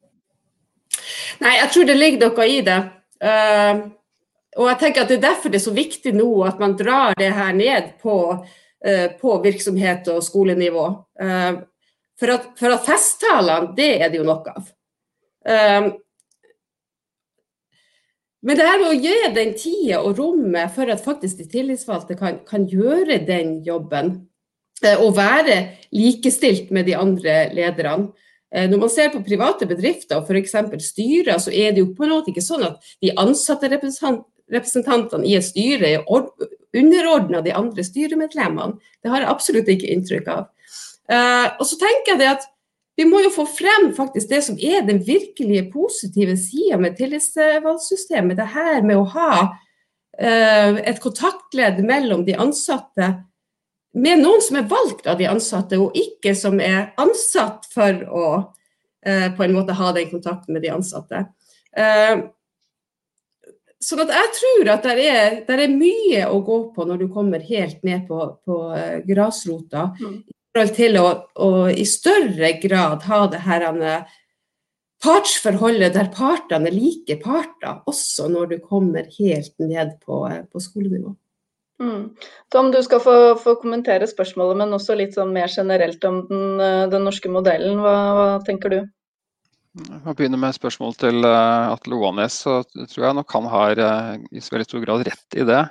Nei, 1.45 1.57
jeg 1.61 1.73
tror 1.73 1.89
det 1.89 1.99
ligger 1.99 2.31
noe 2.31 2.49
i 2.49 2.61
det. 2.65 2.79
Uh, 3.23 3.87
og 4.57 4.71
jeg 4.71 4.79
tenker 4.81 5.03
at 5.03 5.11
Det 5.11 5.17
er 5.19 5.27
derfor 5.29 5.53
det 5.53 5.61
er 5.61 5.67
så 5.67 5.75
viktig 5.77 6.13
nå 6.17 6.29
at 6.45 6.61
man 6.61 6.77
drar 6.77 7.17
det 7.19 7.31
her 7.33 7.53
ned 7.57 7.95
på, 8.03 8.17
uh, 8.37 9.09
på 9.21 9.37
virksomhet 9.45 10.09
og 10.13 10.25
skolenivå. 10.25 10.87
Uh, 11.21 11.63
for, 12.17 12.33
at, 12.33 12.51
for 12.57 12.73
at 12.73 12.89
festtalene, 12.89 13.75
det 13.77 13.93
er 14.01 14.13
det 14.13 14.23
jo 14.23 14.29
nok 14.29 14.51
av. 14.55 14.73
Men 18.47 18.59
det 18.59 18.67
her 18.69 18.79
med 18.79 18.93
å 18.93 19.01
gi 19.03 19.15
den 19.35 19.55
tida 19.59 19.99
og 20.07 20.21
rommet 20.21 20.71
for 20.77 20.87
at 20.93 21.03
faktisk 21.03 21.41
de 21.41 21.49
tillitsvalgte 21.51 22.15
kan, 22.19 22.39
kan 22.47 22.69
gjøre 22.71 23.19
den 23.27 23.57
jobben, 23.67 24.13
eh, 24.85 25.01
og 25.03 25.17
være 25.17 25.57
likestilt 25.97 26.71
med 26.71 26.87
de 26.87 26.95
andre 26.95 27.49
lederne. 27.57 28.13
Eh, 28.55 28.69
når 28.71 28.83
man 28.85 28.93
ser 28.93 29.13
på 29.13 29.25
private 29.27 29.69
bedrifter 29.69 30.21
og 30.21 30.31
f.eks. 30.31 30.57
styrer, 30.91 31.39
så 31.43 31.53
er 31.53 31.75
det 31.75 31.83
jo 31.83 31.93
på 31.97 32.07
en 32.07 32.15
måte 32.17 32.33
ikke 32.33 32.45
sånn 32.45 32.67
at 32.69 32.93
de 33.03 33.15
ansatte 33.19 33.71
representantene 33.71 35.27
i 35.27 35.37
et 35.39 35.47
styre 35.47 35.95
er 35.97 36.05
underordna 36.77 37.43
de 37.43 37.55
andre 37.57 37.85
styremedlemmene. 37.87 38.77
Det 39.03 39.13
har 39.13 39.25
jeg 39.25 39.33
absolutt 39.33 39.73
ikke 39.73 39.91
inntrykk 39.95 40.31
av. 40.35 40.45
Eh, 41.11 41.49
og 41.57 41.65
så 41.67 41.79
tenker 41.81 42.15
jeg 42.15 42.23
det 42.23 42.35
at 42.37 42.47
vi 42.97 43.05
må 43.05 43.21
jo 43.21 43.33
få 43.35 43.45
frem 43.49 43.91
faktisk 43.97 44.31
det 44.31 44.41
som 44.47 44.57
er 44.57 44.87
den 44.87 45.03
virkelige 45.05 45.67
positive 45.73 46.37
sida 46.41 46.79
med 46.81 46.97
tillitsvalgsystemet. 46.97 48.39
Det 48.39 48.47
her 48.55 48.81
med 48.89 48.97
å 48.97 49.09
ha 49.13 49.31
uh, 49.45 50.79
et 50.81 51.03
kontaktledd 51.05 51.83
mellom 51.85 52.25
de 52.25 52.39
ansatte 52.41 53.11
med 53.97 54.23
noen 54.23 54.45
som 54.45 54.59
er 54.61 54.69
valgt 54.71 55.09
av 55.09 55.19
de 55.21 55.29
ansatte, 55.31 55.79
og 55.81 55.97
ikke 55.97 56.35
som 56.37 56.61
er 56.61 56.93
ansatt 57.01 57.69
for 57.73 58.03
å 58.07 58.29
eh, 59.07 59.29
på 59.33 59.47
en 59.47 59.57
måte 59.57 59.77
ha 59.77 59.93
den 59.97 60.11
kontakten 60.13 60.57
med 60.57 60.67
de 60.67 60.73
ansatte. 60.75 61.25
Eh, 61.77 62.15
sånn 63.83 64.05
at 64.05 64.15
jeg 64.15 64.33
tror 64.39 64.73
at 64.75 64.89
det 64.89 65.09
er, 65.09 65.43
er, 65.49 65.67
mye 65.73 66.27
å 66.29 66.41
gå 66.45 66.61
på 66.77 66.87
når 66.89 67.05
du 67.05 67.09
kommer 67.13 67.45
helt 67.45 67.83
ned 67.87 68.07
på, 68.09 68.31
på 68.45 68.63
grasrota. 69.09 69.91
Mm 70.01 70.25
forhold 70.57 70.77
til 70.77 70.97
å, 71.01 71.09
å, 71.45 71.51
i 71.69 71.85
større 71.85 72.55
grad 72.63 73.05
ha 73.05 73.21
det 73.29 73.43
her 73.45 73.67
partsforholdet 75.05 75.95
der 75.95 76.09
partene 76.15 76.71
er 76.71 76.77
like 76.77 77.19
parter, 77.21 77.83
også 77.87 78.31
når 78.33 78.55
du 78.55 78.59
kommer 78.65 79.09
helt 79.19 79.53
ned 79.61 79.99
på, 80.01 80.25
på 80.25 80.63
skolenivå. 80.63 81.13
Mm. 81.83 82.17
Tom, 82.49 82.71
du 82.73 82.79
skal 82.83 83.03
få, 83.05 83.15
få, 83.41 83.57
kommentere 83.61 84.09
spørsmålet, 84.09 84.57
men 84.63 84.73
også 84.77 84.97
litt 84.97 85.17
sånn 85.17 85.35
mer 85.35 85.53
generelt 85.53 86.05
om 86.09 86.23
den, 86.31 86.61
den 86.93 87.05
norske 87.05 87.31
modellen. 87.33 87.83
Hva, 87.85 87.97
hva, 88.17 88.29
tenker 88.47 88.73
du? 88.73 88.79
Jeg 89.77 90.17
begynner 90.17 90.41
med 90.41 90.55
et 90.55 90.57
spørsmål 90.57 90.95
til 90.97 91.27
uh, 91.29 91.75
Atle 91.75 91.99
Oanes. 92.01 92.41
så 92.47 92.63
tror 92.73 93.03
jeg 93.11 93.17
nok 93.19 93.35
han 93.37 93.49
har 93.53 93.81
uh, 93.83 94.13
i 94.33 94.41
veldig 94.41 94.69
stor 94.71 94.85
grad 94.87 95.05
rett 95.11 95.37
i 95.37 95.45
det. 95.45 95.65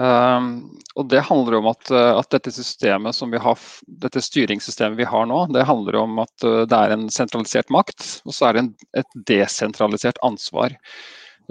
Um, 0.00 0.48
og 0.96 1.10
Det 1.12 1.20
handler 1.28 1.58
om 1.58 1.68
at, 1.70 1.92
at, 1.92 2.30
dette 2.32 2.50
systemet 2.54 3.14
som 3.14 3.30
vi 3.30 3.38
har, 3.38 3.60
dette 4.00 4.22
styringssystemet 4.24 4.98
vi 4.98 5.06
har 5.06 5.28
nå, 5.28 5.44
det 5.54 5.68
handler 5.68 6.00
om 6.00 6.24
at 6.24 6.34
det 6.40 6.78
er 6.78 6.96
en 6.96 7.04
sentralisert 7.12 7.70
makt, 7.70 8.08
og 8.24 8.34
så 8.34 8.48
er 8.48 8.56
det 8.56 8.64
en, 8.64 8.72
et 9.04 9.20
desentralisert 9.28 10.18
ansvar. 10.26 10.74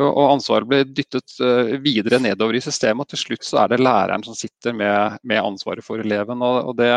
Og, 0.01 0.23
Ansvaret 0.31 0.65
blir 0.69 0.87
dyttet 0.89 1.35
uh, 1.43 1.75
videre 1.83 2.17
nedover 2.21 2.57
i 2.57 2.63
systemet, 2.63 3.05
og 3.05 3.13
til 3.13 3.21
slutt 3.21 3.45
så 3.45 3.63
er 3.63 3.73
det 3.73 3.83
læreren 3.83 4.25
som 4.25 4.37
sitter 4.37 4.73
med, 4.73 5.19
med 5.21 5.43
ansvaret 5.43 5.85
for 5.85 6.01
eleven. 6.01 6.41
og, 6.41 6.71
og 6.71 6.77
det, 6.79 6.89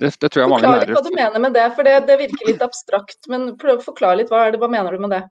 det, 0.00 0.14
det, 0.16 0.30
tror 0.30 0.40
jeg 0.40 0.48
mange 0.48 0.64
Forklar 0.64 0.86
litt 0.86 0.96
hva 0.96 1.04
du 1.04 1.12
mener 1.12 1.44
med 1.44 1.52
det, 1.58 1.66
for 1.76 1.84
det, 1.84 1.98
det 2.08 2.16
virker 2.22 2.48
litt 2.48 2.64
abstrakt. 2.64 3.20
Men 3.28 3.50
prøv 3.60 3.82
å 3.82 3.86
forklare 3.90 4.22
litt, 4.22 4.32
hva, 4.32 4.46
det, 4.48 4.62
hva 4.62 4.70
mener 4.72 4.96
du 4.96 5.04
med 5.04 5.12
det? 5.12 5.22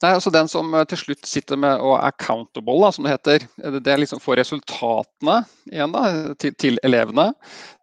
Nei, 0.00 0.14
altså 0.16 0.30
Den 0.32 0.48
som 0.48 0.72
eh, 0.72 0.86
til 0.88 0.96
slutt 1.02 1.26
sitter 1.28 1.58
med 1.60 1.82
og 1.84 1.98
er 1.98 2.06
accountable, 2.08 2.78
da, 2.80 2.88
som 2.96 3.04
det 3.04 3.12
heter, 3.12 3.42
eh, 3.60 3.74
det 3.84 3.92
er 3.92 4.00
liksom 4.00 4.22
for 4.24 4.38
resultatene 4.40 5.42
igjen 5.68 5.92
da, 5.92 6.04
til, 6.40 6.54
til, 6.56 6.78
elevene, 6.86 7.26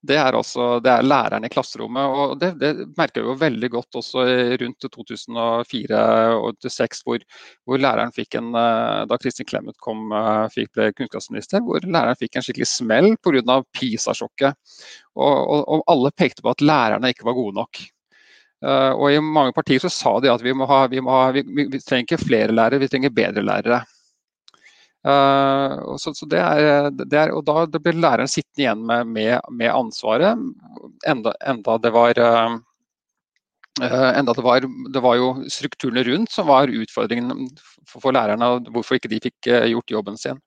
det 0.08 0.18
er, 0.18 0.36
også, 0.36 0.80
det 0.82 0.90
er 0.90 1.06
læreren 1.06 1.46
i 1.46 1.52
klasserommet. 1.54 2.16
og 2.18 2.40
Det, 2.42 2.50
det 2.58 2.72
merker 2.98 3.22
vi 3.22 3.30
jo 3.30 3.36
veldig 3.44 3.70
godt 3.76 4.00
også 4.02 4.24
rundt 4.64 4.88
2004 4.98 6.00
og 6.40 6.58
2006, 6.64 7.04
hvor, 7.06 7.26
hvor 7.70 7.84
læreren 7.86 8.16
fikk 8.16 8.40
en, 8.40 8.50
eh, 8.64 9.04
da 9.12 9.20
Kristin 9.22 9.50
Clemet 9.50 9.78
kom, 9.84 10.10
fikk, 10.56 10.72
ble 10.74 10.90
kunnskapsminister, 10.98 11.62
hvor 11.66 11.86
læreren 11.86 12.18
fikk 12.18 12.40
en 12.40 12.48
skikkelig 12.48 12.70
smell 12.72 13.12
pga. 13.22 13.60
PISA-sjokket. 13.78 14.58
Og, 15.18 15.38
og, 15.38 15.62
og 15.76 15.86
alle 15.92 16.12
pekte 16.18 16.42
på 16.42 16.50
at 16.50 16.66
lærerne 16.66 17.14
ikke 17.14 17.28
var 17.30 17.38
gode 17.38 17.58
nok. 17.60 17.84
Uh, 18.66 18.94
og 18.98 19.12
I 19.14 19.20
mange 19.22 19.54
partier 19.54 19.82
så 19.84 19.90
sa 19.94 20.16
de 20.24 20.32
at 20.34 20.42
vi, 20.42 20.54
må 20.58 20.66
ha, 20.70 20.86
vi, 20.90 21.02
må 21.04 21.14
ha, 21.14 21.30
vi, 21.36 21.44
vi 21.46 21.78
trenger 21.78 22.08
ikke 22.08 22.24
flere 22.24 22.56
lærere, 22.56 22.82
vi 22.82 22.90
trenger 22.90 23.14
bedre 23.14 23.44
lærere. 23.46 23.84
Uh, 25.08 25.94
så, 26.02 26.12
så 26.18 26.26
det 26.30 26.40
er, 26.42 26.90
det 26.98 27.20
er, 27.22 27.32
og 27.38 27.46
Da 27.46 27.80
ble 27.80 27.94
læreren 27.94 28.32
sittende 28.32 28.66
igjen 28.66 28.82
med, 28.90 29.12
med, 29.14 29.36
med 29.54 29.70
ansvaret, 29.70 30.42
enda, 31.06 31.36
enda, 31.46 31.78
det 31.84 31.94
var 31.94 32.24
uh, 32.24 32.58
enda 33.78 34.34
det 34.34 34.42
var, 34.42 34.66
det 34.66 35.06
var 35.06 35.20
jo 35.20 35.30
strukturene 35.54 36.02
rundt 36.08 36.34
som 36.34 36.50
var 36.50 36.74
utfordringen 36.74 37.52
for, 37.62 38.02
for 38.02 38.18
lærerne, 38.18 38.56
hvorfor 38.74 38.98
ikke 38.98 39.14
de 39.14 39.22
fikk 39.22 39.52
gjort 39.70 39.94
jobben 39.94 40.18
sin. 40.18 40.42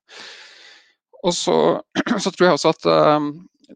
Og 1.22 1.36
så, 1.36 1.54
så 2.24 2.34
tror 2.34 2.48
jeg 2.48 2.58
også 2.58 2.74
at 2.74 2.90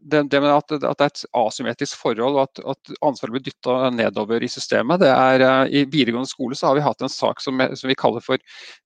det, 0.01 0.23
det 0.31 0.41
med 0.41 0.51
at, 0.51 0.71
at, 0.75 0.81
det 0.81 1.05
er 1.05 1.11
et 1.11 1.25
asymmetrisk 1.39 1.99
forhold 1.99 2.37
og 2.37 2.41
at, 2.45 2.61
at 2.73 2.95
ansvaret 3.05 3.35
blir 3.35 3.45
dytta 3.45 3.89
nedover 3.93 4.43
i 4.43 4.49
systemet. 4.51 5.01
det 5.03 5.11
er 5.11 5.43
uh, 5.45 5.67
I 5.67 5.85
videregående 5.85 6.29
skole 6.29 6.57
så 6.57 6.69
har 6.69 6.79
vi 6.79 6.85
hatt 6.85 7.05
en 7.05 7.11
sak 7.11 7.43
som, 7.43 7.61
som 7.73 7.91
vi 7.91 7.97
kaller 7.99 8.23
for 8.23 8.41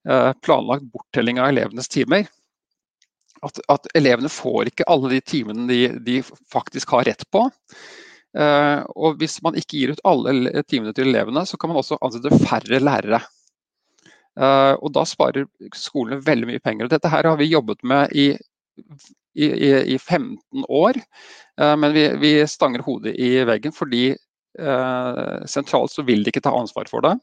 uh, 0.09 0.31
planlagt 0.45 0.87
borttelling 0.93 1.41
av 1.41 1.51
elevenes 1.53 1.91
timer. 1.91 2.27
At, 3.45 3.61
at, 3.71 3.87
elevene 3.95 4.31
får 4.31 4.71
ikke 4.71 4.87
alle 4.91 5.13
de 5.13 5.21
timene 5.23 5.67
de, 5.69 5.81
de 6.03 6.19
faktisk 6.51 6.91
har 6.95 7.07
rett 7.07 7.23
på. 7.31 7.47
Uh, 8.37 8.83
og 8.93 9.17
Hvis 9.21 9.39
man 9.45 9.57
ikke 9.57 9.79
gir 9.79 9.95
ut 9.95 10.05
alle 10.07 10.63
timene 10.67 10.93
til 10.93 11.09
elevene, 11.09 11.45
så 11.47 11.57
kan 11.57 11.71
man 11.71 11.79
også 11.81 11.99
ansette 12.03 12.41
færre 12.43 12.81
lærere. 12.83 13.23
Uh, 14.39 14.75
og 14.79 14.93
Da 14.95 15.05
sparer 15.07 15.47
skolene 15.75 16.21
veldig 16.23 16.51
mye 16.51 16.63
penger. 16.63 16.91
Dette 16.91 17.11
her 17.11 17.27
har 17.27 17.39
vi 17.39 17.49
jobbet 17.49 17.83
med 17.83 18.13
i 18.15 18.31
i, 19.35 19.45
i, 19.45 19.95
i 19.95 19.99
15 19.99 20.65
år. 20.67 20.99
Uh, 21.61 21.75
men 21.75 21.93
vi, 21.93 22.07
vi, 22.21 22.33
stanger 22.47 22.83
hodet 22.85 23.15
i 23.19 23.31
veggen 23.47 23.75
fordi 23.75 24.11
uh, 24.61 25.45
sentralt 25.49 25.93
så 25.93 26.05
vil 26.07 26.23
de 26.23 26.33
ikke 26.33 26.43
ta 26.45 26.53
ansvar 26.55 26.89
for 26.91 27.05
det. 27.05 27.15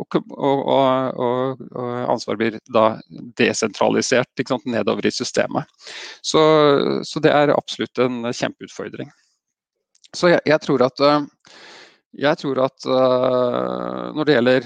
Og, 0.00 0.16
og, 0.32 0.60
og, 0.72 1.58
og 1.76 1.88
ansvaret 2.08 2.40
blir 2.40 2.54
da 2.72 2.84
desentralisert 3.36 4.44
sant, 4.48 4.64
nedover 4.64 5.04
i 5.04 5.12
systemet. 5.12 5.68
Så, 6.24 6.40
så, 7.04 7.20
det 7.20 7.34
er 7.36 7.52
absolutt 7.52 8.00
en 8.00 8.22
kjempeutfordring. 8.32 9.10
Så 10.16 10.32
jeg, 10.32 10.40
jeg 10.48 10.64
tror 10.64 10.86
at, 10.88 11.04
uh, 11.04 11.52
jeg 12.16 12.40
tror 12.40 12.64
at 12.64 12.88
når 14.16 14.26
det 14.26 14.34
gjelder 14.34 14.64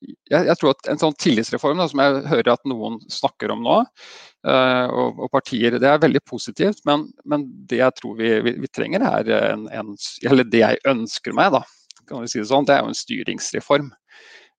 jeg, 0.00 0.46
jeg, 0.46 0.56
tror 0.60 0.74
at 0.74 0.90
en 0.92 1.00
sånn 1.00 1.16
tillitsreform 1.18 1.80
da, 1.80 1.88
som 1.90 2.02
jeg 2.02 2.22
hører 2.30 2.52
at 2.54 2.68
noen 2.70 2.98
snakker 3.12 3.52
om 3.52 3.64
nå, 3.66 3.80
og, 4.46 5.18
og, 5.18 5.28
partier, 5.34 5.74
det 5.82 5.88
er 5.88 6.02
veldig 6.02 6.20
positivt. 6.28 6.84
Men, 6.86 7.08
men 7.26 7.46
det 7.70 7.80
jeg 7.80 7.96
tror 7.98 8.14
vi, 8.20 8.30
vi, 8.46 8.54
vi 8.62 8.70
trenger, 8.70 9.02
er 9.02 9.32
en, 9.52 9.66
en, 9.74 9.96
Eller 10.24 10.46
det 10.46 10.62
jeg 10.62 10.82
ønsker 10.88 11.34
meg, 11.36 11.50
da, 11.56 11.64
kan 12.08 12.24
vi 12.24 12.30
si 12.32 12.40
det 12.40 12.50
sånn, 12.50 12.68
det 12.68 12.76
er 12.76 12.84
jo 12.84 12.92
en 12.92 13.02
styringsreform. 13.02 13.90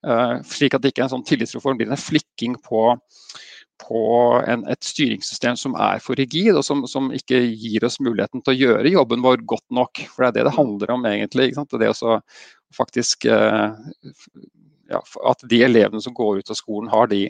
Uh, 0.08 0.40
slik 0.48 0.76
at 0.76 0.84
det 0.84 0.94
ikke 0.94 1.04
er 1.04 1.10
en 1.10 1.16
sånn 1.18 1.26
tillitsreform 1.28 1.80
blir 1.80 1.90
en 1.92 2.00
flikking 2.00 2.54
på, 2.64 2.84
på 3.84 4.04
en, 4.48 4.64
et 4.72 4.86
styringssystem 4.86 5.58
som 5.60 5.76
er 5.76 6.00
for 6.04 6.20
rigid, 6.20 6.54
og 6.56 6.64
som, 6.64 6.86
som, 6.88 7.10
ikke 7.16 7.42
gir 7.50 7.84
oss 7.88 8.00
muligheten 8.04 8.44
til 8.46 8.54
å 8.54 8.60
gjøre 8.60 8.94
jobben 8.94 9.26
vår 9.26 9.44
godt 9.50 9.68
nok. 9.76 10.04
For 10.14 10.24
det 10.24 10.30
er 10.30 10.38
det 10.38 10.48
det 10.50 10.56
handler 10.60 10.96
om, 10.96 11.10
egentlig. 11.10 11.52
Det 11.56 11.92
å 11.92 12.16
faktisk 12.76 13.28
uh, 13.28 13.76
ja, 14.90 15.02
at 15.30 15.44
de 15.50 15.62
elevene 15.66 16.02
som 16.02 16.16
går 16.18 16.42
ut 16.42 16.52
av 16.52 16.58
skolen 16.58 16.90
har 16.92 17.10
de, 17.12 17.26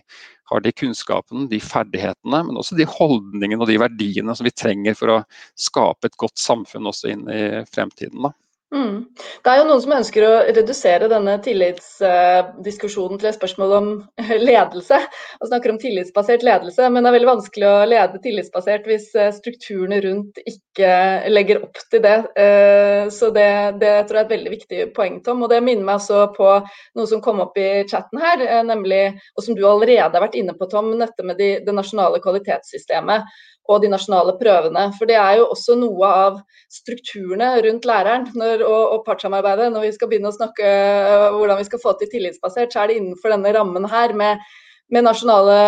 har 0.51 0.64
de 0.66 0.74
kunnskapene, 0.74 1.47
de 1.51 1.62
ferdighetene, 1.64 2.43
men 2.47 2.60
også 2.60 2.78
de 2.80 2.88
holdningene 2.89 3.64
og 3.64 3.72
de 3.72 3.80
verdiene 3.82 4.36
som 4.36 4.47
vi 4.47 4.55
trenger 4.55 4.97
for 4.97 5.14
å 5.14 5.24
skape 5.60 6.10
et 6.10 6.20
godt 6.22 6.39
samfunn 6.39 6.89
også 6.89 7.14
inn 7.14 7.26
i 7.34 7.41
fremtiden. 7.70 8.24
Da. 8.28 8.34
Mm. 8.76 9.07
Det 9.41 9.49
er 9.49 9.57
jo 9.57 9.66
noen 9.66 9.82
som 9.82 9.93
ønsker 9.95 10.26
å 10.28 10.34
redusere 10.53 11.10
denne 11.10 11.36
tillitsdiskusjonen 11.41 13.18
til 13.18 13.32
et 13.32 13.38
spørsmål 13.38 13.72
om 13.80 13.88
ledelse, 14.49 14.99
og 15.39 15.49
snakker 15.49 15.74
om 15.74 15.80
tillitsbasert 15.82 16.45
ledelse. 16.45 16.89
Men 16.93 17.01
det 17.01 17.10
er 17.12 17.18
veldig 17.18 17.32
vanskelig 17.32 17.70
å 17.70 17.88
lede 17.89 18.22
tillitsbasert 18.22 18.89
hvis 18.89 19.10
eh, 19.18 19.32
strukturene 19.34 20.01
rundt 20.05 20.41
ikke 20.45 20.68
legger 20.80 21.63
opp 21.65 21.77
til 21.91 22.01
det. 22.03 22.15
Eh, 22.39 23.09
så 23.11 23.30
det, 23.36 23.49
det 23.82 23.93
tror 24.07 24.19
jeg 24.19 24.23
er 24.23 24.27
et 24.27 24.34
veldig 24.36 24.53
viktig 24.53 24.88
poeng, 24.95 25.19
Tom. 25.25 25.43
Og 25.45 25.51
det 25.51 25.59
minner 25.65 25.86
meg 25.86 25.99
også 25.99 26.30
på 26.36 26.49
noe 26.97 27.09
som 27.09 27.21
kom 27.23 27.41
opp 27.43 27.57
i 27.59 27.84
chatten 27.89 28.21
her, 28.21 28.43
eh, 28.45 28.63
nemlig, 28.67 29.03
og 29.36 29.45
som 29.45 29.57
du 29.57 29.63
allerede 29.67 30.09
har 30.09 30.25
vært 30.25 30.39
inne 30.39 30.55
på, 30.57 30.69
Tom, 30.71 30.91
dette 30.99 31.25
med 31.25 31.39
de, 31.41 31.51
det 31.65 31.75
nasjonale 31.75 32.21
kvalitetssystemet 32.23 33.27
og 33.69 33.84
de 33.84 33.91
nasjonale 33.91 34.34
prøvene. 34.39 34.88
For 34.97 35.09
det 35.09 35.19
er 35.21 35.39
jo 35.39 35.49
også 35.53 35.75
noe 35.77 36.09
av 36.09 36.39
strukturene 36.73 37.51
rundt 37.65 37.86
læreren 37.86 38.25
når, 38.34 38.63
og, 38.65 38.84
og, 38.95 39.03
partssamarbeidet. 39.05 39.69
Når 39.73 39.86
vi 39.86 39.93
skal 39.97 40.09
begynne 40.09 40.32
å 40.32 40.38
snakke 40.38 40.65
uh, 40.65 41.27
hvordan 41.36 41.61
vi 41.61 41.67
skal 41.67 41.84
få 41.84 41.93
til 41.99 42.09
tillitsbasert, 42.15 42.73
så 42.73 42.82
er 42.84 42.89
det 42.89 42.97
innenfor 42.97 43.36
denne 43.36 43.53
rammen 43.53 43.86
her 43.91 44.15
med, 44.17 44.41
med 44.89 45.05
nasjonale 45.05 45.59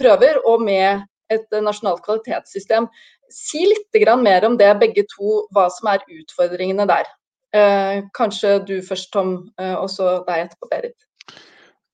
prøver 0.00 0.40
og 0.48 0.64
med 0.64 1.04
et 1.30 1.60
nasjonalt 1.62 2.02
kvalitetssystem. 2.06 2.88
Si 3.34 3.62
litt 3.66 4.00
mer 4.22 4.44
om 4.48 4.56
det, 4.58 4.70
begge 4.80 5.06
to, 5.14 5.44
hva 5.54 5.68
som 5.70 5.92
er 5.92 6.04
utfordringene 6.08 6.86
der. 6.90 7.08
Uh, 7.50 8.06
kanskje 8.14 8.58
du 8.66 8.76
først, 8.82 9.12
Tom, 9.12 9.50
og 9.58 9.88
så 9.90 10.20
deg 10.26 10.46
etterpå, 10.46 10.68
Berit. 10.70 10.98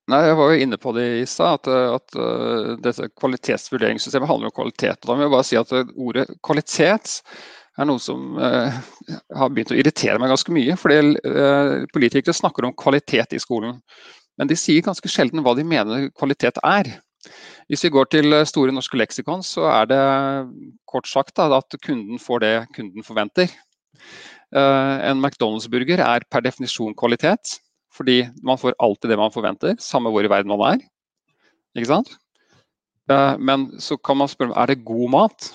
Nei, 0.06 0.20
Jeg 0.28 0.36
var 0.38 0.52
jo 0.52 0.62
inne 0.62 0.76
på 0.78 0.92
det 0.94 1.06
i 1.18 1.26
stad, 1.26 1.66
at, 1.66 1.68
at 1.96 2.18
uh, 2.18 2.74
dette 2.78 3.08
kvalitetsvurderingssystemet 3.18 4.28
handler 4.28 4.52
om 4.52 4.54
kvalitet. 4.54 5.00
og 5.02 5.08
Da 5.08 5.16
må 5.16 5.26
jeg 5.26 5.34
bare 5.34 5.48
si 5.48 5.58
at 5.58 5.72
Ordet 5.96 6.28
kvalitet 6.46 7.16
er 7.76 7.88
noe 7.88 8.00
som 8.00 8.38
eh, 8.40 8.76
har 9.36 9.50
begynt 9.52 9.72
å 9.74 9.76
irritere 9.76 10.20
meg 10.20 10.32
ganske 10.32 10.52
mye. 10.54 10.76
fordi 10.80 11.18
Politikere 11.92 12.36
snakker 12.36 12.64
om 12.64 12.76
kvalitet 12.76 13.36
i 13.36 13.42
skolen, 13.42 13.80
men 14.40 14.50
de 14.50 14.56
sier 14.58 14.84
ganske 14.84 15.10
sjelden 15.12 15.44
hva 15.44 15.56
de 15.56 15.66
mener 15.66 16.08
kvalitet 16.16 16.60
er. 16.64 16.94
Hvis 17.66 17.82
vi 17.82 17.90
går 17.90 18.06
til 18.12 18.34
Store 18.46 18.70
norske 18.74 18.98
leksikon, 18.98 19.42
så 19.42 19.66
er 19.72 19.88
det 19.90 20.02
kort 20.86 21.08
sagt 21.10 21.34
da, 21.38 21.48
at 21.56 21.78
kunden 21.82 22.20
får 22.22 22.42
det 22.44 22.54
kunden 22.76 23.02
forventer. 23.06 23.50
En 24.54 25.18
McDonald's-burger 25.18 25.98
er 25.98 26.26
per 26.30 26.44
definisjon 26.46 26.94
kvalitet, 26.94 27.56
fordi 27.96 28.20
man 28.46 28.60
får 28.60 28.78
alltid 28.78 29.10
det 29.10 29.18
man 29.18 29.34
forventer, 29.34 29.74
samme 29.82 30.12
hvor 30.14 30.22
i 30.22 30.30
verden 30.30 30.52
man 30.54 30.62
er. 30.76 30.84
Ikke 31.74 31.90
sant? 31.90 32.14
Men 33.42 33.68
så 33.82 33.98
kan 33.98 34.22
man 34.22 34.30
spørre 34.30 34.54
er 34.54 34.70
det 34.70 34.84
god 34.86 35.10
mat. 35.10 35.50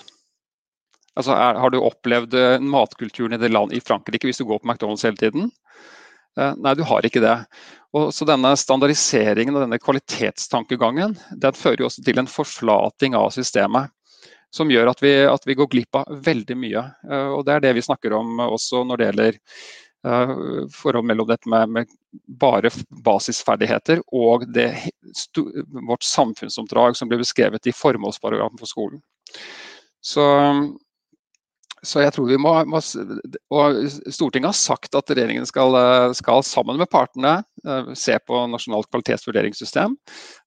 Altså, 1.16 1.32
er, 1.32 1.58
har 1.60 1.72
du 1.72 1.80
opplevd 1.80 2.36
matkulturen 2.60 3.36
i 3.36 3.40
det 3.40 3.50
land, 3.52 3.72
i 3.72 3.80
Frankrike 3.80 4.28
hvis 4.28 4.40
du 4.40 4.46
går 4.48 4.60
på 4.60 4.68
McDonald's 4.68 5.04
hele 5.04 5.16
tiden? 5.20 5.48
Nei, 6.36 6.72
du 6.76 6.84
har 6.88 7.04
ikke 7.04 7.20
det. 7.24 7.34
Og 7.92 8.12
så 8.16 8.26
denne 8.28 8.54
Standardiseringen 8.56 9.56
og 9.56 9.66
denne 9.66 9.80
kvalitetstankegangen 9.80 11.16
den 11.42 11.56
fører 11.58 11.82
jo 11.82 11.90
også 11.90 12.04
til 12.06 12.22
en 12.22 12.30
forflating 12.30 13.16
av 13.18 13.32
systemet. 13.34 13.92
Som 14.52 14.68
gjør 14.68 14.90
at 14.90 15.00
vi, 15.00 15.12
at 15.24 15.46
vi 15.48 15.56
går 15.56 15.70
glipp 15.72 15.96
av 15.96 16.10
veldig 16.24 16.56
mye. 16.60 16.82
Og 17.36 17.44
Det 17.48 17.54
er 17.54 17.64
det 17.64 17.72
vi 17.78 17.84
snakker 17.84 18.12
om 18.16 18.40
også 18.44 18.82
når 18.84 19.00
det 19.00 19.06
gjelder 19.06 19.38
uh, 20.08 20.32
forhold 20.72 21.08
mellom 21.08 21.28
dette 21.30 21.48
med, 21.48 21.72
med, 21.72 21.94
bare 22.40 22.68
basisferdigheter 23.04 24.02
og 24.12 24.44
det, 24.52 24.68
vårt 25.88 26.04
samfunnsoppdrag 26.04 26.98
som 26.98 27.08
ble 27.08 27.22
beskrevet 27.22 27.68
i 27.68 27.72
formålsparagrafen 27.76 28.60
for 28.60 28.68
skolen. 28.68 29.00
Så 30.04 30.26
så 31.82 32.02
jeg 32.04 32.14
tror 32.14 32.28
vi 32.30 32.38
må, 32.38 32.52
må, 32.70 32.78
og 33.50 33.78
Stortinget 34.14 34.52
har 34.52 34.58
sagt 34.58 34.94
at 34.94 35.10
regjeringen 35.10 35.46
skal, 35.48 35.74
skal, 36.14 36.44
sammen 36.46 36.78
med 36.78 36.90
partene 36.92 37.40
eh, 37.66 37.90
se 37.98 38.14
på 38.22 38.44
nasjonalt 38.52 38.86
kvalitetsvurderingssystem. 38.92 39.96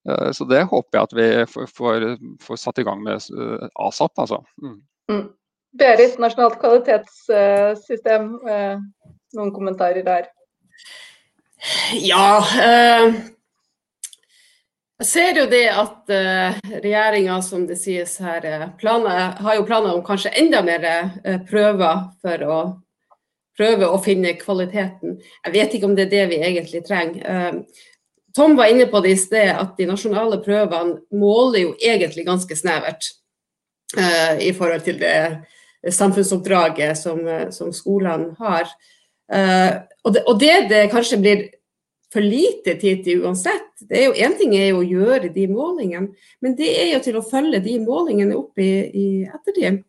Eh, 0.09 0.29
så 0.31 0.47
det 0.47 0.63
håper 0.71 0.95
jeg 0.95 1.09
at 1.09 1.17
vi 1.19 1.27
får, 1.51 1.67
får, 1.75 2.07
får 2.45 2.61
satt 2.61 2.79
i 2.79 2.87
gang 2.87 3.03
med 3.03 3.19
eh, 3.19 3.67
asap. 3.83 4.15
Altså. 4.23 4.39
Mm. 4.63 4.79
Mm. 5.11 5.25
Berit, 5.75 6.15
nasjonalt 6.23 6.55
kvalitetssystem. 6.61 8.31
Noen 9.35 9.51
kommentarer 9.51 10.07
der? 10.07 10.31
Ja. 11.99 12.27
Øh 12.39 13.34
jeg 15.01 15.07
ser 15.09 15.37
jo 15.41 15.45
det 15.51 15.65
at 15.75 16.11
uh, 16.11 16.57
regjeringa, 16.79 17.41
som 17.43 17.65
det 17.67 17.75
sies 17.81 18.13
her, 18.23 18.45
eh, 18.47 18.67
har 18.79 19.57
jo 19.57 19.65
planer 19.67 19.91
om 19.91 20.03
kanskje 20.05 20.31
enda 20.39 20.61
mer 20.63 20.85
uh, 20.87 21.41
prøver 21.49 22.05
for 22.23 22.45
å 22.47 22.59
prøve 23.55 23.89
å 23.91 23.99
finne 24.03 24.37
kvaliteten. 24.39 25.17
Jeg 25.19 25.55
vet 25.55 25.75
ikke 25.75 25.89
om 25.89 25.97
det 25.97 26.07
er 26.07 26.13
det 26.13 26.23
vi 26.31 26.39
egentlig 26.43 26.81
trenger. 26.83 27.61
Tom 28.35 28.57
var 28.59 28.67
inne 28.67 28.83
på 28.91 28.99
det 28.99 29.13
i 29.13 29.19
sted, 29.19 29.47
at 29.47 29.77
de 29.77 29.87
nasjonale 29.87 30.41
prøvene 30.43 30.97
måler 31.15 31.61
jo 31.61 31.69
egentlig 31.79 32.25
ganske 32.27 32.51
snevert 32.59 33.07
i 34.43 34.51
forhold 34.57 34.83
til 34.83 34.99
det 34.99 35.15
samfunnsoppdraget 35.87 36.99
som, 36.99 37.23
som 37.55 37.71
skolene 37.71 38.35
har. 38.43 38.67
og, 39.31 40.11
det, 40.11 40.25
og 40.27 40.35
det 40.43 40.55
det 40.73 40.83
kanskje 40.91 41.21
blir 41.23 41.47
for 42.15 42.23
lite 42.23 42.77
tid 42.79 43.03
til 43.03 43.25
uansett. 43.25 43.73
Det 43.83 43.97
er 43.99 44.05
jo 44.07 44.15
Én 44.23 44.37
ting 44.39 44.55
er 44.55 44.69
jo 44.69 44.79
å 44.79 44.87
gjøre 44.87 45.33
de 45.35 45.49
målingene, 45.51 46.13
men 46.41 46.55
det 46.55 46.69
er 46.79 46.93
jo 46.93 47.01
til 47.03 47.19
å 47.19 47.25
følge 47.25 47.59
de 47.65 47.75
målingene 47.83 48.37
opp 48.37 48.61
i, 48.61 48.71
i 48.87 49.07
ettertid. 49.27 49.83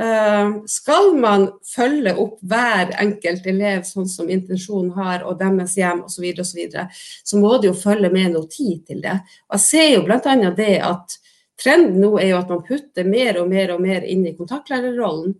Uh, 0.00 0.62
skal 0.70 1.10
man 1.18 1.48
følge 1.66 2.12
opp 2.22 2.36
hver 2.46 2.92
enkelt 3.02 3.48
elev 3.50 3.82
sånn 3.84 4.06
som 4.08 4.30
intensjonen 4.30 4.92
har, 4.94 5.26
og 5.26 5.40
deres 5.40 5.74
hjem 5.76 6.04
osv., 6.06 6.22
så, 6.22 6.30
og 6.30 6.46
så, 6.46 6.56
videre, 6.60 6.86
så 7.26 7.42
må 7.42 7.56
det 7.58 7.72
jo 7.72 7.74
følge 7.76 8.12
med 8.14 8.36
noe 8.36 8.46
tid 8.48 8.86
til 8.86 9.02
det. 9.02 9.18
Og 9.50 9.58
Jeg 9.58 9.66
ser 9.66 9.88
jo 9.96 10.06
bl.a. 10.06 10.54
det 10.56 10.72
at 10.86 11.18
trenden 11.60 11.98
nå 12.00 12.14
er 12.22 12.30
jo 12.30 12.40
at 12.40 12.54
man 12.54 12.64
putter 12.64 13.10
mer 13.10 13.42
og 13.42 13.50
mer 13.50 13.74
og 13.74 13.82
mer 13.82 14.06
inn 14.06 14.22
i 14.30 14.36
kontaktlærerrollen 14.38 15.34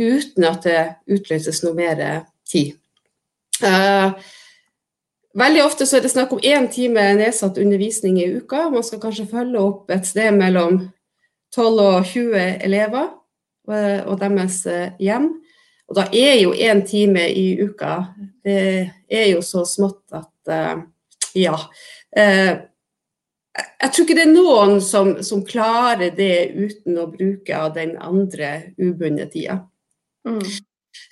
uten 0.00 0.48
at 0.48 0.64
det 0.64 0.80
utløses 1.12 1.60
noe 1.62 1.76
mer 1.76 2.00
tid. 2.48 2.78
Uh, 3.60 4.16
Veldig 5.38 5.62
ofte 5.62 5.86
så 5.86 5.98
er 5.98 6.02
det 6.02 6.10
snakk 6.10 6.32
om 6.34 6.42
én 6.42 6.66
time 6.72 7.04
nedsatt 7.14 7.58
undervisning 7.62 8.18
i 8.18 8.30
uka. 8.40 8.64
Man 8.70 8.82
skal 8.82 9.00
kanskje 9.02 9.28
følge 9.30 9.60
opp 9.62 9.90
et 9.94 10.08
sted 10.08 10.34
mellom 10.34 10.80
12 11.54 11.82
og 11.84 12.06
20 12.06 12.64
elever 12.66 13.12
eh, 13.70 14.00
og 14.06 14.18
deres 14.22 14.64
eh, 14.66 14.96
hjem. 14.98 15.28
Og 15.90 15.98
da 15.98 16.06
er 16.14 16.36
jo 16.40 16.54
én 16.54 16.84
time 16.86 17.24
i 17.34 17.58
uka 17.58 18.14
Det 18.44 18.90
er 19.10 19.24
jo 19.32 19.40
så 19.42 19.64
smått 19.66 20.02
at 20.14 20.50
eh, 20.50 20.82
ja. 21.38 21.56
Jeg 22.10 23.90
tror 23.92 24.04
ikke 24.04 24.16
det 24.18 24.24
er 24.24 24.32
noen 24.32 24.80
som, 24.82 25.12
som 25.22 25.44
klarer 25.46 26.10
det 26.14 26.50
uten 26.54 26.98
å 26.98 27.06
bruke 27.10 27.54
av 27.54 27.74
den 27.76 27.94
andre 28.02 28.72
ubundne 28.78 29.28
tida. 29.30 29.60
Mm. 30.26 30.42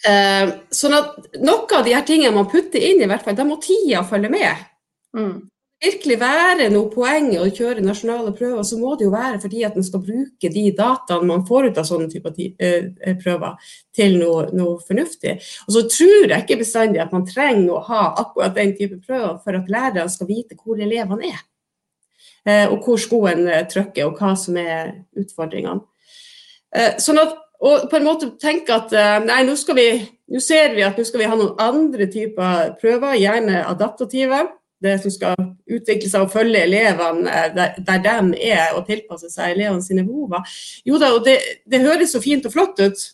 Eh, 0.07 0.51
sånn 0.71 0.95
at 0.95 1.39
noe 1.43 1.67
av 1.75 1.87
de 1.87 1.95
her 1.97 2.05
tingene 2.07 2.35
man 2.35 2.49
putter 2.51 2.83
inn, 2.83 3.03
i 3.03 3.09
hvert 3.11 3.25
fall, 3.27 3.37
da 3.39 3.47
må 3.47 3.59
tida 3.63 4.05
følge 4.07 4.31
med. 4.33 4.67
Mm. 5.17 5.39
Virkelig 5.79 6.17
være 6.19 6.65
noe 6.75 6.91
poeng 6.91 7.29
å 7.39 7.45
kjøre 7.55 7.85
nasjonale 7.87 8.33
prøver, 8.35 8.65
så 8.67 8.79
må 8.81 8.97
det 8.99 9.07
jo 9.07 9.13
være 9.13 9.39
fordi 9.43 9.61
at 9.67 9.77
man 9.79 9.87
skal 9.87 10.03
bruke 10.03 10.51
de 10.51 10.65
dataene 10.75 11.29
man 11.29 11.45
får 11.47 11.69
ut 11.69 11.79
av 11.79 11.87
sånne 11.87 12.09
typer 12.11 12.35
uh, 12.35 13.13
prøver, 13.21 13.69
til 13.95 14.17
noe, 14.19 14.49
noe, 14.59 14.81
fornuftig. 14.87 15.37
Og 15.69 15.77
så 15.77 15.85
tror 15.87 16.33
jeg 16.33 16.43
ikke 16.43 16.59
bestandig 16.65 17.03
at 17.03 17.15
man 17.15 17.27
trenger 17.29 17.77
å 17.77 17.85
ha 17.87 18.03
akkurat 18.25 18.59
den 18.59 18.75
type 18.79 18.99
prøver 19.07 19.39
for 19.45 19.59
at 19.61 19.71
lærerne 19.71 20.11
skal 20.11 20.31
vite 20.31 20.59
hvor 20.59 20.83
elevene 20.83 21.31
er. 21.31 21.45
Uh, 22.43 22.67
og 22.73 22.83
hvor 22.83 22.99
skoen 22.99 23.47
trykker, 23.71 24.11
og 24.11 24.19
hva 24.19 24.35
som 24.39 24.59
er 24.59 24.97
utfordringene. 25.19 25.87
Sånn 27.01 27.17
at 27.17 27.31
og 27.59 27.89
på 27.91 27.99
en 27.99 28.07
måte 28.07 28.31
tenke 28.39 28.75
at 28.75 28.93
eh, 28.95 29.17
nei, 29.27 29.41
nå, 29.47 29.57
vi, 29.75 29.89
nå 30.31 30.43
ser 30.43 30.77
vi 30.77 30.85
at 30.87 30.99
nå 30.99 31.07
skal 31.07 31.25
vi 31.25 31.31
ha 31.31 31.39
noen 31.39 31.59
andre 31.63 32.07
typer 32.11 32.75
prøver, 32.79 33.19
gjerne 33.19 33.65
adaptative. 33.67 34.47
Det 34.79 34.93
som 35.03 35.11
skal 35.11 35.35
utvikle 35.67 36.07
seg 36.07 36.23
og 36.23 36.31
følge 36.31 36.61
elevene 36.63 37.27
eh, 37.27 37.49
der, 37.57 37.81
der 37.83 38.03
de 38.05 38.43
er, 38.47 38.77
og 38.79 38.87
tilpasse 38.87 39.31
seg 39.33 39.57
elevene 39.57 39.83
sine 39.83 40.07
behov. 40.07 40.39
Jo 40.87 41.01
da, 41.03 41.11
og 41.17 41.25
det, 41.27 41.41
det 41.67 41.83
høres 41.83 42.15
så 42.15 42.23
fint 42.23 42.47
og 42.47 42.55
flott 42.55 42.79
ut, 42.79 43.09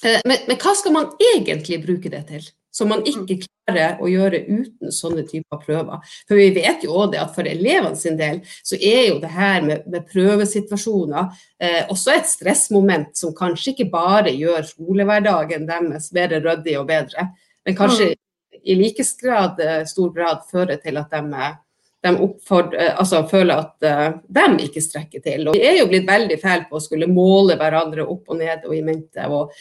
eh, 0.00 0.22
men, 0.24 0.46
men 0.48 0.60
hva 0.62 0.72
skal 0.78 0.96
man 0.96 1.12
egentlig 1.34 1.82
bruke 1.84 2.12
det 2.14 2.24
til? 2.30 2.48
Som 2.78 2.90
man 2.92 3.02
ikke 3.02 3.38
mm. 3.38 3.46
klarer 3.66 4.02
å 4.02 4.10
gjøre 4.10 4.40
uten 4.46 4.94
sånne 4.94 5.24
typer 5.28 5.60
prøver. 5.64 6.14
For 6.28 6.38
vi 6.38 6.48
vet 6.56 6.86
jo 6.86 6.94
også 6.94 7.12
det 7.14 7.22
at 7.24 7.34
for 7.34 7.50
elevene 7.50 7.98
sin 7.98 8.18
del 8.20 8.40
så 8.62 8.78
er 8.78 9.08
jo 9.10 9.18
det 9.22 9.32
her 9.34 9.66
med, 9.66 9.88
med 9.90 10.06
prøvesituasjoner 10.12 11.28
eh, 11.62 11.82
også 11.90 12.14
et 12.14 12.30
stressmoment 12.30 13.12
som 13.18 13.34
kanskje 13.36 13.74
ikke 13.74 13.90
bare 13.92 14.34
gjør 14.36 14.66
skolehverdagen 14.70 15.66
deres 15.68 16.10
bedre 16.14 16.42
ryddig 16.44 16.78
og 16.80 16.88
bedre, 16.90 17.30
men 17.66 17.78
kanskje 17.78 18.12
mm. 18.12 18.60
i 18.62 18.78
like 18.78 19.06
grad, 19.22 19.58
eh, 19.60 19.82
stor 19.88 20.12
grad 20.14 20.46
fører 20.50 20.78
til 20.82 21.00
at 21.00 21.10
de 21.12 21.42
de 22.04 22.10
eh, 22.14 22.92
altså, 22.98 23.24
føler 23.30 23.54
at 23.58 23.86
uh, 23.86 24.18
de 24.28 24.64
ikke 24.68 24.82
strekker 24.82 25.22
til. 25.24 25.48
Og 25.48 25.56
vi 25.56 25.64
er 25.66 25.80
jo 25.80 25.88
blitt 25.90 26.06
veldig 26.08 26.38
fæle 26.42 26.68
på 26.70 26.78
å 26.78 26.82
skulle 26.82 27.10
måle 27.10 27.58
hverandre 27.58 28.06
opp 28.06 28.30
og 28.30 28.38
ned 28.38 28.66
og 28.68 28.76
i 28.76 28.84
mente. 28.86 29.26
og 29.26 29.54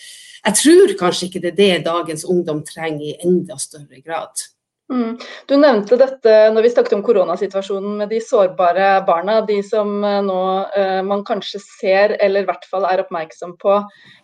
jeg 0.48 0.60
tror 0.62 0.94
kanskje 1.00 1.28
ikke 1.28 1.42
det 1.44 1.50
er 1.52 1.58
det 1.58 1.86
dagens 1.88 2.24
ungdom 2.30 2.62
trenger 2.64 3.10
i 3.10 3.18
enda 3.26 3.58
større 3.60 4.00
grad. 4.00 4.46
Mm. 4.88 5.18
Du 5.50 5.58
nevnte 5.60 5.98
dette 6.00 6.34
når 6.56 6.64
vi 6.64 6.70
snakket 6.72 6.94
om 6.96 7.02
koronasituasjonen 7.04 7.98
med 8.00 8.12
de 8.14 8.22
sårbare 8.24 9.02
barna. 9.08 9.42
De 9.48 9.60
som 9.66 9.98
eh, 10.00 10.22
nå 10.24 10.40
eh, 10.80 11.02
man 11.04 11.26
kanskje 11.28 11.60
ser, 11.66 12.16
eller 12.24 12.46
i 12.46 12.48
hvert 12.48 12.68
fall 12.72 12.88
er 12.88 13.04
oppmerksom 13.04 13.58
på, 13.60 13.82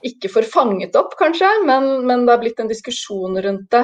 ikke 0.08 0.32
får 0.32 0.48
fanget 0.54 0.96
opp, 1.00 1.18
kanskje, 1.20 1.50
men, 1.68 2.06
men 2.08 2.24
det 2.24 2.38
har 2.38 2.44
blitt 2.46 2.64
en 2.64 2.72
diskusjon 2.72 3.42
rundt 3.44 3.68
det. 3.76 3.84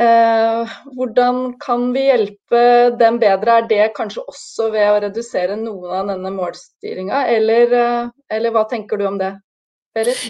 Eh, 0.00 0.72
hvordan 0.96 1.54
kan 1.60 1.90
vi 1.94 2.08
hjelpe 2.08 2.64
dem 2.98 3.20
bedre? 3.22 3.60
Er 3.60 3.68
det 3.70 3.92
kanskje 3.98 4.24
også 4.24 4.72
ved 4.72 4.90
å 4.90 5.00
redusere 5.04 5.60
noen 5.60 5.92
av 6.00 6.08
denne 6.14 6.32
målstyringa, 6.34 7.26
eller, 7.36 7.76
uh, 7.76 8.14
eller 8.32 8.54
hva 8.54 8.64
tenker 8.70 8.98
du 8.98 9.06
om 9.06 9.20
det? 9.20 9.34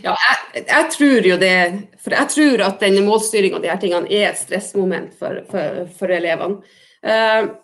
Ja, 0.05 0.13
jeg, 0.13 0.65
jeg, 0.69 0.89
tror 0.93 1.29
jo 1.31 1.37
det. 1.41 1.59
For 2.05 2.13
jeg 2.13 2.33
tror 2.35 2.65
at 2.67 2.83
denne 2.85 3.05
målstyringa 3.07 3.57
og 3.59 3.65
de 3.65 3.71
her 3.73 3.81
tingene 3.81 4.11
er 4.13 4.31
et 4.31 4.41
stressmoment 4.41 5.15
for, 5.19 5.41
for, 5.51 5.87
for 5.97 6.13
elevene. 6.13 6.61
Uh, 7.05 7.55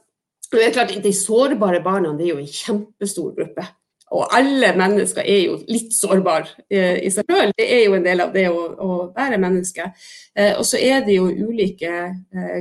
det 0.51 0.65
er 0.65 0.73
klart, 0.75 0.97
De 1.05 1.13
sårbare 1.15 1.83
barna 1.85 2.15
det 2.17 2.27
er 2.27 2.33
jo 2.33 2.41
en 2.41 2.49
kjempestor 2.49 3.37
gruppe. 3.37 3.67
Og 4.11 4.25
alle 4.35 4.73
mennesker 4.75 5.23
er 5.23 5.45
jo 5.45 5.61
litt 5.69 5.93
sårbare 5.95 6.49
uh, 6.73 6.97
i 7.05 7.13
seg 7.13 7.29
selv. 7.29 7.55
Det 7.61 7.69
er 7.69 7.85
jo 7.85 7.95
en 7.99 8.09
del 8.09 8.25
av 8.25 8.33
det 8.35 8.49
å, 8.49 8.65
å 8.81 8.99
være 9.13 9.39
menneske. 9.45 9.93
Uh, 10.33 10.57
og 10.57 10.65
så 10.73 10.81
er 10.81 11.05
det 11.05 11.21
jo 11.21 11.29
ulike 11.29 11.93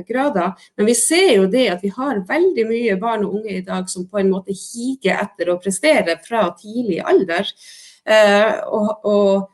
grader. 0.06 0.52
Men 0.76 0.92
vi 0.92 1.00
ser 1.00 1.38
jo 1.38 1.48
det 1.50 1.70
at 1.72 1.84
vi 1.86 1.96
har 1.96 2.26
veldig 2.28 2.68
mye 2.68 3.00
barn 3.00 3.24
og 3.24 3.40
unge 3.40 3.56
i 3.56 3.64
dag 3.66 3.88
som 3.88 4.04
på 4.04 4.20
en 4.20 4.34
måte 4.36 4.52
higer 4.52 5.16
etter 5.24 5.48
å 5.48 5.62
prestere 5.64 6.20
fra 6.28 6.50
tidlig 6.60 7.00
alder. 7.00 7.48
Eh, 8.06 8.52
og, 8.66 9.04
og, 9.04 9.50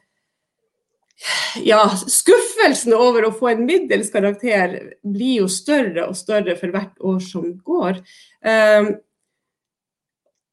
ja, 1.64 1.80
skuffelsen 1.96 2.94
over 2.94 3.26
å 3.26 3.34
få 3.34 3.54
en 3.54 3.64
middels 3.66 4.12
karakter 4.12 4.76
blir 5.02 5.42
jo 5.42 5.48
større 5.50 6.06
og 6.10 6.16
større 6.18 6.54
for 6.60 6.74
hvert 6.74 7.00
år 7.00 7.20
som 7.24 7.50
går. 7.64 8.02
Eh, 8.44 8.94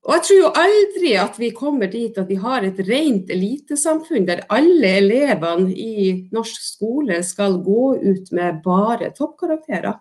Og 0.03 0.17
jeg 0.17 0.23
tror 0.27 0.39
jo 0.39 0.47
aldri 0.59 1.11
at 1.15 1.37
vi 1.39 1.49
kommer 1.55 1.87
dit 1.87 2.17
at 2.19 2.27
vi 2.27 2.35
har 2.35 2.65
et 2.67 2.79
rent 2.89 3.29
elitesamfunn 3.31 4.25
der 4.27 4.41
alle 4.51 4.89
elevene 4.99 5.71
i 5.71 6.27
norsk 6.35 6.59
skole 6.59 7.21
skal 7.23 7.55
gå 7.63 7.85
ut 8.03 8.31
med 8.35 8.59
bare 8.65 9.13
toppkarakterer. 9.15 9.95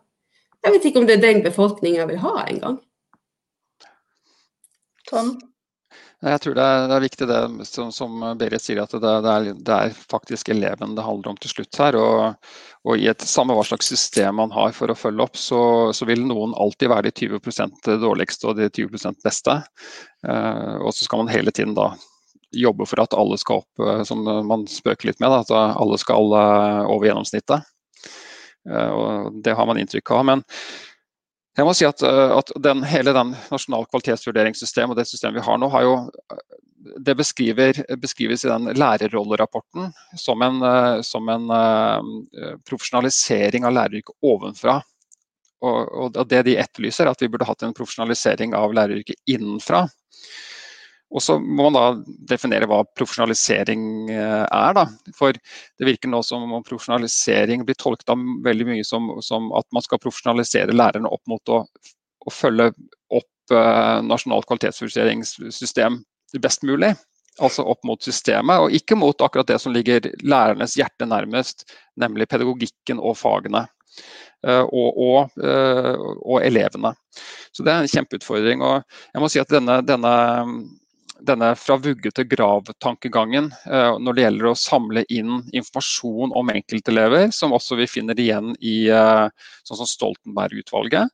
Jeg 0.63 0.75
vet 0.75 0.89
ikke 0.89 1.03
om 1.03 1.07
det 1.07 1.21
er 1.21 1.23
den 1.23 1.45
befolkninga 1.47 2.09
vil 2.11 2.19
ha 2.23 2.35
engang. 2.49 2.81
Tom? 5.07 5.37
Jeg 6.23 6.39
tror 6.39 6.55
det 6.55 6.63
er, 6.63 6.85
det 6.87 6.95
er 6.95 7.03
viktig 7.03 7.27
det 7.27 7.39
som, 7.67 7.89
som, 7.91 8.21
Berit 8.39 8.63
sier, 8.63 8.79
at 8.85 8.93
det, 8.95 9.01
det, 9.03 9.31
er, 9.33 9.47
det, 9.59 9.75
er, 9.75 9.97
faktisk 10.13 10.53
eleven 10.55 10.95
det 10.95 11.03
handler 11.03 11.33
om 11.33 11.41
til 11.43 11.51
slutt 11.51 11.81
her. 11.83 11.99
Og, 11.99 12.53
og, 12.87 12.93
i 12.95 13.09
et 13.11 13.25
samme 13.27 13.57
hva 13.59 13.65
slags 13.67 13.91
system 13.91 14.39
man 14.39 14.55
har 14.55 14.71
for 14.77 14.93
å 14.93 14.97
følge 14.99 15.27
opp, 15.27 15.41
så, 15.41 15.63
så 15.91 16.07
vil 16.07 16.23
noen 16.29 16.55
alltid 16.55 16.93
være 16.93 17.11
de 17.11 17.27
20% 17.27 17.91
dårligste 18.05 18.53
og 18.53 18.61
de 18.61 18.71
20 18.71 19.19
beste. 19.25 19.59
Eh, 20.29 20.77
og 20.79 20.95
så 20.95 21.09
skal 21.09 21.25
man 21.25 21.33
hele 21.35 21.51
tiden 21.51 21.75
da 21.79 21.91
jobbe 22.55 22.87
for 22.87 23.03
at 23.03 23.19
alle 23.19 23.41
skal 23.41 23.65
opp, 23.65 23.83
eh, 23.83 24.05
som 24.07 24.23
man 24.23 24.69
spøker 24.71 25.11
litt 25.11 25.19
med, 25.19 25.33
da, 25.33 25.43
at 25.43 25.53
alle 25.83 25.99
skal 25.99 26.31
uh, 26.37 26.87
over 26.87 27.09
gjennomsnittet. 27.09 27.67
Uh, 28.69 28.91
og 28.95 29.43
det 29.43 29.59
har 29.59 29.67
man 29.67 29.83
inntrykk 29.83 30.15
av. 30.15 30.27
men 30.31 30.47
jeg 31.59 31.69
må 31.69 31.73
si 31.77 31.85
at, 31.85 32.03
eh, 32.07 32.35
at 32.39 32.53
den, 32.65 32.83
Hele 32.89 33.13
den 33.17 33.35
nasjonale 33.53 33.89
kvalitetsvurderingssystemet 33.91 34.95
og 34.95 35.01
det 35.01 35.09
systemet 35.11 35.41
vi 35.41 35.47
har 35.49 35.59
nå, 35.61 35.69
har 35.73 35.85
jo, 35.85 35.97
eh, 36.33 36.61
det 37.05 37.15
beskrives 37.17 38.45
i 38.45 38.49
den 38.51 38.71
lærerrollerapporten 38.75 39.93
som 40.19 40.43
en, 40.43 40.63
eh, 40.67 41.03
som 41.07 41.29
en 41.31 41.45
profesjonalisering 42.69 43.69
av 43.69 43.77
læreryrket 43.77 44.17
ovenfra. 44.33 44.81
Og, 45.63 45.93
og, 45.93 46.17
Det 46.27 46.43
de 46.49 46.57
etterlyser, 46.59 47.07
er 47.07 47.13
at 47.13 47.23
vi 47.23 47.29
burde 47.31 47.47
hatt 47.47 47.63
en 47.63 47.77
profesjonalisering 47.77 48.57
av 48.59 48.73
læreryrket 48.75 49.21
innenfra. 49.31 49.85
Og 51.13 51.23
så 51.23 51.37
må 51.39 51.69
man 51.69 51.77
da 51.77 51.87
definere 52.31 52.67
hva 52.71 52.81
profesjonalisering 52.97 53.83
eh, 54.13 54.45
er. 54.47 54.77
Da. 54.79 54.87
For 55.17 55.37
det 55.37 55.89
virker 55.89 56.09
nå 56.09 56.23
som 56.25 56.47
om 56.47 56.65
profesjonalisering 56.65 57.67
blir 57.69 57.77
tolket 57.81 58.15
av 58.15 58.23
veldig 58.47 58.69
mye 58.71 58.87
som, 58.89 59.11
som 59.25 59.51
at 59.59 59.69
man 59.77 59.85
skal 59.85 60.01
profesjonalisere 60.01 60.77
lærerne 60.77 61.13
opp 61.13 61.23
mot 61.29 61.53
å, 61.53 61.63
å 62.25 62.33
følge 62.33 62.71
opp 63.13 63.55
eh, 63.55 63.99
nasjonalt 64.09 64.49
kvalitetsvurderingssystem 64.49 66.01
best 66.41 66.65
mulig. 66.65 66.95
Altså 67.41 67.65
opp 67.65 67.85
mot 67.89 68.03
systemet, 68.05 68.61
og 68.61 68.75
ikke 68.77 68.97
mot 68.97 69.23
akkurat 69.25 69.49
det 69.49 69.57
som 69.63 69.73
ligger 69.73 70.11
lærernes 70.21 70.75
hjerte 70.77 71.09
nærmest, 71.09 71.65
nemlig 72.01 72.29
pedagogikken 72.29 73.01
og 73.01 73.17
fagene. 73.21 73.65
Eh, 74.43 74.65
og, 74.75 74.99
og, 74.99 75.39
eh, 75.45 75.97
og, 76.19 76.39
elevene. 76.43 76.93
Så 77.55 77.65
Det 77.65 77.73
er 77.73 77.85
en 77.85 77.93
kjempeutfordring. 77.93 78.63
og 78.63 78.83
jeg 79.15 79.23
må 79.23 79.29
si 79.31 79.41
at 79.41 79.53
denne, 79.53 79.81
denne 79.87 80.15
denne 81.27 81.53
fra 81.59 81.77
vugge 81.83 82.11
til 82.15 82.27
grav-tankegangen 82.31 83.51
uh, 83.67 83.99
når 84.03 84.17
det 84.17 84.25
gjelder 84.27 84.51
å 84.51 84.59
samle 84.59 85.05
inn 85.13 85.41
informasjon 85.55 86.35
om 86.39 86.53
enkeltelever, 86.53 87.31
som 87.35 87.55
også 87.57 87.79
vi 87.81 87.89
finner 87.91 88.19
igjen 88.19 88.53
i 88.61 88.77
uh, 88.91 89.29
sånn 89.69 89.83
som 89.83 89.91
Stoltenberg-utvalget. 89.91 91.11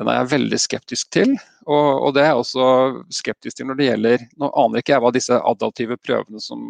Den 0.00 0.08
er 0.08 0.20
jeg 0.22 0.30
veldig 0.32 0.60
skeptisk 0.60 1.10
til. 1.12 1.34
Og, 1.66 1.88
og, 2.06 2.12
det 2.16 2.24
er 2.24 2.30
jeg 2.30 2.42
også 2.42 2.66
skeptisk 3.12 3.58
til 3.58 3.68
når 3.68 3.76
det 3.78 3.88
gjelder 3.90 4.22
Nå 4.40 4.48
aner 4.62 4.80
ikke 4.80 4.94
jeg 4.94 5.04
hva 5.04 5.10
disse 5.12 5.40
adaptive 5.52 5.98
prøvene 6.00 6.40
som, 6.40 6.62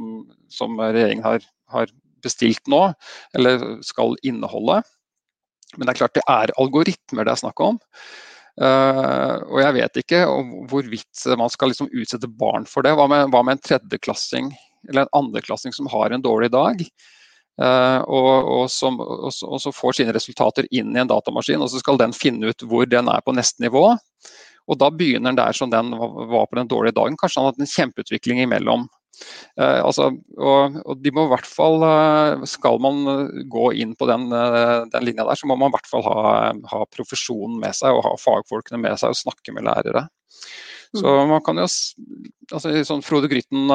som 0.51 0.75
regjeringen 0.81 1.23
har, 1.25 1.45
har 1.71 1.93
bestilt 2.25 2.67
nå, 2.69 2.89
eller 3.39 3.63
skal 3.87 4.19
inneholde. 4.27 4.81
Men 5.77 5.87
det 5.87 5.95
er 5.95 6.01
klart 6.03 6.19
det 6.19 6.27
er 6.27 6.53
algoritmer 6.59 7.29
det 7.29 7.37
er 7.37 7.43
snakk 7.45 7.63
om. 7.63 7.79
Uh, 8.61 9.41
og 9.49 9.61
jeg 9.63 9.77
vet 9.79 9.95
ikke 10.03 10.19
hvorvidt 10.69 11.23
man 11.41 11.49
skal 11.53 11.73
liksom 11.73 11.89
utsette 11.97 12.29
barn 12.29 12.67
for 12.69 12.85
det. 12.85 12.93
Hva 12.99 13.07
med, 13.09 13.31
hva 13.33 13.41
med 13.47 13.57
en 13.57 13.65
tredjeklassing 13.65 14.51
eller 14.89 15.07
en 15.07 15.17
andreklassing 15.23 15.73
som 15.77 15.89
har 15.93 16.13
en 16.13 16.25
dårlig 16.25 16.51
dag? 16.53 16.85
Uh, 17.61 18.01
og, 18.05 18.29
og, 18.53 18.63
som, 18.73 19.01
og, 19.01 19.33
og, 19.33 19.59
så 19.61 19.73
får 19.73 19.99
sine 19.99 20.15
resultater 20.17 20.69
inn 20.73 20.95
i 20.95 21.01
en 21.03 21.11
datamaskin, 21.11 21.61
og 21.61 21.73
så 21.73 21.81
skal 21.81 22.01
den 22.01 22.15
finne 22.17 22.53
ut 22.53 22.65
hvor 22.69 22.89
den 22.89 23.09
er 23.13 23.25
på 23.25 23.35
neste 23.37 23.65
nivå. 23.65 23.85
Og 24.71 24.79
da 24.81 24.91
begynner 24.93 25.33
den 25.33 25.41
der 25.41 25.57
som 25.57 25.73
den 25.73 25.91
var 25.97 26.47
på 26.47 26.57
den 26.61 26.69
dårlige 26.71 26.97
dagen. 26.97 27.17
Kanskje 27.21 27.41
han 27.41 27.49
har 27.49 27.55
hatt 27.55 27.65
en 27.65 27.75
kjempeutvikling 27.75 28.45
imellom. 28.45 28.87
Uh, 29.59 29.83
altså, 29.83 30.07
og, 30.39 30.77
og, 30.85 30.99
de 31.03 31.11
må 31.13 31.25
i 31.27 31.31
hvert 31.33 31.49
fall 31.49 31.83
uh, 31.83 32.45
Skal 32.49 32.79
man 32.81 33.01
gå 33.51 33.65
inn 33.83 33.97
på 33.99 34.07
den, 34.09 34.29
uh, 34.31 34.87
den, 34.93 35.05
linja 35.05 35.27
der, 35.27 35.37
så 35.37 35.51
må 35.51 35.57
man 35.59 35.73
i 35.73 35.75
hvert 35.75 35.91
fall 35.91 36.05
ha, 36.07 36.23
ha, 36.71 36.81
profesjonen 36.95 37.59
med 37.61 37.75
seg 37.77 37.97
og 37.97 38.05
ha 38.07 38.15
fagfolkene 38.21 38.81
med 38.81 38.95
seg 39.01 39.13
og 39.13 39.19
snakke 39.19 39.55
med 39.57 39.67
lærere. 39.67 40.07
Så 40.95 41.05
mm. 41.05 41.33
man 41.35 41.43
kan 41.47 41.59
jo 41.61 41.67
altså, 41.67 42.73
sånn 42.87 43.05
Frode 43.07 43.31
Grytten 43.31 43.71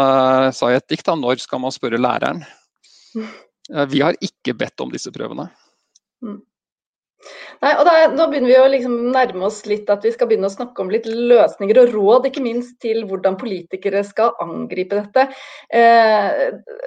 sa 0.55 0.71
i 0.71 0.75
et 0.75 0.87
dikt, 0.91 1.05
da, 1.07 1.15
når 1.19 1.39
skal 1.43 1.61
man 1.63 1.75
spørre 1.75 2.01
læreren? 2.01 2.41
Mm. 3.15 3.29
vi 3.87 4.01
har 4.03 4.17
ikke 4.19 4.51
bedt 4.59 4.81
om 4.83 4.91
disse 4.91 5.11
prøvene. 5.15 5.45
Mm. 6.25 6.41
Nei, 7.63 7.71
og 7.73 7.85
da, 7.87 7.93
Nå 8.13 8.27
begynner 8.29 8.51
vi 8.51 8.57
å 8.59 8.67
liksom 8.71 8.95
nærme 9.15 9.47
oss 9.47 9.61
litt 9.69 9.89
at 9.91 10.05
vi 10.05 10.11
skal 10.13 10.29
begynne 10.29 10.49
å 10.49 10.53
snakke 10.53 10.83
om 10.83 10.91
litt 10.93 11.07
løsninger 11.07 11.79
og 11.81 11.95
råd, 11.95 12.29
ikke 12.29 12.43
minst 12.45 12.77
til 12.83 13.03
hvordan 13.09 13.37
politikere 13.41 14.03
skal 14.05 14.35
angripe 14.43 14.99
dette. 14.99 15.27
Eh, 15.73 16.29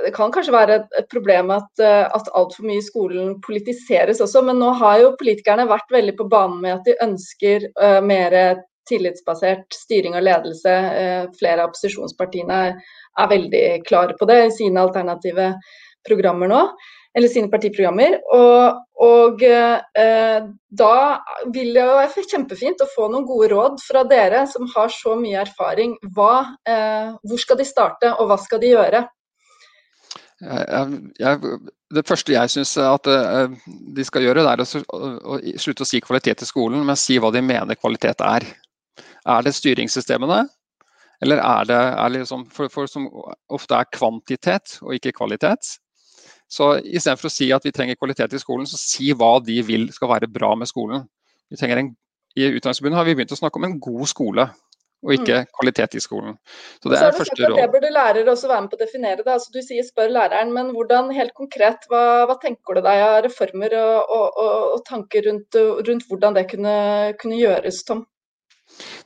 det 0.05 0.15
kan 0.17 0.33
kanskje 0.35 0.55
være 0.55 0.81
et 1.01 1.11
problem 1.13 1.53
at, 1.57 1.71
eh, 1.83 2.07
at 2.07 2.33
altfor 2.39 2.69
mye 2.69 2.83
i 2.83 2.87
skolen 2.87 3.37
politiseres 3.45 4.23
også, 4.25 4.45
men 4.47 4.61
nå 4.63 4.73
har 4.79 5.03
jo 5.03 5.17
politikerne 5.21 5.69
vært 5.71 5.91
veldig 5.95 6.17
på 6.21 6.29
banen 6.31 6.63
med 6.65 6.79
at 6.79 6.89
de 6.89 6.99
ønsker 7.09 7.71
eh, 7.71 8.01
mer 8.05 8.39
tillitsbasert 8.89 9.75
styring 9.75 10.17
og 10.19 10.25
ledelse. 10.25 10.75
Eh, 11.03 11.25
flere 11.39 11.65
av 11.65 11.73
opposisjonspartiene 11.73 12.63
er, 12.69 12.79
er 13.19 13.33
veldig 13.35 13.65
klare 13.89 14.17
på 14.19 14.29
det 14.31 14.39
i 14.47 14.55
sine 14.61 14.87
alternative 14.87 15.53
programmer 16.09 16.49
nå 16.51 16.63
eller 17.17 17.31
sine 17.33 17.51
partiprogrammer. 17.53 18.19
Og, 18.35 18.81
og 19.05 19.45
eh, 19.45 20.49
da 20.81 20.95
vil 21.55 21.73
det 21.77 21.87
være 21.87 22.27
kjempefint 22.29 22.83
å 22.85 22.91
få 22.95 23.09
noen 23.13 23.27
gode 23.29 23.51
råd 23.55 23.79
fra 23.85 24.05
dere 24.09 24.45
som 24.51 24.69
har 24.75 24.93
så 24.95 25.17
mye 25.19 25.41
erfaring. 25.47 25.97
Hva, 26.17 26.35
eh, 26.69 27.15
hvor 27.25 27.43
skal 27.43 27.61
de 27.61 27.69
starte, 27.69 28.13
og 28.17 28.31
hva 28.31 28.39
skal 28.43 28.63
de 28.63 28.75
gjøre? 28.75 29.07
Jeg, 30.39 31.01
jeg, 31.19 31.57
det 31.95 32.05
første 32.07 32.35
jeg 32.35 32.53
syns 32.53 32.77
at 32.79 33.09
uh, 33.11 33.49
de 33.97 34.05
skal 34.07 34.23
gjøre, 34.23 34.45
det 34.47 34.53
er 34.53 34.61
å, 34.63 34.83
å, 34.95 35.09
å, 35.35 35.39
slutte 35.59 35.83
å 35.83 35.89
si 35.89 35.99
kvalitet 36.05 36.45
i 36.45 36.47
skolen, 36.47 36.85
men 36.87 37.01
si 37.01 37.17
hva 37.19 37.33
de 37.35 37.43
mener 37.43 37.79
kvalitet 37.81 38.23
er. 38.23 38.47
Er 39.29 39.43
det 39.43 39.57
styringssystemene? 39.57 40.45
Eller 41.25 41.43
er 41.43 41.67
det, 41.67 41.81
er 42.05 42.15
liksom, 42.15 42.47
for, 42.55 42.71
for, 42.71 42.87
som 42.87 43.09
ofte 43.51 43.75
er 43.75 43.91
kvantitet 43.91 44.79
og 44.85 44.95
ikke 44.95 45.17
kvalitet? 45.17 45.75
Så 46.49 46.79
istedenfor 46.81 47.29
å 47.29 47.33
si 47.33 47.51
at 47.53 47.65
vi 47.67 47.73
trenger 47.77 47.99
kvalitet 48.01 48.35
i 48.35 48.41
skolen, 48.41 48.69
så 48.69 48.81
si 48.81 49.13
hva 49.13 49.37
de 49.45 49.61
vil 49.67 49.89
skal 49.93 50.11
være 50.15 50.31
bra 50.33 50.55
med 50.57 50.71
skolen. 50.71 51.05
En, 51.53 51.93
I 52.37 52.49
Utdanningsforbundet 52.55 52.99
har 52.99 53.07
vi 53.09 53.15
begynt 53.19 53.35
å 53.37 53.41
snakke 53.41 53.61
om 53.61 53.69
en 53.69 53.77
god 53.85 54.09
skole, 54.09 54.49
og 55.05 55.15
ikke 55.15 55.43
mm. 55.45 55.51
kvalitet 55.55 55.95
i 55.95 56.03
skolen. 56.03 56.35
Så 56.83 56.91
Det 56.91 56.99
er, 56.99 57.13
er 57.13 57.19
første 57.21 57.45
råd. 57.45 57.61
Det 57.61 57.69
burde 57.75 57.91
lærere 57.95 58.33
også 58.33 58.51
være 58.51 58.65
med 58.65 58.73
på 58.73 58.79
å 58.79 58.83
definere. 58.83 59.23
det. 59.23 59.35
Altså, 59.37 59.53
du 59.55 59.61
sier 59.63 59.87
spør 59.87 60.11
læreren, 60.17 60.53
men 60.57 60.73
hvordan 60.75 61.13
helt 61.15 61.35
konkret, 61.39 61.87
hva, 61.93 62.03
hva 62.31 62.39
tenker 62.43 62.79
du 62.79 62.85
deg 62.89 63.05
av 63.05 63.19
reformer 63.29 63.77
og, 63.79 64.15
og, 64.17 64.41
og, 64.45 64.55
og 64.75 64.85
tanker 64.89 65.29
rundt, 65.29 65.61
rundt, 65.89 66.09
hvordan 66.09 66.39
det 66.39 66.49
kunne, 66.51 66.79
kunne 67.21 67.39
gjøres, 67.39 67.85
Tom? 67.89 68.07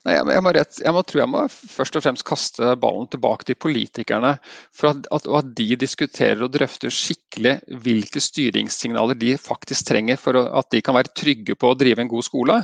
Nei, 0.03 0.17
jeg, 0.19 0.43
må 0.43 0.51
rett, 0.51 0.79
jeg, 0.83 0.91
må, 0.97 1.03
tror 1.07 1.21
jeg 1.21 1.31
må 1.31 1.41
først 1.51 1.97
og 1.99 2.03
fremst 2.03 2.25
kaste 2.27 2.73
ballen 2.83 3.07
tilbake 3.13 3.47
til 3.47 3.59
politikerne. 3.63 4.33
for 4.75 4.91
at, 4.91 5.07
at, 5.15 5.29
at, 5.39 5.53
de 5.55 5.77
diskuterer 5.79 6.43
og 6.43 6.51
drøfter 6.57 6.91
skikkelig 6.91 7.61
hvilke 7.85 8.23
styringssignaler 8.23 9.15
de 9.19 9.37
faktisk 9.39 9.93
trenger 9.93 10.19
for 10.19 10.41
at 10.43 10.71
de 10.75 10.83
kan 10.83 10.99
være 10.99 11.15
trygge 11.15 11.55
på 11.55 11.71
å 11.71 11.79
drive 11.79 12.03
en 12.03 12.11
god 12.11 12.27
skole. 12.27 12.59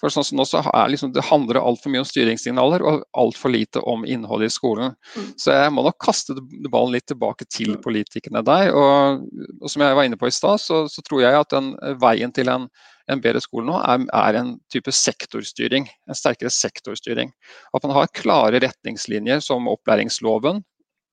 For 0.00 0.12
sånn 0.12 0.24
som 0.24 0.40
nå 0.40 0.46
så 0.48 0.62
er 0.64 0.88
liksom, 0.88 1.12
Det 1.12 1.26
handler 1.28 1.60
altfor 1.60 1.92
mye 1.92 2.00
om 2.00 2.08
styringssignaler 2.08 2.84
og 2.86 3.02
altfor 3.12 3.52
lite 3.52 3.82
om 3.84 4.06
innholdet 4.08 4.48
i 4.48 4.54
skolen. 4.54 4.94
Mm. 5.12 5.26
Så 5.36 5.52
jeg 5.52 5.74
må 5.76 5.84
nok 5.84 5.98
kaste 6.00 6.38
ballen 6.72 6.96
litt 6.96 7.10
tilbake 7.10 7.44
til 7.52 7.76
politikerne 7.84 8.40
der. 8.46 8.72
Og, 8.72 9.26
og 9.60 9.68
som 9.68 9.84
jeg 9.84 9.98
var 9.98 10.08
inne 10.08 10.20
på 10.20 10.30
i 10.30 10.34
stad, 10.34 10.62
så, 10.64 10.86
så, 10.88 11.04
tror 11.04 11.26
jeg 11.26 11.36
at 11.36 11.52
den 11.52 11.74
veien 12.00 12.32
til 12.32 12.48
en 12.48 12.70
en 13.12 13.22
bedre 13.22 13.42
skole 13.42 13.66
nå, 13.68 13.76
er, 13.82 14.04
er, 14.16 14.38
en 14.40 14.54
type 14.72 14.92
sektorstyring. 14.94 15.88
En 16.08 16.18
sterkere 16.18 16.52
sektorstyring. 16.54 17.32
At 17.76 17.86
man 17.86 17.94
har 17.96 18.12
klare 18.16 18.60
retningslinjer 18.62 19.42
som 19.44 19.68
opplæringsloven, 19.70 20.62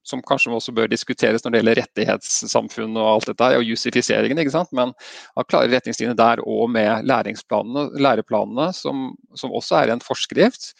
som 0.07 0.23
kanskje 0.23 0.53
også 0.55 0.73
bør 0.75 0.87
diskuteres 0.91 1.43
når 1.43 1.51
det 1.51 1.59
gjelder 1.59 1.79
rettighetssamfunn 1.81 2.95
og 2.95 3.09
alt 3.09 3.31
dette, 3.31 3.49
og 3.59 3.67
justifiseringen, 3.67 4.39
ikke 4.39 4.55
sant? 4.55 4.71
men 4.77 4.93
har 5.35 5.49
klare 5.49 5.71
retningslinjer 5.73 6.15
der 6.17 6.43
og 6.47 6.69
med 6.71 7.07
læreplanene, 7.09 8.69
som, 8.77 9.09
som 9.35 9.55
også 9.55 9.81
er 9.81 9.93
en 9.93 10.03
forskrift. 10.03 10.71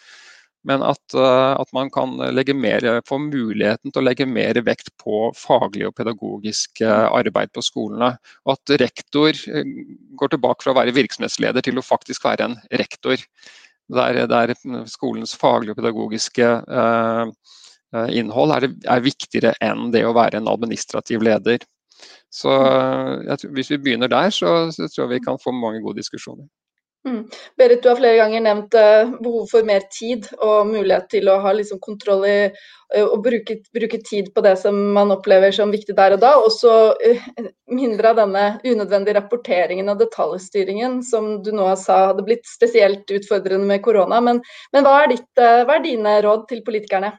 Men 0.68 0.84
at, 0.84 1.14
eh, 1.16 1.54
at, 1.56 1.70
man 1.76 1.90
kan 1.94 2.18
legge 2.36 2.56
mer, 2.58 2.84
få 3.08 3.20
muligheten 3.24 3.94
til 3.94 4.02
å 4.02 4.06
legge 4.06 4.28
mer 4.28 4.60
vekt 4.68 4.92
på 5.00 5.30
faglig 5.38 5.88
og 5.88 5.96
pedagogisk 5.96 6.82
eh, 6.84 7.06
arbeid 7.08 7.54
på 7.56 7.64
skolene. 7.64 8.12
Og 8.46 8.58
at 8.58 8.76
rektor 8.82 9.32
eh, 9.32 9.72
går 10.20 10.34
tilbake 10.34 10.66
fra 10.66 10.74
å 10.76 10.80
være 10.82 10.96
virksomhetsleder 10.98 11.64
til 11.64 11.80
å 11.80 11.86
faktisk 11.86 12.28
være 12.28 12.50
en 12.50 12.60
rektor. 12.84 13.24
der, 13.88 14.26
der 14.28 14.52
skolens 14.92 15.32
faglige 15.40 15.72
og 15.72 15.80
pedagogiske 15.80 16.48
eh, 16.68 17.30
innhold 18.12 18.52
er, 18.52 18.68
er, 18.84 19.04
viktigere 19.06 19.54
enn 19.64 19.94
det 19.94 20.04
å 20.04 20.16
være 20.16 20.42
en 20.42 20.52
administrativ 20.52 21.24
leder. 21.24 21.64
Så 22.30 22.52
tror, 22.52 23.54
Hvis 23.56 23.72
vi 23.72 23.80
begynner 23.80 24.12
der, 24.12 24.30
så, 24.36 24.68
så 24.76 24.90
tror 24.92 25.06
jeg 25.06 25.14
vi 25.16 25.26
kan 25.30 25.40
få 25.40 25.56
mange 25.56 25.80
gode 25.86 26.02
diskusjoner. 26.02 26.50
Mm. 27.08 27.20
Berit, 27.58 27.84
du 27.84 27.90
har 27.90 28.00
flere 28.00 28.18
ganger 28.20 28.42
nevnt 28.44 28.76
uh, 28.76 29.12
behov 29.24 29.46
for 29.52 29.68
mer 29.68 29.86
tid 29.94 30.26
og 30.44 30.68
mulighet 30.68 31.08
til 31.14 31.30
å 31.32 31.38
ha 31.44 31.54
liksom, 31.56 31.80
kontroll 31.84 32.26
i 32.28 32.36
uh, 32.50 33.06
og 33.06 33.22
bruke, 33.24 33.60
bruke, 33.76 34.00
tid 34.04 34.34
på 34.36 34.44
det 34.44 34.58
som 34.60 34.76
man 34.98 35.14
opplever 35.16 35.54
som 35.56 35.72
viktig 35.72 35.96
der 35.96 36.18
og 36.18 36.24
da. 36.24 36.34
Og 36.42 36.50
så 36.52 36.74
uh, 36.98 37.30
mindre 37.72 38.12
av 38.12 38.20
denne 38.20 38.46
unødvendige 38.66 39.16
rapporteringen 39.20 39.94
og 39.94 40.02
detaljstyringen 40.04 41.00
som 41.08 41.38
du 41.46 41.54
nå 41.56 41.70
sa 41.80 42.10
hadde 42.10 42.28
blitt 42.28 42.44
spesielt 42.50 43.08
utfordrende 43.08 43.70
med 43.70 43.86
korona. 43.88 44.20
Men, 44.24 44.44
men 44.76 44.88
hva, 44.88 45.00
er 45.06 45.16
ditt, 45.16 45.32
hva, 45.38 45.78
er 45.78 45.86
dine 45.86 46.18
råd 46.28 46.48
til 46.52 46.66
politikerne? 46.68 47.14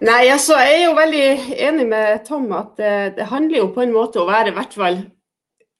Nei, 0.00 0.24
altså, 0.32 0.56
Jeg 0.64 0.80
er 0.80 0.84
jo 0.88 0.92
veldig 0.96 1.24
enig 1.68 1.88
med 1.88 2.26
Tom 2.26 2.50
at 2.56 2.74
det, 2.80 2.92
det 3.20 3.30
handler 3.30 3.66
jo 3.66 3.72
på 3.74 3.84
en 3.84 3.94
måte 3.94 4.22
å 4.22 4.28
være 4.28 4.50
i 4.50 4.56
hvert 4.56 4.78
fall 4.82 5.02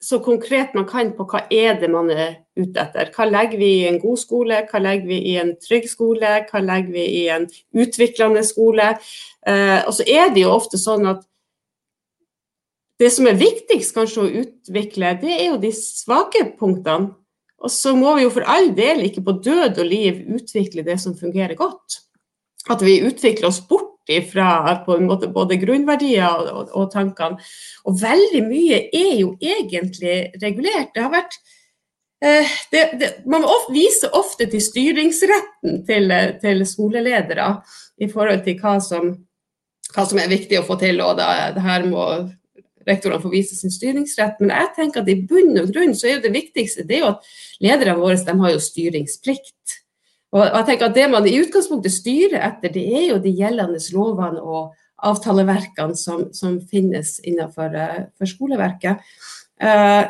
så 0.00 0.18
konkret 0.24 0.72
man 0.74 0.86
kan 0.88 1.10
på 1.12 1.26
hva 1.28 1.42
er 1.52 1.74
det 1.80 1.90
man 1.92 2.08
er 2.12 2.38
ute 2.56 2.80
etter. 2.80 3.10
Hva 3.12 3.26
legger 3.28 3.60
vi 3.60 3.70
i 3.82 3.88
en 3.90 3.98
god 4.00 4.20
skole, 4.22 4.62
hva 4.70 4.80
legger 4.80 5.10
vi 5.10 5.18
i 5.32 5.34
en 5.42 5.52
trygg 5.60 5.88
skole, 5.90 6.30
hva 6.48 6.62
legger 6.64 6.94
vi 6.94 7.04
i 7.20 7.24
en 7.34 7.44
utviklende 7.76 8.42
skole. 8.48 8.94
Eh, 9.46 9.80
og 9.84 9.92
så 9.98 10.06
er 10.08 10.32
det 10.32 10.46
jo 10.46 10.54
ofte 10.54 10.80
sånn 10.80 11.04
at 11.10 11.26
det 13.00 13.10
som 13.12 13.28
er 13.28 13.38
viktigst 13.40 13.94
kanskje 13.96 14.24
å 14.24 14.32
utvikle, 14.42 15.14
det 15.20 15.32
er 15.36 15.46
jo 15.50 15.60
de 15.60 15.72
svake 15.76 16.46
punktene. 16.60 17.14
Og 17.60 17.72
så 17.72 17.92
må 17.96 18.14
vi 18.16 18.24
jo 18.24 18.32
for 18.32 18.46
all 18.48 18.70
del 18.76 19.04
ikke 19.04 19.24
på 19.24 19.36
død 19.44 19.82
og 19.82 19.88
liv 19.88 20.22
utvikle 20.32 20.84
det 20.84 20.96
som 21.00 21.16
fungerer 21.16 21.56
godt. 21.58 22.00
At 22.72 22.80
vi 22.84 23.02
utvikler 23.04 23.50
oss 23.50 23.60
bort 23.68 23.89
fra 24.32 24.76
på 24.84 24.96
en 24.96 25.06
måte 25.06 25.28
både 25.30 25.58
grunnverdier 25.60 26.26
og, 26.26 26.50
og, 26.50 26.74
og, 26.74 26.90
tankene. 26.92 27.38
Og 27.86 28.00
veldig 28.00 28.42
mye 28.48 28.82
er 28.96 29.14
jo 29.20 29.34
egentlig 29.40 30.32
regulert. 30.42 30.92
Det 30.94 31.04
har 31.04 31.12
vært 31.14 31.38
eh, 32.24 32.56
det, 32.72 32.84
det, 33.00 33.10
Man 33.30 33.46
viser 33.72 34.14
ofte 34.16 34.48
til 34.50 34.62
styringsretten 34.64 35.84
til, 35.86 36.16
til, 36.42 36.66
skoleledere 36.66 37.52
i 38.00 38.10
forhold 38.10 38.44
til 38.44 38.58
hva 38.60 38.78
som, 38.82 39.14
hva 39.94 40.06
som, 40.06 40.18
er 40.18 40.32
viktig 40.32 40.60
å 40.60 40.66
få 40.66 40.78
til. 40.80 41.00
og 41.04 41.16
da, 41.20 41.52
det 41.54 41.64
her 41.64 41.86
må 41.90 42.06
rektorene 42.88 43.22
få 43.22 43.30
vise 43.32 43.56
sin 43.56 43.72
styringsrett. 43.72 44.40
Men 44.40 44.54
jeg 44.56 44.74
tenker 44.78 45.04
at 45.04 45.12
i 45.12 45.20
bunn 45.28 45.58
og 45.60 45.70
grunn 45.74 45.94
så 45.96 46.10
er 46.10 46.24
det 46.24 46.32
viktigste 46.34 46.86
det 46.88 46.98
er 46.98 47.04
jo 47.04 47.12
at 47.14 47.30
lederne 47.60 47.98
våre 48.00 48.18
de 48.24 48.36
har 48.42 48.54
jo 48.54 48.64
styringsplikt. 48.64 49.79
Og 50.30 50.44
jeg 50.44 50.66
tenker 50.68 50.86
at 50.86 50.94
Det 50.94 51.08
man 51.10 51.26
i 51.26 51.38
utgangspunktet 51.40 51.94
styrer 51.94 52.38
etter, 52.46 52.72
det 52.74 52.84
er 52.86 53.08
jo 53.10 53.18
de 53.22 53.32
gjeldende 53.34 53.80
lovene 53.94 54.42
og 54.42 54.76
avtaleverkene 55.00 55.96
som, 55.96 56.28
som 56.36 56.58
finnes 56.70 57.16
innenfor 57.26 57.74
uh, 57.74 58.26
skoleverket. 58.28 59.00
Uh, 59.60 60.06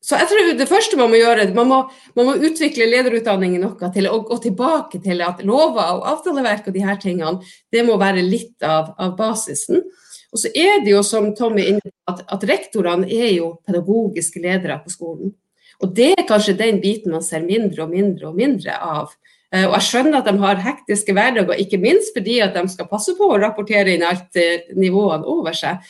så 0.00 0.16
jeg 0.16 0.30
tror 0.30 0.52
Det 0.56 0.68
første 0.68 0.96
man 0.96 1.10
må 1.12 1.18
gjøre, 1.20 1.50
man 1.54 1.68
må, 1.68 1.80
man 2.16 2.28
må 2.30 2.36
utvikle 2.40 2.88
lederutdanningen 2.88 3.60
noe 3.66 3.90
til 3.92 4.08
å 4.08 4.22
gå 4.24 4.38
tilbake 4.46 5.02
til 5.04 5.20
at 5.26 5.42
lover 5.44 5.98
og 5.98 6.06
avtaleverk 6.14 6.70
og 6.70 6.76
de 6.76 6.84
her 6.86 6.96
tingene, 7.02 7.44
det 7.72 7.84
må 7.84 7.98
være 8.00 8.24
litt 8.24 8.64
av, 8.64 8.94
av 8.96 9.12
basisen. 9.18 9.84
Og 10.30 10.40
så 10.40 10.50
er 10.56 10.80
det 10.84 10.94
jo 10.94 11.02
som 11.04 11.28
Tommy 11.36 11.66
er 11.74 11.92
at, 12.08 12.22
at 12.32 12.46
rektorene 12.48 13.10
er 13.12 13.34
jo 13.34 13.58
pedagogiske 13.66 14.40
ledere 14.40 14.78
på 14.80 14.92
skolen. 14.94 15.34
Og 15.80 15.92
det 15.96 16.14
er 16.14 16.28
kanskje 16.28 16.58
den 16.58 16.80
biten 16.80 17.12
man 17.12 17.24
ser 17.24 17.44
mindre 17.44 17.84
og 17.84 17.92
mindre 17.92 18.30
og 18.30 18.40
mindre 18.40 18.76
av. 18.80 19.12
Eh, 19.50 19.66
og 19.66 19.74
jeg 19.78 19.86
skjønner 19.88 20.20
at 20.20 20.28
de 20.30 20.36
har 20.44 20.62
hektiske 20.62 21.14
hverdager, 21.16 21.58
ikke 21.58 21.80
minst 21.82 22.14
fordi 22.14 22.38
at 22.44 22.54
de 22.54 22.62
skal 22.70 22.88
passe 22.90 23.16
på 23.18 23.32
å 23.32 23.40
rapportere 23.42 23.96
inn 23.96 24.06
alt 24.06 24.38
eh, 24.38 24.70
nivåene 24.78 25.26
over 25.26 25.56
seg. 25.56 25.82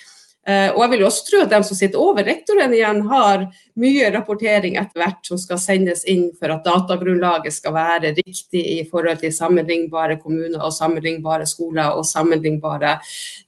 Eh, 0.49 0.71
og 0.73 0.81
jeg 0.81 0.93
vil 0.95 1.05
også 1.05 1.27
tro 1.27 1.43
at 1.45 1.53
de 1.53 1.61
som 1.69 1.77
sitter 1.77 2.01
over 2.01 2.25
rektoren 2.25 2.73
igjen, 2.73 3.03
har 3.11 3.45
mye 3.81 4.09
rapportering 4.17 4.79
etter 4.81 5.03
hvert 5.03 5.29
som 5.29 5.41
skal 5.41 5.61
sendes 5.61 6.07
inn 6.09 6.31
for 6.39 6.55
at 6.55 6.65
datagrunnlaget 6.65 7.59
skal 7.59 7.77
være 7.77 8.15
riktig 8.17 8.65
i 8.79 8.81
forhold 8.89 9.21
til 9.21 9.37
sammenlignbare 9.37 10.17
kommuner 10.23 10.65
og 10.65 10.73
sammenlignbare 10.73 11.49
skoler 11.49 11.93
og 11.93 12.09
sammenlignbare 12.09 12.97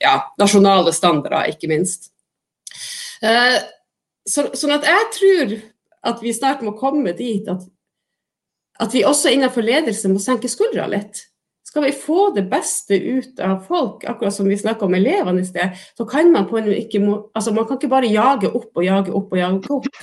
ja, 0.03 0.17
nasjonale 0.41 0.93
standarder, 0.93 1.55
ikke 1.55 1.73
minst. 1.73 2.11
Så, 3.23 4.49
sånn 4.59 4.75
at 4.75 4.85
jeg 4.87 5.11
tror 5.15 5.53
at 6.11 6.23
vi 6.25 6.33
snart 6.35 6.65
må 6.67 6.75
komme 6.75 7.15
dit 7.15 7.47
at 7.49 7.63
at 8.81 8.95
vi 8.95 9.05
også 9.05 9.33
innenfor 9.33 9.65
ledelse 9.65 10.09
må 10.09 10.23
senke 10.23 10.51
skuldra 10.51 10.89
litt. 10.91 11.27
Skal 11.73 11.87
vi 11.87 11.93
få 11.97 12.31
det 12.37 12.45
beste 12.51 12.99
ut 13.01 13.39
av 13.41 13.63
folk, 13.65 14.03
akkurat 14.05 14.35
som 14.35 14.49
vi 14.49 14.59
snakka 14.61 14.85
om 14.85 14.97
elevene 14.97 15.41
i 15.41 15.47
sted, 15.49 15.79
så 15.97 16.05
kan 16.09 16.33
man 16.33 16.51
ikke 16.69 17.01
altså 17.33 17.55
man 17.57 17.69
kan 17.69 17.79
ikke 17.79 17.93
bare 17.93 18.11
jage 18.13 18.51
opp 18.51 18.77
og 18.77 18.85
jage 18.85 19.15
opp 19.17 19.33
og 19.33 19.41
jage 19.41 19.73
opp. 19.79 20.03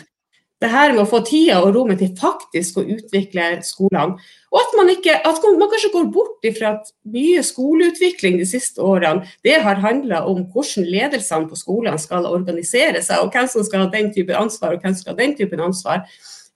Det 0.59 0.67
her 0.67 0.91
med 0.91 1.05
å 1.05 1.07
få 1.07 1.21
tida 1.23 1.61
og 1.63 1.71
rommet 1.75 2.01
til 2.01 2.09
faktisk 2.19 2.81
å 2.81 2.83
utvikle 2.83 3.61
skolene. 3.63 4.17
Og 4.51 4.57
at 4.59 4.73
man, 4.75 4.89
ikke, 4.91 5.13
at 5.15 5.45
man 5.45 5.69
kanskje 5.71 5.91
går 5.93 6.09
bort 6.11 6.47
ifra 6.49 6.73
at 6.75 6.89
mye 7.07 7.43
skoleutvikling 7.47 8.35
de 8.41 8.47
siste 8.49 8.83
årene, 8.83 9.23
det 9.47 9.61
har 9.63 9.79
handla 9.79 10.25
om 10.27 10.41
hvordan 10.51 10.89
ledelsene 10.89 11.47
på 11.47 11.59
skolene 11.61 12.01
skal 12.01 12.27
organisere 12.27 12.99
seg, 13.05 13.21
og 13.23 13.31
hvem 13.31 13.47
som 13.47 13.63
skal 13.63 13.85
ha 13.85 13.93
den 13.93 14.11
type 14.15 14.35
ansvar, 14.35 14.75
og 14.75 14.83
hvem 14.83 14.97
som 14.97 15.05
skal 15.05 15.15
ha 15.15 15.21
den 15.21 15.37
typen 15.39 15.63
ansvar. 15.63 16.03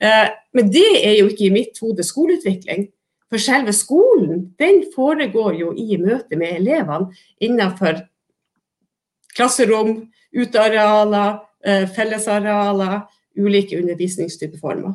Eh, 0.04 0.28
men 0.54 0.72
det 0.72 0.90
er 1.00 1.16
jo 1.22 1.30
ikke 1.32 1.48
i 1.48 1.54
mitt 1.54 1.80
hode 1.84 2.04
skoleutvikling. 2.06 2.90
For 3.32 3.42
selve 3.42 3.74
skolen 3.74 4.50
den 4.62 4.84
foregår 4.94 5.56
jo 5.58 5.72
i 5.80 5.98
møte 5.98 6.38
med 6.38 6.60
elevene 6.60 7.14
innenfor 7.42 8.04
klasserom, 9.34 9.96
utearealer, 10.36 11.40
eh, 11.66 11.88
fellesarealer, 11.90 13.02
ulike 13.40 13.80
undervisningstypeformer. 13.80 14.94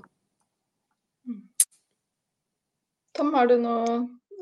Tom, 3.19 3.35
har 3.35 3.51
du 3.51 3.59
noe 3.59 3.99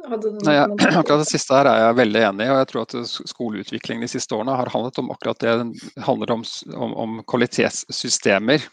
Nei, 0.06 0.54
akkurat 1.00 1.22
Det 1.24 1.30
siste 1.32 1.56
her 1.56 1.66
er 1.66 1.80
jeg 1.80 1.96
veldig 1.98 2.20
enig 2.28 2.44
i. 2.44 2.50
og 2.52 2.58
jeg 2.60 2.68
tror 2.70 2.84
at 2.84 2.94
Skoleutviklingen 3.32 4.04
de 4.04 4.10
siste 4.12 4.36
årene 4.36 4.54
har 4.54 4.70
handlet 4.70 5.00
om 5.02 5.08
akkurat 5.10 5.40
det. 5.42 5.54
Det 5.56 6.04
handler 6.06 6.34
om, 6.36 6.44
om, 6.76 6.92
om 6.94 7.16
kvalitetssystemer. 7.26 8.68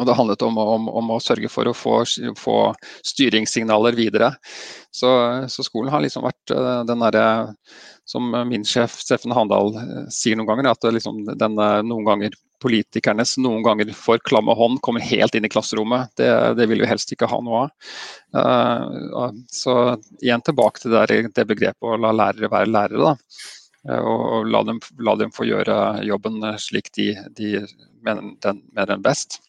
Og 0.00 0.08
det 0.08 0.16
handlet 0.16 0.42
om, 0.46 0.56
om, 0.58 0.86
om, 0.88 1.10
å 1.12 1.20
sørge 1.20 1.50
for 1.52 1.68
å 1.68 1.74
få, 1.76 1.98
få 2.38 2.56
styringssignaler 3.04 3.96
videre. 3.98 4.30
Så, 4.92 5.10
så, 5.52 5.64
skolen 5.66 5.92
har 5.92 6.00
liksom 6.04 6.24
vært 6.24 6.54
uh, 6.56 6.80
den 6.88 7.04
derre 7.04 7.26
som 8.08 8.32
min 8.48 8.64
sjef 8.66 8.96
Steffen 9.04 9.34
Handal 9.36 9.74
uh, 9.76 10.06
sier 10.12 10.38
noen 10.38 10.48
ganger, 10.48 10.70
at 10.72 10.88
liksom, 10.96 11.20
den, 11.36 11.60
noen 11.88 12.08
ganger 12.08 12.38
politikernes 12.62 13.34
noen 13.42 13.64
ganger 13.66 13.90
for 13.96 14.22
klamme 14.22 14.54
hånd 14.54 14.78
kommer 14.86 15.02
helt 15.04 15.34
inn 15.34 15.44
i 15.44 15.50
klasserommet. 15.52 16.14
Det, 16.16 16.30
det 16.56 16.68
vil 16.70 16.84
vi 16.84 16.88
helst 16.88 17.12
ikke 17.12 17.28
ha 17.28 17.40
noe 17.44 17.64
av. 17.66 17.96
Uh, 18.32 19.40
så 19.52 19.76
igjen 20.22 20.44
tilbake 20.46 20.84
til 20.84 20.94
det, 20.96 21.24
det, 21.36 21.48
begrepet 21.50 21.84
å 21.84 21.98
la 22.00 22.14
lærere 22.16 22.52
være 22.52 22.72
lærere. 22.72 23.12
da 23.12 23.16
og 23.82 24.46
la 24.46 24.60
dem, 24.62 24.78
la 25.02 25.16
dem, 25.18 25.32
få 25.34 25.42
gjøre 25.42 26.04
jobben 26.06 26.36
slik 26.62 26.92
de, 26.94 27.08
de 27.34 27.64
mener, 28.06 28.36
den, 28.44 28.62
mener 28.70 28.92
den 28.94 29.02
best. 29.02 29.40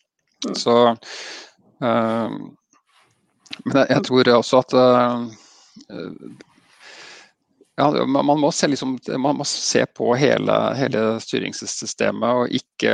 Mm. 0.47 0.55
Så 0.59 0.75
uh, 0.89 2.37
Men 3.63 3.77
jeg, 3.79 3.89
jeg, 3.89 4.03
tror 4.07 4.31
også 4.37 4.63
at 4.63 4.75
uh, 4.77 5.27
ja, 7.75 8.05
man 8.05 8.39
må, 8.39 8.51
se, 8.51 8.67
liksom, 8.67 8.99
man 9.17 9.37
må 9.39 9.45
se 9.49 9.85
på 9.97 10.11
hele, 10.15 10.55
hele, 10.77 11.01
styringssystemet. 11.21 12.29
og 12.29 12.53
ikke, 12.53 12.91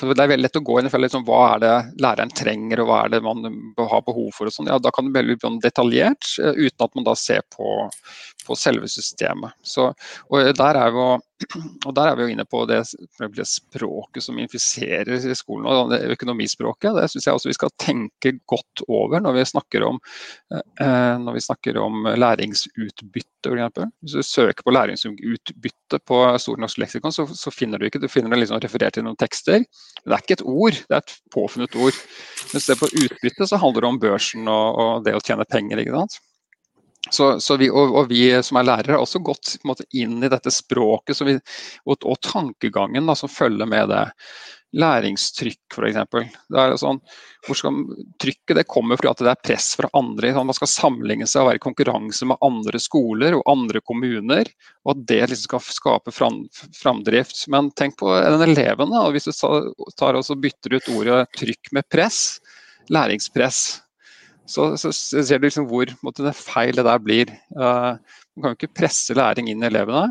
for 0.00 0.14
Det 0.14 0.24
er 0.24 0.30
veldig 0.32 0.46
lett 0.46 0.56
å 0.56 0.62
gå 0.64 0.78
inn 0.80 0.88
i 0.88 1.00
liksom, 1.04 1.26
hva 1.28 1.40
er 1.50 1.60
det 1.60 1.74
læreren 2.00 2.32
trenger 2.32 2.80
og 2.80 2.88
hva 2.88 3.02
er 3.04 3.12
det 3.12 3.20
man 3.24 3.44
har 3.76 4.06
behov 4.06 4.30
for. 4.32 4.48
og 4.48 4.56
sånn. 4.56 4.70
Ja, 4.72 4.78
Da 4.80 4.92
kan 4.94 5.12
det 5.12 5.26
bli 5.26 5.36
detaljert, 5.60 6.24
eh, 6.40 6.56
uten 6.56 6.86
at 6.86 6.94
man 6.96 7.04
da 7.04 7.14
ser 7.14 7.44
på, 7.52 7.90
på 8.46 8.56
selve 8.56 8.88
systemet. 8.88 9.52
Så, 9.60 9.90
og 10.30 10.56
der 10.56 10.80
er 10.80 10.96
jo 10.96 11.08
og 11.84 11.94
Der 11.96 12.08
er 12.08 12.16
vi 12.16 12.24
jo 12.24 12.32
inne 12.32 12.44
på 12.46 12.62
det, 12.68 12.80
det 13.34 13.46
språket 13.48 14.24
som 14.24 14.38
infiserer 14.38 15.10
i 15.14 15.36
skolen, 15.36 15.66
og 15.66 15.90
det 15.90 16.00
økonomispråket. 16.14 16.94
Det 16.96 17.08
syns 17.10 17.26
jeg 17.26 17.38
også 17.38 17.50
vi 17.50 17.56
skal 17.56 17.72
tenke 17.80 18.34
godt 18.50 18.84
over 18.86 19.22
når 19.22 19.38
vi 19.38 19.46
snakker 19.50 19.84
om, 19.86 19.98
eh, 20.54 21.14
når 21.20 21.36
vi 21.36 21.44
snakker 21.44 21.78
om 21.82 22.06
læringsutbytte. 22.14 23.30
For 23.44 23.90
Hvis 24.00 24.14
du 24.16 24.22
søker 24.22 24.64
på 24.64 24.72
læringsutbytte 24.72 26.00
på 26.08 26.20
Stort 26.40 26.62
norsk 26.62 26.78
leksikon, 26.80 27.12
så, 27.12 27.26
så, 27.26 27.52
finner 27.52 27.78
du 27.78 27.86
ikke 27.86 28.00
du 28.00 28.08
finner 28.08 28.32
det 28.32 28.44
liksom 28.44 28.62
referert 28.62 28.96
til 28.96 29.04
noen 29.04 29.18
tekster. 29.20 29.66
Det 30.04 30.14
er 30.14 30.22
ikke 30.22 30.38
et 30.38 30.46
ord, 30.48 30.78
det 30.78 30.96
er 30.96 31.02
et 31.02 31.16
påfunnet 31.34 31.76
ord. 31.76 31.98
Du 32.52 32.60
ser 32.60 32.78
på 32.80 32.88
utbytte, 32.88 33.48
så 33.50 33.60
handler 33.60 33.84
det 33.84 33.90
om 33.90 34.00
børsen 34.00 34.48
og, 34.48 34.80
og 34.80 35.04
det 35.04 35.16
å 35.18 35.24
tjene 35.24 35.46
penger. 35.50 35.82
ikke 35.82 35.98
sant? 35.98 36.22
Så, 37.10 37.40
så 37.40 37.56
vi, 37.56 37.68
og, 37.70 37.92
og, 37.92 38.08
vi 38.08 38.30
som 38.42 38.58
er 38.58 38.68
lærere 38.68 38.96
har 38.96 39.04
også 39.04 39.20
gått 39.24 39.58
måte, 39.68 39.84
inn 39.92 40.22
i 40.24 40.30
dette 40.32 40.52
språket 40.52 41.20
vi, 41.26 41.36
og, 41.84 41.98
og, 42.00 42.16
tankegangen 42.24 43.06
da, 43.06 43.16
som 43.18 43.32
følger 43.32 43.68
med 43.68 43.90
det. 43.92 44.04
Læringstrykk 44.74 45.76
f.eks. 45.76 46.32
Sånn, 46.80 46.98
trykket 48.18 48.58
det 48.58 48.64
kommer 48.66 48.98
fordi 48.98 49.12
det 49.22 49.30
er 49.30 49.44
press 49.44 49.68
fra 49.78 49.90
andre. 49.94 50.32
Sånn, 50.34 50.48
man 50.48 50.56
skal 50.56 50.72
sammenligne 50.72 51.28
seg 51.30 51.44
og 51.44 51.50
være 51.52 51.60
i 51.60 51.62
konkurranse 51.62 52.26
med 52.26 52.42
andre 52.42 52.80
skoler 52.82 53.36
og 53.38 53.46
andre 53.52 53.84
kommuner. 53.86 54.50
Og 54.82 54.96
at 54.96 55.04
det 55.12 55.20
liksom 55.30 55.62
skal 55.62 55.76
skape 55.76 56.16
fram, 56.16 56.40
framdrift. 56.80 57.44
Men 57.54 57.70
tenk 57.78 58.00
på 58.00 58.10
den 58.16 58.48
eleven. 58.48 58.90
Da, 58.96 59.06
hvis 59.14 59.30
du 59.30 59.32
tar 59.94 60.18
og 60.18 60.34
bytter 60.42 60.80
ut 60.80 60.92
ordet 60.96 61.22
trykk 61.38 61.70
med 61.76 61.86
press, 61.92 62.24
læringspress 62.90 63.83
så, 64.46 64.74
så, 64.76 64.92
ser 64.92 65.40
du 65.40 65.46
liksom 65.46 65.68
hvor 65.70 65.88
måtte, 66.04 66.24
det 66.26 66.34
feil 66.36 66.76
det 66.76 66.84
der 66.86 67.00
blir. 67.00 67.32
Uh, 67.56 67.96
man 68.36 68.44
kan 68.44 68.52
jo 68.52 68.58
ikke 68.58 68.76
presse 68.82 69.16
læring 69.16 69.48
inn 69.50 69.64
i 69.64 69.68
elevene. 69.70 70.10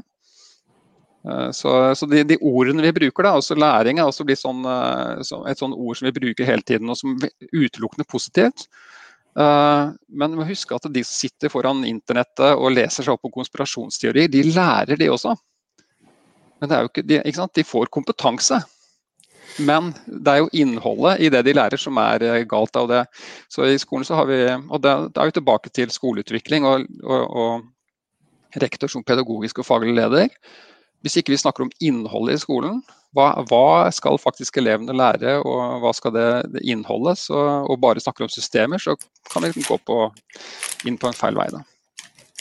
Uh, 1.23 1.51
så, 1.55 1.93
så 1.95 2.09
de, 2.09 2.23
de, 2.27 2.39
ordene 2.41 2.86
vi 2.88 2.95
bruker, 2.97 3.27
da, 3.27 3.36
også 3.38 3.57
læring 3.59 4.01
er 4.01 4.09
også 4.09 4.25
blitt 4.27 4.41
sånn, 4.41 4.65
uh, 4.65 5.21
så 5.25 5.43
et 5.49 5.61
sånn 5.61 5.75
ord 5.77 5.99
som 5.99 6.09
vi 6.09 6.15
bruker 6.17 6.49
hele 6.49 6.65
tiden, 6.65 6.89
og 6.89 6.99
som 6.99 7.15
utelukkende 7.53 8.09
positivt. 8.09 8.67
men 9.34 10.29
vi 10.29 10.38
må 10.38 10.45
huske 10.45 10.75
at 10.75 10.84
de 10.93 11.01
som 11.01 11.15
sitter 11.23 11.49
foran 11.49 11.79
internettet 11.89 12.53
og 12.53 12.75
leser 12.75 13.01
seg 13.01 13.15
opp 13.15 13.23
på 13.25 13.31
konspirasjonsteorier, 13.34 14.29
de 14.29 14.43
lærer 14.53 14.99
de 14.99 15.07
også. 15.09 15.34
Men 16.61 16.69
det 16.69 16.75
er 16.75 16.84
jo 16.84 16.91
ikke, 16.91 17.03
de, 17.09 17.17
ikke 17.31 17.47
de 17.57 17.63
får 17.65 17.89
kompetanse. 17.89 18.59
Men 19.62 19.91
det 20.08 20.32
er 20.32 20.41
jo 20.41 20.49
innholdet 20.64 21.22
i 21.22 21.30
det 21.34 21.43
de 21.45 21.54
lærer 21.56 21.82
som 21.82 21.97
er 22.01 22.26
eh, 22.26 22.41
galt 22.49 22.76
av 22.80 22.89
det. 22.89 23.04
Så 23.51 23.68
i 23.70 23.78
skolen 23.82 24.08
så 24.08 24.18
har 24.18 24.30
vi, 24.30 24.39
og 24.49 24.82
Da 24.82 24.95
er 25.06 25.30
vi 25.30 25.38
tilbake 25.38 25.70
til 25.74 25.93
skoleutvikling 25.93 26.66
og, 26.66 26.88
og, 27.04 27.24
og 27.43 28.62
rektor 28.64 28.91
som 28.91 29.06
pedagogisk 29.06 29.62
og 29.62 29.68
faglig 29.70 29.95
leder. 29.97 30.30
Hvis 31.04 31.18
ikke 31.20 31.34
vi 31.34 31.41
snakker 31.41 31.66
om 31.66 31.74
innholdet 31.84 32.39
i 32.39 32.43
skolen, 32.43 32.80
hva, 33.14 33.28
hva 33.49 33.91
skal 33.93 34.18
faktisk 34.22 34.58
elevene 34.62 34.95
lære 34.95 35.36
og 35.43 35.84
hva 35.84 35.91
skal 35.93 36.16
det, 36.16 36.30
det 36.56 36.64
innholdet, 36.66 37.20
så, 37.22 37.43
og 37.68 37.82
bare 37.84 38.01
snakker 38.01 38.26
om 38.26 38.32
systemer, 38.32 38.82
så 38.82 38.95
kan 39.30 39.45
vi 39.45 39.66
gå 39.68 39.78
på, 39.86 39.99
inn 40.88 40.97
på 40.97 41.12
en 41.12 41.18
feil 41.18 41.38
vei. 41.38 41.49
da. 41.54 41.62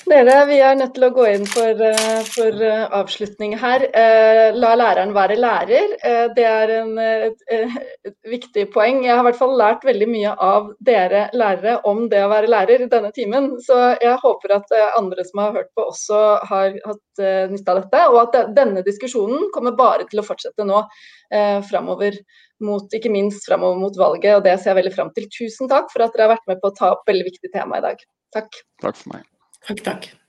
Dere, 0.03 0.35
vi 0.49 0.57
er 0.59 0.75
nødt 0.75 0.97
til 0.97 1.05
å 1.07 1.13
gå 1.15 1.25
inn 1.31 1.45
for, 1.47 1.79
eh, 1.87 2.23
for 2.27 2.63
eh, 2.67 2.83
avslutning 2.99 3.55
her. 3.61 3.85
Eh, 3.95 4.51
la 4.59 4.73
læreren 4.75 5.13
være 5.15 5.37
lærer. 5.39 5.95
Det 6.37 6.47
er 6.49 6.73
en, 6.81 6.93
et, 6.99 7.45
et, 7.55 8.17
viktig 8.27 8.67
poeng. 8.75 9.05
Jeg 9.07 9.15
har 9.15 9.23
i 9.23 9.29
hvert 9.29 9.39
fall 9.39 9.55
lært 9.59 9.87
veldig 9.87 10.09
mye 10.11 10.35
av 10.43 10.73
dere 10.83 11.29
lærere 11.39 11.79
om 11.89 12.09
det 12.11 12.23
å 12.25 12.31
være 12.33 12.51
lærer 12.51 12.85
i 12.85 12.91
denne 12.91 13.13
timen. 13.15 13.49
Så 13.63 13.79
jeg 14.03 14.19
håper 14.25 14.57
at 14.59 14.77
andre 14.99 15.27
som 15.29 15.45
har 15.45 15.57
hørt 15.61 15.73
på 15.79 15.87
også 15.93 16.23
har 16.51 16.79
hatt 16.89 17.25
nytte 17.55 17.75
av 17.75 17.83
dette. 17.85 18.05
Og 18.11 18.21
at 18.25 18.55
denne 18.59 18.83
diskusjonen 18.87 19.53
kommer 19.55 19.77
bare 19.79 20.09
til 20.11 20.23
å 20.23 20.27
fortsette 20.27 20.67
nå 20.67 20.83
framover 21.71 22.19
mot, 22.63 22.91
ikke 22.93 23.11
minst 23.13 23.47
framover 23.47 23.79
mot 23.87 24.01
valget. 24.03 24.35
Og 24.37 24.47
det 24.49 24.59
ser 24.59 24.75
jeg 24.75 24.83
veldig 24.83 24.97
fram 24.99 25.15
til. 25.15 25.31
Tusen 25.31 25.71
takk 25.71 25.93
for 25.95 26.05
at 26.05 26.17
dere 26.17 26.27
har 26.27 26.37
vært 26.37 26.51
med 26.51 26.63
på 26.65 26.73
å 26.73 26.79
ta 26.79 26.97
opp 26.97 27.07
veldig 27.09 27.29
viktig 27.31 27.55
tema 27.55 27.79
i 27.79 27.87
dag. 27.87 28.09
Takk. 28.35 28.65
Takk 28.83 28.99
for 28.99 29.15
meg. 29.15 29.32
Takk, 29.67 29.81
takk. 29.85 30.22